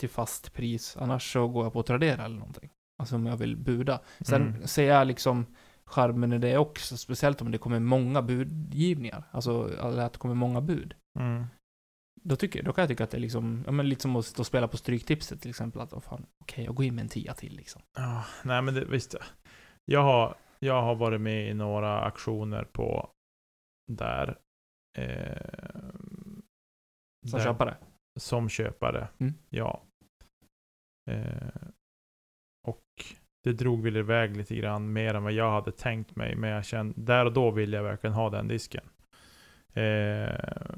till 0.00 0.08
fast 0.08 0.52
pris. 0.52 0.96
Annars 1.00 1.32
så 1.32 1.48
går 1.48 1.64
jag 1.64 1.72
på 1.72 1.82
Tradera 1.82 2.24
eller 2.24 2.36
någonting. 2.38 2.70
Alltså 2.98 3.16
om 3.16 3.26
jag 3.26 3.36
vill 3.36 3.56
buda. 3.56 4.00
Sen 4.20 4.42
Mm. 4.42 4.66
ser 4.66 4.84
jag 4.88 5.06
liksom 5.06 5.46
charmen 5.86 6.32
i 6.32 6.38
det 6.38 6.58
också. 6.58 6.96
Speciellt 6.96 7.42
om 7.42 7.50
det 7.50 7.58
kommer 7.58 7.80
många 7.80 8.22
budgivningar. 8.22 9.24
Alltså 9.30 9.68
eller 9.78 10.02
att 10.02 10.12
det 10.12 10.18
kommer 10.18 10.34
många 10.34 10.60
bud. 10.60 10.94
Mm. 11.18 11.44
Då, 12.20 12.36
tycker, 12.36 12.62
då 12.62 12.72
kan 12.72 12.82
jag 12.82 12.88
tycka 12.88 13.04
att 13.04 13.10
det 13.10 13.16
är 13.16 13.20
liksom, 13.20 13.62
ja 13.66 13.72
men 13.72 13.88
lite 13.88 14.02
som 14.02 14.16
att 14.16 14.26
stå 14.26 14.40
och 14.42 14.46
spela 14.46 14.68
på 14.68 14.76
Stryktipset 14.76 15.40
till 15.40 15.50
exempel. 15.50 15.80
Att, 15.80 15.92
oh, 15.92 16.00
fan, 16.00 16.26
okej, 16.42 16.64
jag 16.64 16.74
går 16.74 16.84
in 16.86 16.94
med 16.94 17.02
en 17.02 17.08
tia 17.08 17.34
till 17.34 17.56
liksom. 17.56 17.82
Ja, 17.96 18.24
nej 18.44 18.62
men 18.62 18.74
det, 18.74 18.84
visst. 18.84 19.14
Jag 19.84 20.02
har, 20.02 20.34
jag 20.58 20.82
har 20.82 20.94
varit 20.94 21.20
med 21.20 21.48
i 21.50 21.54
några 21.54 22.00
aktioner 22.00 22.64
på 22.64 23.10
där. 23.92 24.38
Eh, 24.98 25.90
Som 27.30 27.38
där- 27.38 27.44
köpare. 27.44 27.76
Som 28.20 28.48
köpare, 28.48 29.08
Mm. 29.18 29.34
ja. 29.50 29.82
Eh, 31.10 31.68
och 32.66 32.84
det 33.44 33.52
drog 33.52 33.82
väl 33.82 33.96
iväg 33.96 34.36
lite 34.36 34.56
grann 34.56 34.92
mer 34.92 35.14
än 35.14 35.22
vad 35.22 35.32
jag 35.32 35.50
hade 35.50 35.72
tänkt 35.72 36.16
mig. 36.16 36.36
Men 36.36 36.50
jag 36.50 36.64
kände, 36.64 36.94
där 37.00 37.26
och 37.26 37.32
då 37.32 37.50
ville 37.50 37.76
jag 37.76 37.84
verkligen 37.84 38.14
ha 38.14 38.30
den 38.30 38.48
disken. 38.48 38.84
Eh, 39.72 40.76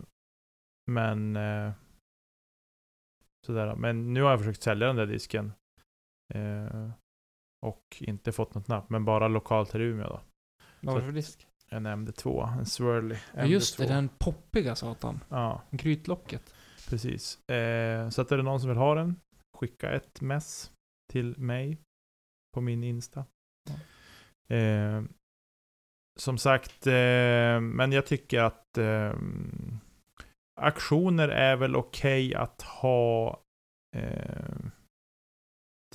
men 0.90 1.36
eh, 1.36 1.72
sådär. 3.46 3.74
Men 3.74 4.14
nu 4.14 4.22
har 4.22 4.30
jag 4.30 4.38
försökt 4.38 4.62
sälja 4.62 4.86
den 4.86 4.96
där 4.96 5.06
disken. 5.06 5.52
Eh, 6.34 6.90
och 7.66 7.82
inte 8.00 8.32
fått 8.32 8.54
något 8.54 8.68
napp, 8.68 8.90
men 8.90 9.04
bara 9.04 9.28
lokalt 9.28 9.70
till 9.70 9.80
Umeå 9.80 10.08
då. 10.08 10.20
Vad 10.80 10.94
var 10.94 11.00
det 11.00 11.06
för 11.06 11.12
disk? 11.12 11.46
En 11.68 11.86
MD2, 11.86 12.58
en 12.58 12.66
Swirly 12.66 13.16
Ja 13.34 13.44
just 13.44 13.78
det, 13.78 13.84
MD2. 13.84 13.88
den 13.88 14.08
poppiga 14.08 14.74
satan. 14.74 15.20
Ja, 15.28 15.62
Grytlocket. 15.70 16.54
precis. 16.88 17.48
Eh, 17.50 18.08
så 18.08 18.22
att 18.22 18.32
är 18.32 18.36
det 18.36 18.42
någon 18.42 18.60
som 18.60 18.68
vill 18.68 18.78
ha 18.78 18.94
den, 18.94 19.20
skicka 19.58 19.90
ett 19.90 20.20
mess 20.20 20.72
till 21.12 21.38
mig 21.38 21.78
på 22.56 22.60
min 22.60 22.84
Insta. 22.84 23.24
Eh, 24.48 25.02
som 26.18 26.38
sagt, 26.38 26.86
eh, 26.86 27.60
men 27.60 27.92
jag 27.92 28.06
tycker 28.06 28.40
att 28.40 28.78
eh, 28.78 29.14
aktioner 30.60 31.28
är 31.28 31.56
väl 31.56 31.76
okej 31.76 32.34
att 32.34 32.62
ha 32.62 33.40
eh, 33.96 34.56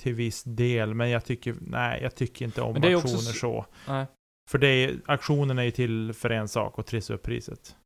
till 0.00 0.14
viss 0.14 0.42
del, 0.44 0.94
men 0.94 1.10
jag 1.10 1.24
tycker, 1.24 1.56
nej, 1.60 2.02
jag 2.02 2.14
tycker 2.14 2.44
inte 2.44 2.62
om 2.62 2.76
aktioner 2.76 3.32
så. 3.32 3.66
Nej. 3.88 4.06
För 4.50 4.58
det 4.58 4.68
är, 4.68 5.00
aktionen 5.06 5.58
är 5.58 5.62
ju 5.62 5.70
till 5.70 6.12
för 6.12 6.30
en 6.30 6.48
sak, 6.48 6.78
och 6.78 6.86
trissa 6.86 7.14
upp 7.14 7.22
priset. 7.22 7.76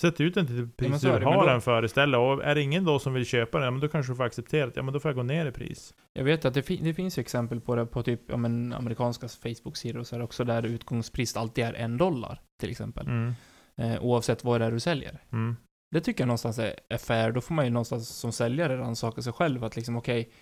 Sätt 0.00 0.20
ut 0.20 0.34
den 0.34 0.46
till 0.46 0.68
pris 0.68 1.04
är 1.04 1.20
du 1.20 1.26
har 1.26 1.46
den 1.46 1.60
för 1.60 1.84
istället. 1.84 2.18
Och 2.18 2.44
är 2.44 2.54
det 2.54 2.62
ingen 2.62 2.84
då 2.84 2.98
som 2.98 3.14
vill 3.14 3.26
köpa 3.26 3.58
den, 3.58 3.64
ja, 3.64 3.70
men 3.70 3.80
då 3.80 3.88
kanske 3.88 4.12
du 4.12 4.16
får 4.16 4.24
acceptera 4.24 4.68
att 4.68 4.76
ja, 4.76 4.82
men 4.82 4.94
då 4.94 5.00
får 5.00 5.08
jag 5.08 5.16
gå 5.16 5.22
ner 5.22 5.46
i 5.46 5.52
pris. 5.52 5.94
Jag 6.12 6.24
vet 6.24 6.44
att 6.44 6.54
det, 6.54 6.62
fin- 6.62 6.84
det 6.84 6.94
finns 6.94 7.18
exempel 7.18 7.60
på 7.60 7.74
det 7.76 7.86
på 7.86 8.02
typ, 8.02 8.20
ja 8.26 8.36
men 8.36 8.72
amerikanska 8.72 9.28
Facebook-sidor 9.28 10.00
och 10.00 10.06
så 10.06 10.16
här 10.16 10.22
också, 10.22 10.44
där 10.44 10.62
utgångspriset 10.66 11.36
alltid 11.36 11.64
är 11.64 11.74
en 11.74 11.96
dollar, 11.96 12.40
till 12.60 12.70
exempel. 12.70 13.06
Mm. 13.06 13.32
Eh, 13.76 14.04
oavsett 14.04 14.44
vad 14.44 14.60
det 14.60 14.64
är 14.64 14.70
du 14.70 14.80
säljer. 14.80 15.22
Mm. 15.32 15.56
Det 15.90 16.00
tycker 16.00 16.22
jag 16.22 16.28
någonstans 16.28 16.58
är, 16.58 16.74
är 16.88 16.98
fair. 16.98 17.32
Då 17.32 17.40
får 17.40 17.54
man 17.54 17.64
ju 17.64 17.70
någonstans 17.70 18.08
som 18.08 18.32
säljare 18.32 18.76
rannsaka 18.76 19.22
sig 19.22 19.32
själv 19.32 19.64
att 19.64 19.76
liksom, 19.76 19.96
okej, 19.96 20.32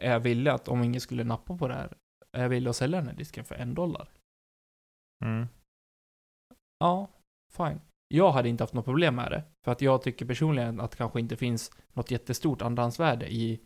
är 0.00 0.12
jag 0.12 0.20
villig 0.20 0.50
att, 0.50 0.68
om 0.68 0.82
ingen 0.82 1.00
skulle 1.00 1.24
nappa 1.24 1.56
på 1.56 1.68
det 1.68 1.74
här, 1.74 1.92
är 2.32 2.42
jag 2.42 2.48
villig 2.48 2.70
att 2.70 2.76
sälja 2.76 2.98
den 2.98 3.08
här 3.08 3.16
disken 3.16 3.44
för 3.44 3.54
en 3.54 3.74
dollar? 3.74 4.08
Mm. 5.24 5.46
Ja, 6.78 7.08
fine. 7.56 7.80
Jag 8.08 8.32
hade 8.32 8.48
inte 8.48 8.62
haft 8.62 8.74
något 8.74 8.84
problem 8.84 9.14
med 9.14 9.30
det, 9.30 9.42
för 9.64 9.72
att 9.72 9.82
jag 9.82 10.02
tycker 10.02 10.26
personligen 10.26 10.80
att 10.80 10.90
det 10.90 10.96
kanske 10.96 11.20
inte 11.20 11.36
finns 11.36 11.70
något 11.92 12.10
jättestort 12.10 12.62
andrahandsvärde 12.62 13.32
i 13.32 13.60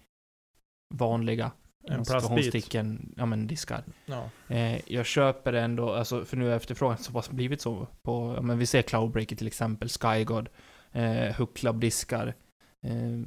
vanliga, 0.95 1.53
En 1.89 2.05
plastbit. 2.05 2.75
ja 3.17 3.27
men 3.27 3.47
diskar. 3.47 3.85
Ja. 4.07 4.31
Eh, 4.49 4.93
jag 4.93 5.07
köper 5.07 5.53
det 5.53 5.61
ändå, 5.61 5.93
alltså 5.93 6.25
för 6.25 6.37
nu 6.37 6.49
har 6.49 6.57
efterfrågan 6.57 6.99
så 6.99 7.13
pass 7.13 7.31
blivit 7.31 7.61
så 7.61 7.89
på, 8.03 8.35
ja 8.37 8.43
men 8.43 8.59
vi 8.59 8.67
ser 8.67 8.83
Cloudbreaker 8.83 9.37
till 9.37 9.47
exempel, 9.47 9.89
Skygod, 9.89 10.49
eh, 10.93 11.35
Hook 11.37 11.57
Club-diskar, 11.57 12.35
eh, 12.83 13.21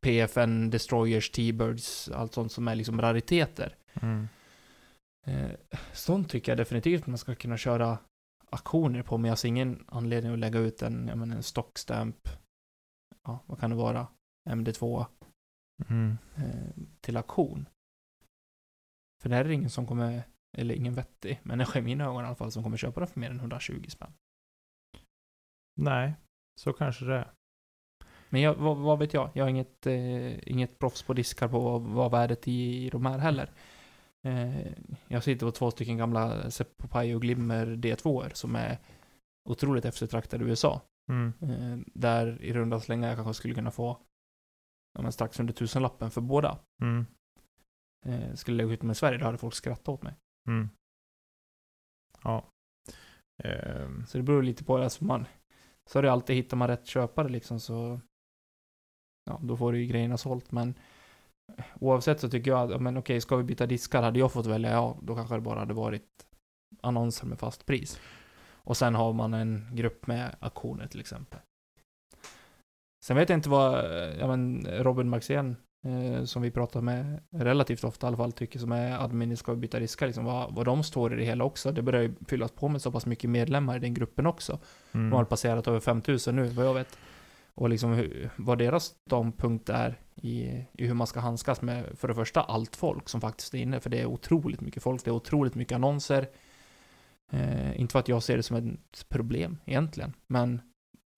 PFN, 0.00 0.70
Destroyers, 0.70 1.30
T-Birds, 1.30 2.08
allt 2.08 2.34
sånt 2.34 2.52
som 2.52 2.68
är 2.68 2.74
liksom 2.74 3.00
rariteter. 3.00 3.76
Mm. 4.02 4.28
Eh, 5.26 5.50
sånt 5.92 6.30
tycker 6.30 6.52
jag 6.52 6.58
definitivt 6.58 7.06
man 7.06 7.18
ska 7.18 7.34
kunna 7.34 7.56
köra 7.56 7.98
aktioner 8.52 9.02
på, 9.02 9.18
men 9.18 9.28
jag 9.28 9.38
ser 9.38 9.48
ingen 9.48 9.84
anledning 9.88 10.32
att 10.32 10.38
lägga 10.38 10.58
ut 10.58 10.82
en, 10.82 11.08
jag 11.08 11.18
menar, 11.18 11.36
en 11.36 11.42
stockstamp, 11.42 12.28
ja, 13.24 13.38
vad 13.46 13.60
kan 13.60 13.70
det 13.70 13.76
vara, 13.76 14.06
MD2, 14.50 15.06
Mm. 15.88 16.18
eh, 16.36 16.82
till 17.00 17.16
auktion. 17.16 17.68
För 19.22 19.28
det 19.28 19.34
här 19.36 19.44
är 19.44 19.50
ingen 19.50 19.70
som 19.70 19.86
kommer, 19.86 20.22
eller 20.56 20.74
ingen 20.74 20.94
vettig 20.94 21.40
människa 21.42 21.78
i 21.78 21.82
mina 21.82 22.04
ögon 22.04 22.24
i 22.24 22.26
alla 22.26 22.36
fall, 22.36 22.52
som 22.52 22.62
kommer 22.62 22.76
köpa 22.76 23.00
den 23.00 23.08
för 23.08 23.20
mer 23.20 23.30
än 23.30 23.40
120 23.40 23.84
spänn. 23.88 24.12
Nej, 25.80 26.14
så 26.60 26.72
kanske 26.72 27.04
det 27.04 27.14
är. 27.14 27.32
Men 28.28 28.40
jag, 28.40 28.54
vad, 28.54 28.76
vad 28.76 28.98
vet 28.98 29.14
jag? 29.14 29.30
Jag 29.34 29.44
har 29.44 29.50
inget, 29.50 29.86
eh, 29.86 30.48
inget 30.48 30.78
proffs 30.78 31.02
på 31.02 31.12
diskar 31.12 31.48
på 31.48 31.60
vad, 31.60 31.82
vad 31.82 32.10
värdet 32.10 32.48
i, 32.48 32.86
i 32.86 32.90
de 32.90 33.06
här 33.06 33.18
heller. 33.18 33.50
Eh, 34.26 34.72
jag 35.08 35.24
sitter 35.24 35.46
på 35.46 35.52
två 35.52 35.70
stycken 35.70 35.96
gamla 35.96 36.50
Seppo 36.50 36.88
Pai 36.88 37.14
och 37.14 37.22
Glimmer 37.22 37.66
D2 37.66 38.34
som 38.34 38.56
är 38.56 38.78
otroligt 39.48 39.84
eftertraktade 39.84 40.44
i 40.44 40.48
USA. 40.48 40.80
Mm. 41.10 41.32
Eh, 41.40 41.78
där 41.94 42.42
i 42.42 42.52
runda 42.52 42.80
slängar 42.80 43.08
jag 43.08 43.16
kanske 43.16 43.34
skulle 43.34 43.54
kunna 43.54 43.70
få 43.70 43.98
ja, 44.94 45.02
men 45.02 45.12
strax 45.12 45.40
under 45.40 45.54
tusenlappen 45.54 46.10
för 46.10 46.20
båda. 46.20 46.58
Mm. 46.82 47.06
Eh, 48.06 48.34
skulle 48.34 48.56
lägga 48.56 48.72
ut 48.72 48.84
i 48.84 48.94
Sverige, 48.94 49.18
då 49.18 49.24
hade 49.24 49.38
folk 49.38 49.54
skrattat 49.54 49.88
åt 49.88 50.02
mig. 50.02 50.14
Mm. 50.48 50.68
Ja. 52.22 52.44
Ehm, 53.44 54.06
Så 54.06 54.18
det 54.18 54.24
beror 54.24 54.42
lite 54.42 54.64
på, 54.64 54.76
alltså 54.76 55.04
man, 55.04 55.26
så 55.90 55.98
är 55.98 56.02
det 56.02 56.12
alltid, 56.12 56.36
hittar 56.36 56.56
man 56.56 56.68
rätt 56.68 56.86
köpare 56.86 57.28
liksom 57.28 57.60
så, 57.60 58.00
ja, 59.24 59.40
då 59.42 59.56
får 59.56 59.72
du 59.72 59.80
ju 59.80 59.86
grejerna 59.86 60.16
sålt, 60.16 60.52
men 60.52 60.74
oavsett 61.80 62.20
så 62.20 62.28
tycker 62.28 62.50
jag 62.50 62.72
att, 62.72 62.82
men 62.82 62.96
okej, 62.96 63.20
ska 63.20 63.36
vi 63.36 63.44
byta 63.44 63.66
diskar, 63.66 64.02
hade 64.02 64.18
jag 64.18 64.32
fått 64.32 64.46
välja, 64.46 64.70
ja, 64.70 64.98
då 65.02 65.14
kanske 65.14 65.34
det 65.34 65.40
bara 65.40 65.58
hade 65.58 65.74
varit 65.74 66.08
annonser 66.80 67.26
med 67.26 67.38
fast 67.38 67.66
pris. 67.66 68.00
Och 68.64 68.76
sen 68.76 68.94
har 68.94 69.12
man 69.12 69.34
en 69.34 69.68
grupp 69.72 70.06
med 70.06 70.36
auktioner 70.40 70.86
till 70.86 71.00
exempel. 71.00 71.40
Sen 73.04 73.16
vet 73.16 73.28
jag 73.28 73.38
inte 73.38 73.48
vad, 73.48 73.84
ja 74.20 74.26
men 74.26 74.66
Robin 74.70 75.08
Maxén, 75.08 75.56
eh, 75.86 76.24
som 76.24 76.42
vi 76.42 76.50
pratar 76.50 76.80
med 76.80 77.20
relativt 77.30 77.84
ofta 77.84 78.06
i 78.06 78.08
alla 78.08 78.16
fall, 78.16 78.32
tycker 78.32 78.58
som 78.58 78.72
är 78.72 79.04
admin 79.04 79.36
Ska 79.36 79.52
vi 79.52 79.58
byta 79.58 79.78
diskar, 79.78 80.06
liksom, 80.06 80.24
vad, 80.24 80.54
vad 80.54 80.64
de 80.64 80.82
står 80.82 81.12
i 81.12 81.16
det 81.16 81.24
hela 81.24 81.44
också. 81.44 81.72
Det 81.72 81.82
börjar 81.82 82.02
ju 82.02 82.14
fyllas 82.28 82.50
på 82.50 82.68
med 82.68 82.82
så 82.82 82.92
pass 82.92 83.06
mycket 83.06 83.30
medlemmar 83.30 83.76
i 83.76 83.78
den 83.78 83.94
gruppen 83.94 84.26
också. 84.26 84.58
mm. 84.92 85.10
De 85.10 85.16
har 85.16 85.24
passerat 85.24 85.68
över 85.68 85.80
5000 85.80 86.36
nu, 86.36 86.44
vad 86.44 86.66
jag 86.66 86.74
vet. 86.74 86.98
Och 87.54 87.68
liksom 87.68 87.92
hur, 87.92 88.30
vad 88.36 88.58
deras 88.58 88.94
ståndpunkt 89.08 89.68
är 89.68 90.00
i, 90.14 90.42
i 90.72 90.86
hur 90.86 90.94
man 90.94 91.06
ska 91.06 91.20
handskas 91.20 91.62
med, 91.62 91.98
för 91.98 92.08
det 92.08 92.14
första, 92.14 92.40
allt 92.40 92.76
folk 92.76 93.08
som 93.08 93.20
faktiskt 93.20 93.54
är 93.54 93.58
inne. 93.58 93.80
För 93.80 93.90
det 93.90 94.00
är 94.00 94.06
otroligt 94.06 94.60
mycket 94.60 94.82
folk, 94.82 95.04
det 95.04 95.10
är 95.10 95.14
otroligt 95.14 95.54
mycket 95.54 95.74
annonser. 95.74 96.28
Eh, 97.32 97.80
inte 97.80 97.92
för 97.92 97.98
att 97.98 98.08
jag 98.08 98.22
ser 98.22 98.36
det 98.36 98.42
som 98.42 98.56
ett 98.56 99.08
problem 99.08 99.58
egentligen, 99.64 100.12
men 100.26 100.60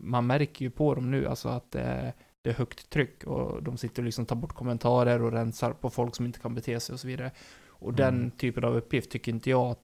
man 0.02 0.26
märker 0.26 0.64
ju 0.64 0.70
på 0.70 0.94
dem 0.94 1.10
nu 1.10 1.26
alltså 1.26 1.48
att 1.48 1.70
det 1.70 1.80
är, 1.80 2.12
det 2.44 2.50
är 2.50 2.54
högt 2.54 2.90
tryck 2.90 3.24
och 3.24 3.62
de 3.62 3.76
sitter 3.76 4.02
och 4.02 4.06
liksom 4.06 4.26
tar 4.26 4.36
bort 4.36 4.52
kommentarer 4.52 5.22
och 5.22 5.32
rensar 5.32 5.72
på 5.72 5.90
folk 5.90 6.14
som 6.14 6.26
inte 6.26 6.38
kan 6.38 6.54
bete 6.54 6.80
sig 6.80 6.92
och 6.92 7.00
så 7.00 7.06
vidare. 7.06 7.30
Och 7.66 7.88
Mm. 7.88 7.96
den 7.96 8.30
typen 8.30 8.64
av 8.64 8.76
uppgift 8.76 9.10
tycker 9.10 9.32
inte 9.32 9.50
jag 9.50 9.76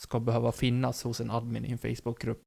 ska 0.00 0.20
behöva 0.20 0.52
finnas 0.52 1.02
hos 1.04 1.20
en 1.20 1.30
admin 1.30 1.64
i 1.64 1.72
en 1.72 1.78
Facebookgrupp 1.78 2.42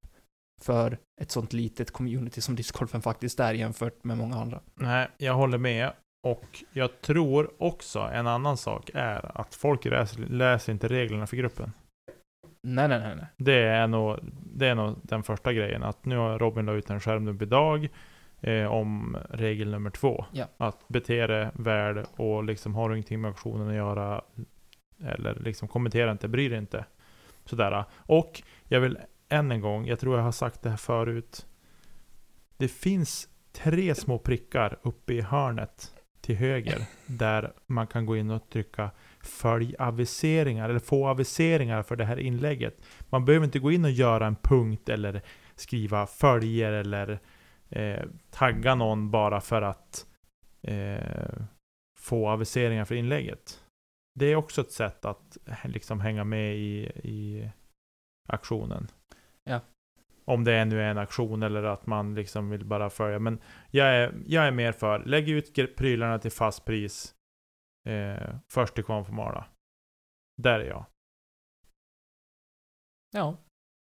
för 0.62 0.97
ett 1.22 1.32
sånt 1.32 1.53
litet 1.53 1.91
community 1.91 2.41
som 2.41 2.56
discgolfen 2.56 3.01
faktiskt 3.01 3.39
är 3.39 3.53
jämfört 3.53 4.03
med 4.03 4.18
många 4.18 4.36
andra. 4.36 4.60
Nej, 4.76 5.08
jag 5.18 5.34
håller 5.34 5.58
med. 5.58 5.91
Och 6.24 6.64
jag 6.74 7.01
tror 7.01 7.51
också 7.58 7.99
en 7.99 8.28
annan 8.28 8.58
sak 8.58 8.89
är 8.93 9.41
att 9.41 9.56
folk 9.56 9.86
läser, 9.86 10.20
läser 10.22 10.74
inte 10.74 10.88
reglerna 10.88 11.28
för 11.28 11.38
gruppen. 11.38 11.72
Nej, 12.64 12.88
nej, 12.88 12.99
nej, 12.99 13.16
nej. 13.16 13.26
Det 13.38 13.64
är, 13.64 13.88
nog, 13.88 14.20
det 14.56 14.68
är 14.68 14.76
nog 14.76 14.95
den 15.03 15.24
första 15.24 15.53
grejen. 15.53 15.84
Att 15.84 16.06
nu 16.06 16.18
har 16.18 16.39
Robin 16.39 16.66
la 16.66 16.74
ut 16.74 16.89
en 16.89 16.99
skärmdump 16.99 17.41
idag 17.41 17.89
eh, 18.41 18.66
om 18.66 19.18
regel 19.30 19.72
nummer 19.72 19.89
två. 19.89 20.26
Ja. 20.32 20.45
Att 20.58 20.88
bete 20.88 21.28
dig 21.28 21.49
väl 21.53 22.06
och 22.16 22.43
liksom 22.43 22.76
har 22.76 22.89
du 22.89 22.95
ingenting 22.95 23.22
med 23.22 23.30
auktionen 23.30 23.70
att 23.70 23.76
göra 23.76 24.22
eller 25.03 25.36
liksom 25.36 25.68
kommentera 25.68 26.12
inte, 26.12 26.28
bry 26.28 26.49
dig 26.49 26.58
inte. 26.58 26.86
Sådär. 27.45 27.84
Och 27.97 28.43
jag 28.68 28.80
vill 28.80 28.97
än 29.30 29.51
en 29.51 29.61
gång, 29.61 29.86
jag 29.86 29.99
tror 29.99 30.15
jag 30.17 30.23
har 30.23 30.32
sagt 30.32 30.61
det 30.61 30.69
här 30.69 30.78
förut. 30.78 31.47
Det 32.57 32.67
finns 32.67 33.30
tre 33.51 33.95
små 33.95 34.19
prickar 34.19 34.80
uppe 34.82 35.13
i 35.13 35.21
hörnet 35.21 35.91
till 36.21 36.36
höger 36.36 36.82
där 37.05 37.53
man 37.67 37.88
kan 37.88 38.05
gå 38.05 38.17
in 38.17 38.32
och 38.32 38.49
trycka 38.49 38.91
följ 39.21 39.76
aviseringar 39.80 40.69
eller 40.69 40.80
få 40.80 41.07
aviseringar 41.07 41.84
för 41.84 41.95
det 41.95 42.05
här 42.05 42.19
inlägget. 42.19 42.82
Man 43.09 43.26
behöver 43.26 43.45
inte 43.45 43.59
gå 43.59 43.71
in 43.71 43.86
och 43.86 43.91
göra 43.91 44.28
en 44.28 44.36
punkt 44.36 44.89
eller 44.89 45.21
skriva 45.55 46.07
följer 46.07 46.71
eller 46.71 47.19
eh, 47.69 48.03
tagga 48.30 48.76
någon 48.76 49.11
bara 49.11 49.41
för 49.41 49.61
att 49.61 50.05
eh, 50.61 51.41
få 51.99 52.30
aviseringar 52.30 52.86
för 52.86 52.95
inlägget. 52.95 53.63
Det 54.19 54.26
är 54.26 54.36
också 54.36 54.61
ett 54.61 54.71
sätt 54.71 55.05
att 55.05 55.38
liksom 55.63 55.99
hänga 55.99 56.23
med 56.23 56.55
i, 56.55 56.91
i 57.03 57.49
aktionen. 58.28 58.88
Ja. 59.50 59.62
Om 60.26 60.43
det 60.43 60.54
är 60.54 60.66
nu 60.66 60.82
är 60.82 60.89
en 60.89 60.98
aktion 60.98 61.43
eller 61.43 61.64
att 61.64 61.86
man 61.86 62.16
liksom 62.16 62.50
vill 62.50 62.66
bara 62.66 62.89
följa. 62.89 63.20
Men 63.20 63.41
jag 63.72 63.88
är, 63.88 64.24
jag 64.26 64.48
är 64.48 64.52
mer 64.52 64.72
för, 64.72 65.00
lägg 65.06 65.30
ut 65.30 65.76
prylarna 65.76 66.20
till 66.20 66.32
fast 66.32 66.66
pris. 66.66 67.16
Eh, 67.88 68.36
först 68.52 68.76
till 68.76 68.84
kvarn 68.84 69.06
får 69.06 69.14
mala. 69.14 69.48
Där 70.41 70.60
är 70.60 70.66
jag. 70.66 70.86
Ja, 73.12 73.38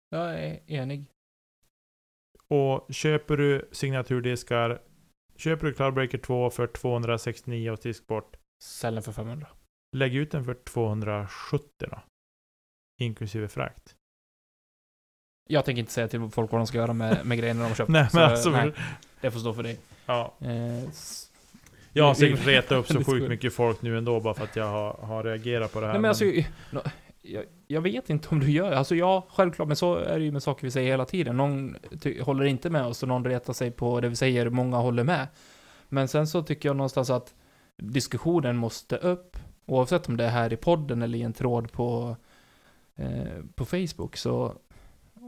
jag 0.09 0.39
är 0.39 0.71
enig. 0.71 1.05
Och 2.47 2.93
köper 2.93 3.37
du 3.37 3.69
signaturdiskar, 3.71 4.81
köper 5.35 5.65
du 5.67 5.73
Cloudbreaker 5.73 6.17
2 6.17 6.49
för 6.49 6.67
269 6.67 7.71
och 7.71 7.79
diskbort, 7.83 8.35
Sälj 8.63 8.95
den 8.95 9.03
för 9.03 9.11
500. 9.11 9.47
lägg 9.95 10.15
ut 10.15 10.31
den 10.31 10.45
för 10.45 10.53
270 10.53 11.69
då. 11.77 12.01
Inklusive 13.01 13.47
frakt. 13.47 13.95
Jag 15.47 15.65
tänker 15.65 15.79
inte 15.79 15.91
säga 15.91 16.07
till 16.07 16.29
folk 16.31 16.51
vad 16.51 16.61
de 16.61 16.67
ska 16.67 16.77
göra 16.77 16.93
med, 16.93 17.25
med 17.25 17.37
grejerna 17.37 17.61
de 17.63 17.67
har 17.67 17.75
köpt. 17.75 17.89
Nej, 17.91 18.09
Så, 18.09 18.17
men 18.17 18.29
alltså, 18.31 18.49
nej, 18.49 18.71
det 19.21 19.31
får 19.31 19.39
stå 19.39 19.53
för 19.53 19.63
dig. 19.63 19.79
ja. 20.05 20.33
Eh, 20.39 20.83
Jag 21.93 22.03
har 22.05 22.13
säkert 22.13 22.45
retat 22.47 22.71
upp 22.71 22.87
så 22.87 23.03
sjukt 23.11 23.29
mycket 23.29 23.53
folk 23.53 23.81
nu 23.81 23.97
ändå 23.97 24.19
bara 24.19 24.33
för 24.33 24.43
att 24.43 24.55
jag 24.55 24.67
har, 24.67 24.93
har 24.93 25.23
reagerat 25.23 25.73
på 25.73 25.79
det 25.79 25.85
här. 25.85 25.93
Nej 25.93 26.01
men 26.01 26.09
alltså, 26.09 26.25
nå- 26.71 26.81
jag, 27.21 27.43
jag 27.67 27.81
vet 27.81 28.09
inte 28.09 28.27
om 28.29 28.39
du 28.39 28.51
gör 28.51 28.71
det. 28.71 28.77
Alltså 28.77 28.95
ja, 28.95 29.27
självklart, 29.29 29.67
men 29.67 29.77
så 29.77 29.95
är 29.95 30.19
det 30.19 30.25
ju 30.25 30.31
med 30.31 30.43
saker 30.43 30.67
vi 30.67 30.71
säger 30.71 30.91
hela 30.91 31.05
tiden. 31.05 31.37
Någon 31.37 31.75
håller 32.21 32.45
inte 32.45 32.69
med 32.69 32.85
oss 32.85 33.03
och 33.03 33.09
någon 33.09 33.25
retar 33.25 33.53
sig 33.53 33.71
på 33.71 34.01
det 34.01 34.09
vi 34.09 34.15
säger, 34.15 34.49
många 34.49 34.77
håller 34.77 35.03
med. 35.03 35.27
Men 35.89 36.07
sen 36.07 36.27
så 36.27 36.43
tycker 36.43 36.69
jag 36.69 36.75
någonstans 36.75 37.09
att 37.09 37.33
diskussionen 37.77 38.55
måste 38.57 38.97
upp, 38.97 39.37
oavsett 39.65 40.07
om 40.09 40.17
det 40.17 40.23
är 40.25 40.29
här 40.29 40.53
i 40.53 40.55
podden 40.57 41.01
eller 41.01 41.17
i 41.17 41.21
en 41.21 41.33
tråd 41.33 41.71
på, 41.71 42.15
eh, 42.95 43.07
på 43.55 43.65
Facebook. 43.65 44.17
Så 44.17 44.53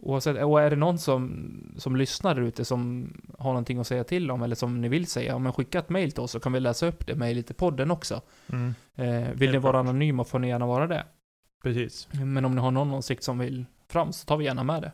oavsett, 0.01 0.43
och 0.43 0.61
är 0.61 0.69
det 0.69 0.75
någon 0.75 0.97
som, 0.97 1.51
som 1.77 1.95
lyssnar 1.95 2.35
där 2.35 2.41
ute 2.41 2.65
som 2.65 3.13
har 3.37 3.49
någonting 3.49 3.79
att 3.79 3.87
säga 3.87 4.03
till 4.03 4.31
om, 4.31 4.41
eller 4.43 4.55
som 4.55 4.81
ni 4.81 4.89
vill 4.89 5.07
säga, 5.07 5.39
men 5.39 5.53
skicka 5.53 5.79
ett 5.79 5.89
mail 5.89 6.11
till 6.11 6.21
oss 6.21 6.31
så 6.31 6.39
kan 6.39 6.53
vi 6.53 6.59
läsa 6.59 6.87
upp 6.87 7.07
det 7.07 7.15
mejlet 7.15 7.51
i 7.51 7.53
podden 7.53 7.91
också. 7.91 8.21
mm, 8.51 8.73
Eh, 8.95 9.29
vill 9.33 9.51
ni 9.51 9.57
vara 9.57 9.73
klart. 9.73 9.85
anonyma 9.85 10.23
får 10.23 10.39
ni 10.39 10.47
gärna 10.47 10.65
vara 10.65 10.87
det. 10.87 11.05
precis. 11.63 12.07
Men 12.13 12.45
om 12.45 12.55
ni 12.55 12.61
har 12.61 12.71
någon 12.71 12.91
åsikt 12.93 13.23
som 13.23 13.39
vill 13.39 13.65
fram 13.89 14.11
så 14.13 14.25
tar 14.25 14.37
vi 14.37 14.45
gärna 14.45 14.63
med 14.63 14.81
det. 14.81 14.91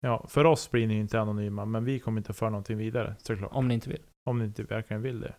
Ja, 0.00 0.26
för 0.28 0.44
oss 0.44 0.70
blir 0.70 0.86
ni 0.86 0.94
inte 0.98 1.20
anonyma, 1.20 1.64
men 1.64 1.84
vi 1.84 1.98
kommer 1.98 2.20
inte 2.20 2.32
föra 2.32 2.50
någonting 2.50 2.76
vidare, 2.78 3.14
såklart. 3.18 3.50
Om 3.52 3.68
ni 3.68 3.74
inte 3.74 3.90
vill. 3.90 4.02
Om 4.24 4.38
ni 4.38 4.44
inte 4.44 4.62
verkligen 4.62 5.02
vill 5.02 5.20
det. 5.20 5.34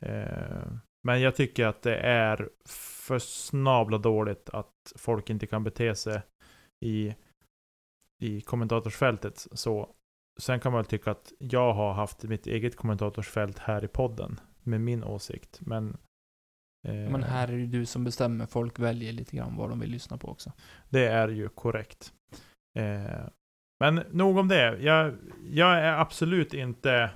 Eh, 0.00 0.72
men 1.02 1.20
jag 1.20 1.34
tycker 1.36 1.66
att 1.66 1.82
det 1.82 1.96
är 1.96 2.48
för 2.68 3.18
snabla 3.18 3.98
dåligt 3.98 4.50
att 4.52 4.92
folk 4.96 5.30
inte 5.30 5.46
kan 5.46 5.64
bete 5.64 5.94
sig 5.94 6.22
i, 6.80 7.14
i 8.20 8.40
kommentatorsfältet 8.40 9.46
så. 9.52 9.94
Sen 10.40 10.60
kan 10.60 10.72
man 10.72 10.78
väl 10.78 10.86
tycka 10.86 11.10
att 11.10 11.32
jag 11.38 11.74
har 11.74 11.92
haft 11.92 12.22
mitt 12.22 12.46
eget 12.46 12.76
kommentatorsfält 12.76 13.58
här 13.58 13.84
i 13.84 13.88
podden 13.88 14.40
med 14.62 14.80
min 14.80 15.04
åsikt, 15.04 15.60
men 15.60 15.96
eh, 16.86 16.94
Men 16.94 17.22
här 17.22 17.48
är 17.48 17.56
det 17.56 17.66
du 17.66 17.86
som 17.86 18.04
bestämmer. 18.04 18.46
Folk 18.46 18.78
väljer 18.78 19.12
lite 19.12 19.36
grann 19.36 19.56
vad 19.56 19.68
de 19.68 19.80
vill 19.80 19.90
lyssna 19.90 20.18
på 20.18 20.28
också. 20.28 20.52
Det 20.88 21.06
är 21.06 21.28
ju 21.28 21.48
korrekt. 21.48 22.12
Eh, 22.78 23.26
men 23.80 23.94
nog 24.10 24.36
om 24.38 24.48
det. 24.48 24.78
Jag, 24.82 25.14
jag 25.50 25.78
är 25.78 25.92
absolut 25.92 26.54
inte... 26.54 27.10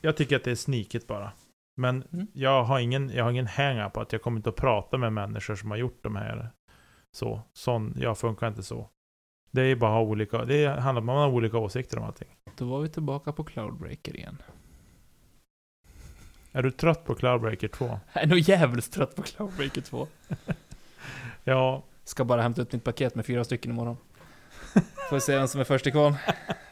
Jag 0.00 0.16
tycker 0.16 0.36
att 0.36 0.44
det 0.44 0.50
är 0.50 0.54
sniket 0.54 1.06
bara. 1.06 1.32
Men 1.76 2.02
Mm. 2.12 2.26
jag 2.32 2.64
har 2.64 2.80
ingen, 2.80 3.08
jag 3.10 3.24
har 3.24 3.30
ingen 3.30 3.46
hänga 3.46 3.90
på 3.90 4.00
att 4.00 4.12
jag 4.12 4.22
kommer 4.22 4.36
inte 4.36 4.50
att 4.50 4.56
prata 4.56 4.98
med 4.98 5.12
människor 5.12 5.54
som 5.54 5.70
har 5.70 5.78
gjort 5.78 6.02
de 6.02 6.16
här 6.16 6.50
så. 7.16 7.40
Sån, 7.52 7.94
jag 7.98 8.18
funkar 8.18 8.48
inte 8.48 8.62
så. 8.62 8.88
Det 9.50 9.62
är 9.62 9.76
bara 9.76 10.00
olika, 10.00 10.44
det 10.44 10.66
handlar 10.66 10.90
om 10.90 10.96
att 10.96 11.04
man 11.04 11.16
har 11.16 11.28
olika 11.28 11.58
åsikter 11.58 11.98
om 11.98 12.04
allting. 12.04 12.28
Då 12.56 12.64
var 12.64 12.80
vi 12.80 12.88
tillbaka 12.88 13.32
på 13.32 13.44
Cloudbreaker 13.44 14.16
igen. 14.16 14.42
Är 16.52 16.62
du 16.62 16.70
trött 16.70 17.04
på 17.04 17.14
Cloudbreaker 17.14 17.68
2? 17.68 18.00
Jag 18.12 18.22
är 18.22 18.26
nog 18.26 18.38
jävligt 18.38 18.92
trött 18.92 19.16
på 19.16 19.22
Cloudbreaker 19.22 19.80
2. 19.80 20.06
Ja, 21.44 21.82
Ska 22.10 22.24
bara 22.24 22.42
hämta 22.42 22.62
ut 22.62 22.72
mitt 22.72 22.84
paket 22.84 23.14
med 23.14 23.26
fyra 23.26 23.44
stycken 23.44 23.70
imorgon. 23.70 23.96
Får 25.10 25.18
se 25.18 25.36
vem 25.36 25.48
som 25.48 25.60
är 25.60 25.64
först 25.64 25.86
i 25.86 25.90
kvarn. 25.90 26.14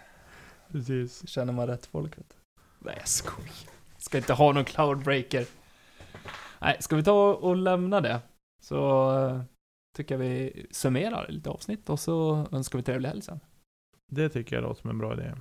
precis. 0.73 1.29
Känner 1.29 1.53
man 1.53 1.67
rätt 1.67 1.87
folk 1.87 2.19
vet 2.19 2.29
du. 2.29 2.35
Nej 2.79 2.95
jag 2.99 3.09
skojar. 3.09 3.53
Ska 3.99 4.19
inte 4.19 4.33
ha 4.33 4.53
någon 4.53 4.65
Cloudbreaker. 4.65 5.47
Nej, 6.59 6.77
ska 6.81 6.97
vi 6.97 7.03
ta 7.03 7.35
och 7.35 7.57
lämna 7.57 8.01
det? 8.01 8.21
Så 8.63 9.11
eh, 9.17 9.43
tycker 9.99 10.15
jag 10.15 10.19
vi 10.19 10.67
summerar 10.71 11.27
lite 11.29 11.51
avsnitt 11.51 11.91
och 11.91 12.01
så 12.01 12.47
önskar 12.53 12.79
vi 12.79 12.83
trevlig 12.83 13.09
helg 13.09 13.23
sen. 13.23 13.41
Det 14.11 14.29
tycker 14.29 14.57
jag 14.57 14.63
låter 14.63 14.81
som 14.81 14.91
en 14.91 14.99
bra 14.99 15.13
idé. 15.13 15.35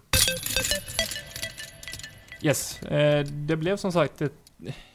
Yes, 2.42 2.84
eh, 2.84 3.26
det 3.26 3.56
blev 3.56 3.78
som 3.78 3.92
sagt 3.92 4.22
ett, 4.22 4.34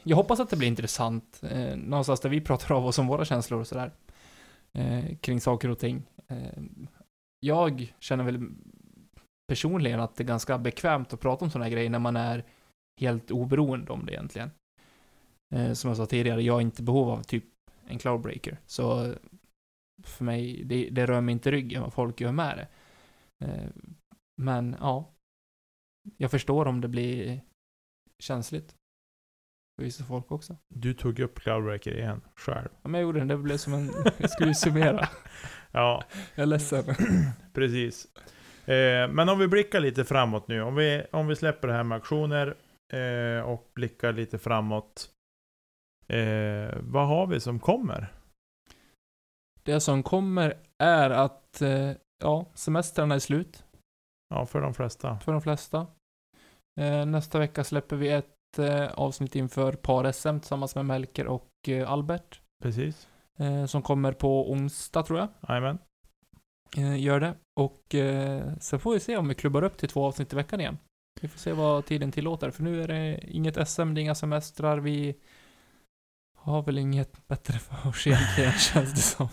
Jag 0.03 0.15
hoppas 0.15 0.39
att 0.39 0.49
det 0.49 0.57
blir 0.57 0.67
intressant. 0.67 1.41
Eh, 1.43 1.77
någonstans 1.77 2.19
där 2.19 2.29
vi 2.29 2.41
pratar 2.41 2.75
av 2.75 2.85
oss 2.85 2.99
om 2.99 3.07
våra 3.07 3.25
känslor 3.25 3.59
och 3.59 3.67
sådär. 3.67 3.91
Eh, 4.73 5.15
kring 5.21 5.41
saker 5.41 5.69
och 5.69 5.79
ting. 5.79 6.03
Eh, 6.27 6.63
jag 7.39 7.93
känner 7.99 8.23
väl 8.23 8.49
personligen 9.47 9.99
att 9.99 10.15
det 10.15 10.23
är 10.23 10.27
ganska 10.27 10.57
bekvämt 10.57 11.13
att 11.13 11.19
prata 11.19 11.45
om 11.45 11.51
sådana 11.51 11.65
här 11.65 11.71
grejer 11.71 11.89
när 11.89 11.99
man 11.99 12.15
är 12.15 12.43
helt 13.01 13.31
oberoende 13.31 13.91
om 13.91 14.05
det 14.05 14.13
egentligen. 14.13 14.51
Eh, 15.55 15.73
som 15.73 15.87
jag 15.87 15.97
sa 15.97 16.05
tidigare, 16.05 16.41
jag 16.41 16.53
har 16.53 16.61
inte 16.61 16.83
behov 16.83 17.09
av 17.09 17.23
typ 17.23 17.45
en 17.87 17.99
cloudbreaker. 17.99 18.57
Så 18.65 19.13
för 20.07 20.25
mig, 20.25 20.63
det, 20.63 20.89
det 20.89 21.05
rör 21.05 21.21
mig 21.21 21.33
inte 21.33 21.51
ryggen 21.51 21.81
vad 21.81 21.93
folk 21.93 22.21
gör 22.21 22.31
med 22.31 22.57
det. 22.57 22.67
Eh, 23.45 23.69
men 24.41 24.75
ja, 24.79 25.13
jag 26.17 26.31
förstår 26.31 26.65
om 26.67 26.81
det 26.81 26.87
blir 26.87 27.41
känsligt. 28.19 28.75
För 29.75 29.83
vissa 29.83 30.03
folk 30.03 30.31
också. 30.31 30.57
Du 30.69 30.93
tog 30.93 31.19
upp 31.19 31.39
Cloudbreaker 31.39 31.97
igen, 31.97 32.21
själv. 32.35 32.69
Ja, 32.71 32.89
men 32.89 32.93
jag 32.93 33.01
gjorde 33.01 33.19
det, 33.19 33.25
det 33.25 33.37
blev 33.37 33.57
som 33.57 33.73
en... 33.73 33.91
Jag 34.17 34.29
skulle 34.29 34.49
ju 34.49 34.55
summera. 34.55 35.09
Ja, 35.75 36.03
Jag 36.35 36.43
är 36.43 36.47
ledsen. 36.47 36.83
Precis. 37.53 38.07
Eh, 38.65 39.07
men 39.07 39.29
om 39.29 39.39
vi 39.39 39.47
blickar 39.47 39.79
lite 39.79 40.05
framåt 40.05 40.47
nu. 40.47 40.61
Om 40.61 40.75
vi, 40.75 41.03
om 41.11 41.27
vi 41.27 41.35
släpper 41.35 41.67
det 41.67 41.73
här 41.73 41.83
med 41.83 41.95
aktioner 41.95 42.55
eh, 42.93 43.41
och 43.49 43.71
blickar 43.75 44.13
lite 44.13 44.37
framåt. 44.37 45.09
Eh, 46.07 46.77
vad 46.79 47.07
har 47.07 47.27
vi 47.27 47.39
som 47.39 47.59
kommer? 47.59 48.13
Det 49.63 49.79
som 49.79 50.03
kommer 50.03 50.57
är 50.77 51.09
att, 51.09 51.61
eh, 51.61 51.91
ja, 52.23 52.45
semestrarna 52.53 53.15
är 53.15 53.19
slut 53.19 53.63
Ja, 54.29 54.45
för 54.45 54.61
de 54.61 54.73
flesta. 54.73 55.19
för 55.19 55.31
de 55.31 55.41
flesta. 55.41 55.87
Eh, 56.79 57.05
nästa 57.05 57.39
vecka 57.39 57.63
släpper 57.63 57.95
vi 57.95 58.09
ett 58.09 58.59
eh, 58.59 58.85
avsnitt 58.91 59.35
inför 59.35 59.73
par-SM 59.73 60.39
tillsammans 60.39 60.75
med 60.75 60.85
Melker 60.85 61.27
och 61.27 61.49
Albert. 61.87 62.41
Precis. 62.63 63.07
Som 63.67 63.81
kommer 63.81 64.11
på 64.13 64.51
onsdag 64.51 65.03
tror 65.03 65.19
jag. 65.19 65.27
Jajamän. 65.47 65.77
Gör 66.97 67.19
det. 67.19 67.35
Och 67.59 67.81
sen 68.59 68.79
får 68.79 68.93
vi 68.93 68.99
se 68.99 69.17
om 69.17 69.27
vi 69.27 69.35
klubbar 69.35 69.63
upp 69.63 69.77
till 69.77 69.89
två 69.89 70.05
avsnitt 70.05 70.33
i 70.33 70.35
veckan 70.35 70.59
igen. 70.59 70.77
Vi 71.21 71.27
får 71.27 71.39
se 71.39 71.51
vad 71.53 71.85
tiden 71.85 72.11
tillåter. 72.11 72.51
För 72.51 72.63
nu 72.63 72.83
är 72.83 72.87
det 72.87 73.19
inget 73.27 73.67
SM, 73.69 73.93
det 73.93 73.99
är 73.99 74.03
inga 74.03 74.15
semestrar. 74.15 74.77
Vi 74.77 75.15
har 76.37 76.61
väl 76.61 76.77
inget 76.77 77.27
bättre 77.27 77.59
för 77.59 77.89
oss 77.89 78.07
egentligen, 78.07 78.51
känns 78.59 78.93
det 78.93 79.01
som. 79.01 79.29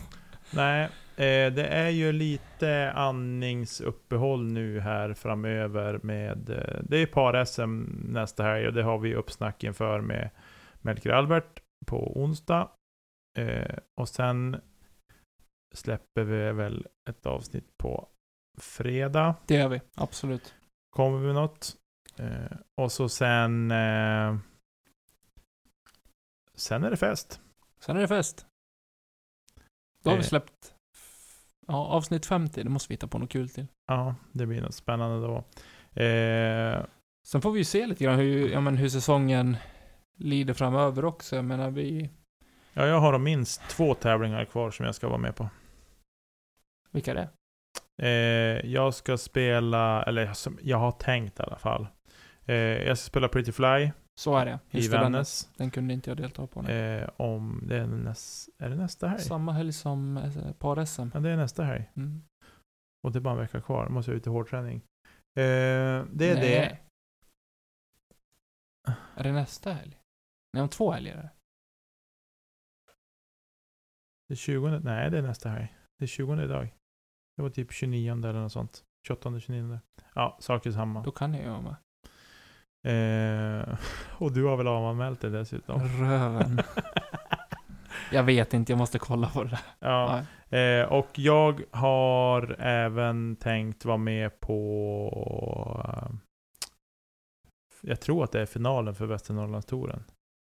Nej, 0.52 0.84
eh, 1.16 1.52
det 1.52 1.66
är 1.66 1.88
ju 1.88 2.12
lite 2.12 2.92
andningsuppehåll 2.92 4.52
nu 4.52 4.80
här 4.80 5.14
framöver 5.14 6.00
med... 6.02 6.50
Eh, 6.50 6.80
det 6.82 6.96
är 6.96 7.06
par-SM 7.06 7.84
nästa 8.04 8.42
helg 8.42 8.66
och 8.66 8.72
det 8.72 8.82
har 8.82 8.98
vi 8.98 9.14
uppsnack 9.14 9.64
inför 9.64 10.00
med 10.00 10.30
Melker 10.80 11.10
Albert 11.10 11.62
på 11.86 12.20
onsdag. 12.20 12.68
Eh, 13.38 13.78
och 14.00 14.08
sen 14.08 14.60
släpper 15.74 16.24
vi 16.24 16.52
väl 16.52 16.86
ett 17.10 17.26
avsnitt 17.26 17.76
på 17.78 18.08
fredag. 18.60 19.34
Det 19.46 19.54
gör 19.54 19.68
vi, 19.68 19.80
absolut. 19.94 20.54
Kommer 20.96 21.18
vi 21.18 21.26
med 21.26 21.34
något. 21.34 21.76
Och 22.80 22.92
så 22.92 23.08
sen... 23.08 23.72
Sen 26.54 26.84
är 26.84 26.90
det 26.90 26.96
fest. 26.96 27.40
Sen 27.80 27.96
är 27.96 28.00
det 28.00 28.08
fest. 28.08 28.46
Då 30.02 30.10
har 30.10 30.16
vi 30.16 30.22
Eh. 30.22 30.26
släppt 30.28 30.74
ja, 31.66 31.74
avsnitt 31.86 32.26
50. 32.26 32.62
Det 32.62 32.70
måste 32.70 32.88
vi 32.88 32.94
hitta 32.94 33.06
på 33.06 33.18
något 33.18 33.30
kul 33.30 33.48
till. 33.48 33.66
Ja, 33.86 34.14
det 34.32 34.46
blir 34.46 34.60
något 34.62 34.74
spännande 34.74 35.26
då. 35.26 35.36
Eh, 36.02 36.84
Sen 37.26 37.40
får 37.42 37.52
vi 37.52 37.58
ju 37.58 37.64
se 37.64 37.86
lite 37.86 38.04
grann 38.04 38.18
hur, 38.18 38.48
ja, 38.48 38.60
men 38.60 38.76
hur 38.76 38.88
säsongen 38.88 39.56
lider 40.16 40.54
framöver 40.54 41.04
också. 41.04 41.36
Jag 41.36 41.44
menar, 41.44 41.70
vi... 41.70 42.10
ja, 42.72 42.86
jag 42.86 43.00
har 43.00 43.18
minst 43.18 43.62
två 43.68 43.94
tävlingar 43.94 44.44
kvar 44.44 44.70
som 44.70 44.86
jag 44.86 44.94
ska 44.94 45.08
vara 45.08 45.18
med 45.18 45.36
på. 45.36 45.48
Vilka 46.90 47.10
är 47.10 47.14
det? 47.14 47.28
Eh, 48.02 48.70
jag 48.70 48.94
ska 48.94 49.18
spela, 49.18 50.02
eller 50.02 50.30
jag 50.62 50.78
har 50.78 50.90
tänkt 50.92 51.40
i 51.40 51.42
alla 51.42 51.58
fall. 51.58 51.86
Eh, 52.46 52.54
jag 52.56 52.98
ska 52.98 53.06
spela 53.08 53.28
Pretty 53.28 53.52
Fly 53.52 53.90
Så 54.20 54.36
är 54.36 54.46
det. 54.46 54.60
i 54.70 54.76
Just 54.76 54.90
det, 54.90 54.98
Vännäs. 54.98 55.50
Den, 55.56 55.70
kunde 55.70 55.94
inte 55.94 56.10
jag 56.10 56.16
delta 56.16 56.46
på. 56.46 56.62
Eh, 56.62 57.10
om 57.16 57.64
det 57.68 57.76
är, 57.76 57.86
näs, 57.86 58.50
är 58.58 58.70
det 58.70 58.76
nästa 58.76 59.08
helg? 59.08 59.20
Samma 59.20 59.52
helg 59.52 59.72
som 59.72 60.16
eh, 60.16 60.52
par-SM. 60.52 61.08
Ja, 61.14 61.20
det 61.20 61.30
är 61.30 61.36
nästa 61.36 61.64
helg. 61.64 61.90
Mm. 61.96 62.22
Och 63.02 63.12
det 63.12 63.18
är 63.18 63.20
bara 63.20 63.34
en 63.34 63.40
vecka 63.40 63.60
kvar. 63.60 63.84
Då 63.86 63.92
måste 63.92 64.10
jag 64.10 64.16
ut 64.16 64.26
i 64.26 64.30
hårdträning. 64.30 64.76
Eh, 64.76 66.04
det 66.12 66.30
är 66.30 66.34
Nej. 66.34 66.40
det. 66.40 66.78
Är 69.14 69.24
det 69.24 69.32
nästa 69.32 69.72
helg? 69.72 69.98
Nej, 70.52 70.62
om 70.62 70.68
två 70.68 70.92
helger 70.92 71.16
är 71.16 71.22
det. 71.22 71.30
Det 74.28 74.34
är 74.34 74.36
20, 74.36 74.78
nej 74.78 75.10
det 75.10 75.18
är 75.18 75.22
nästa 75.22 75.48
helg. 75.48 75.74
Det 75.98 76.04
är 76.04 76.06
20 76.06 76.42
idag. 76.42 76.74
Det 77.36 77.42
var 77.42 77.50
typ 77.50 77.72
29 77.72 78.12
eller 78.12 78.32
något 78.32 78.52
sånt. 78.52 78.84
28, 79.06 79.40
29. 79.40 79.80
Ja, 80.14 80.38
saker 80.40 80.70
samma. 80.70 81.02
Då 81.02 81.10
kan 81.10 81.34
jag 81.34 81.42
ju 81.42 81.50
vara 81.50 81.60
med. 81.60 81.76
Eh, 82.82 83.78
och 84.18 84.32
du 84.32 84.44
har 84.44 84.56
väl 84.56 84.66
avanmält 84.68 85.20
det 85.20 85.30
dessutom? 85.30 85.80
Röven. 85.80 86.60
jag 88.12 88.22
vet 88.22 88.54
inte, 88.54 88.72
jag 88.72 88.78
måste 88.78 88.98
kolla 88.98 89.28
på 89.28 89.44
det 89.44 89.60
ja. 89.78 90.24
Eh, 90.56 90.84
och 90.84 91.18
jag 91.18 91.62
har 91.70 92.56
även 92.60 93.36
tänkt 93.36 93.84
vara 93.84 93.96
med 93.96 94.40
på... 94.40 94.60
jag 97.80 98.00
tror 98.00 98.24
att 98.24 98.32
det 98.32 98.40
är 98.40 98.46
finalen 98.46 98.94
för 98.94 99.06
Västernorrlandstouren. 99.06 100.04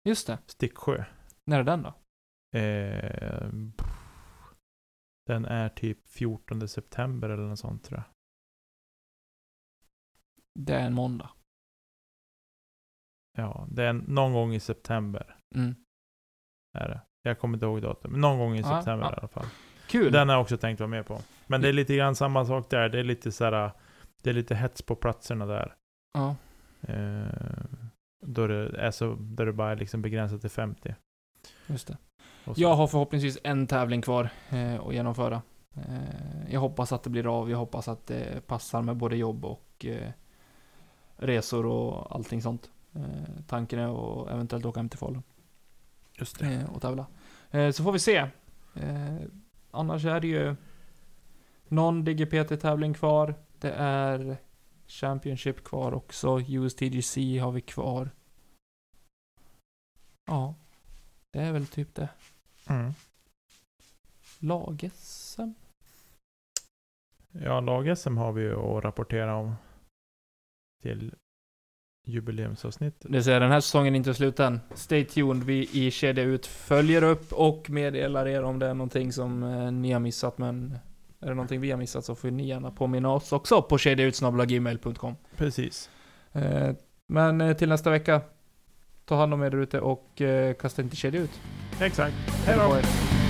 Just 0.04 0.28
det. 0.28 0.38
Sticksjö. 0.48 1.04
När 1.46 1.60
är 1.60 1.64
den 1.64 1.84
då? 1.84 1.94
Eh, 2.60 3.50
den 5.26 5.46
är 5.46 5.70
typ 5.70 6.08
14 6.08 6.68
september 6.68 7.30
eller 7.30 7.44
något 7.44 7.60
sånt 7.60 7.84
tror 7.84 7.98
jag. 8.00 8.06
Det 10.60 10.76
är 10.76 10.86
en 10.86 10.94
måndag. 10.94 11.30
Ja, 13.38 13.68
det 13.72 13.84
är 13.84 13.94
någon 13.94 14.34
gång 14.34 14.54
i 14.54 14.60
september. 14.60 15.36
Mm. 15.56 15.76
Är 16.78 16.90
det. 16.90 17.02
Jag 17.24 17.40
kommer 17.40 17.54
inte 17.54 17.66
ihåg 17.66 17.82
datum, 17.82 18.12
men 18.12 18.22
någon 18.22 18.40
gång 18.40 18.56
i 18.56 18.64
september 18.64 19.06
ja. 19.06 19.12
i 19.12 19.16
alla 19.20 19.28
fall. 19.28 19.46
Kul! 19.88 20.12
Den 20.12 20.30
har 20.30 20.36
jag 20.36 20.42
också 20.42 20.58
tänkt 20.58 20.80
vara 20.80 20.88
med 20.88 21.06
på. 21.06 21.22
Men 21.48 21.62
det 21.62 21.70
är 21.70 21.74
lite 21.74 21.96
grann 21.96 22.16
samma 22.16 22.46
sak 22.46 22.70
där. 22.70 22.90
Det 22.90 23.00
är 23.00 23.04
lite 23.04 23.32
så 23.32 23.44
här, 23.44 23.72
det 24.24 24.30
är 24.30 24.34
lite 24.34 24.56
hets 24.56 24.82
på 24.82 24.96
platserna 24.96 25.46
där. 25.46 25.76
Ja. 26.14 26.36
Eh, 26.82 27.26
då, 28.26 28.48
det 28.48 28.78
är 28.78 28.92
så, 28.92 29.18
då 29.20 29.46
det 29.46 29.54
bara 29.54 29.72
är 29.72 29.76
liksom 29.76 30.02
begränsat 30.02 30.42
till 30.42 30.50
50. 30.50 30.96
Just 31.68 31.88
det. 31.88 31.98
Jag 32.56 32.76
har 32.76 32.88
förhoppningsvis 32.88 33.38
en 33.44 33.68
tävling 33.68 34.02
kvar 34.02 34.30
eh, 34.50 34.80
att 34.80 34.94
genomföra. 34.94 35.42
Eh, 35.76 36.54
jag 36.54 36.60
hoppas 36.60 36.92
att 36.92 37.04
det 37.04 37.10
blir 37.10 37.40
av. 37.40 37.50
Jag 37.50 37.58
hoppas 37.58 37.88
att 37.88 38.08
det 38.08 38.48
passar 38.48 38.82
med 38.82 38.98
både 38.98 39.16
jobb 39.16 39.46
och 39.46 39.86
eh, 39.86 40.12
resor 41.18 41.66
och 41.66 42.16
allting 42.16 42.42
sånt. 42.42 42.70
Eh, 42.96 43.44
tanken 43.48 43.80
är 43.80 44.22
att 44.24 44.30
eventuellt 44.30 44.66
åka 44.66 44.80
hem 44.80 44.90
till 44.90 45.00
Falun 45.00 45.24
Just 46.14 46.40
det. 46.40 46.54
eh, 46.54 46.70
och 46.76 46.82
tävla. 46.82 47.08
Eh, 47.52 47.72
så 47.72 47.84
får 47.84 47.92
vi 47.92 48.00
se. 48.00 48.30
Annars 49.72 50.06
är 50.06 50.20
det 50.20 50.28
ju 50.28 50.56
någon 51.68 52.04
DGPT-tävling 52.06 52.94
kvar. 52.94 53.36
Det 53.60 53.72
är 53.72 54.38
Championship 54.88 55.64
kvar 55.64 55.94
också. 55.94 56.40
USTGC 56.42 57.18
har 57.40 57.52
vi 57.52 57.62
kvar. 57.62 58.10
Ja, 60.26 60.56
det 61.32 61.40
är 61.40 61.52
väl 61.52 61.68
typ 61.68 61.96
det. 61.96 62.10
Mm. 62.70 62.92
Lag-SM? 64.40 65.54
Ja, 67.32 67.60
lag-SM 67.60 68.18
har 68.18 68.32
vi 68.32 68.42
ju 68.42 68.56
att 68.56 68.84
rapportera 68.84 69.36
om 69.36 69.56
till 70.82 71.16
jubileumsavsnittet. 72.06 73.12
Det 73.12 73.24
säga 73.24 73.40
den 73.40 73.52
här 73.52 73.60
säsongen 73.60 73.96
är 73.96 73.98
inte 73.98 74.14
slut 74.14 74.40
än. 74.40 74.60
Stay 74.76 75.06
tuned. 75.06 75.44
Vi 75.44 75.70
i 75.72 75.92
Kedja 75.92 76.24
Ut 76.24 76.46
följer 76.46 77.04
upp 77.04 77.34
och 77.34 77.70
meddelar 77.70 78.28
er 78.28 78.44
om 78.44 78.60
det 78.60 78.68
är 78.68 78.74
någonting 78.74 79.14
som 79.14 79.44
eh, 79.44 79.72
ni 79.72 79.92
har 79.92 80.00
missat. 80.00 80.38
Men 80.38 80.78
är 81.20 81.28
det 81.28 81.34
någonting 81.34 81.62
vi 81.62 81.72
har 81.72 81.78
missat 81.78 82.06
så 82.06 82.16
får 82.16 82.32
ni 82.32 82.48
gärna 82.48 82.72
påminna 82.72 83.12
oss 83.12 83.32
också 83.32 83.62
på 83.62 83.78
kedjautsnabelagmail.com. 83.78 85.16
Precis. 85.38 85.90
Eh, 86.32 86.72
men 87.08 87.42
eh, 87.42 87.58
till 87.58 87.70
nästa 87.70 87.90
vecka, 87.90 88.22
ta 89.06 89.16
hand 89.16 89.34
om 89.34 89.44
er 89.44 89.56
ute 89.56 89.80
och 89.80 90.22
kasta 90.60 90.82
inte 90.82 90.96
kedja 90.96 91.22
ut. 91.22 91.42
Exakt. 91.80 92.16
Hej 92.46 92.58
då! 92.58 93.21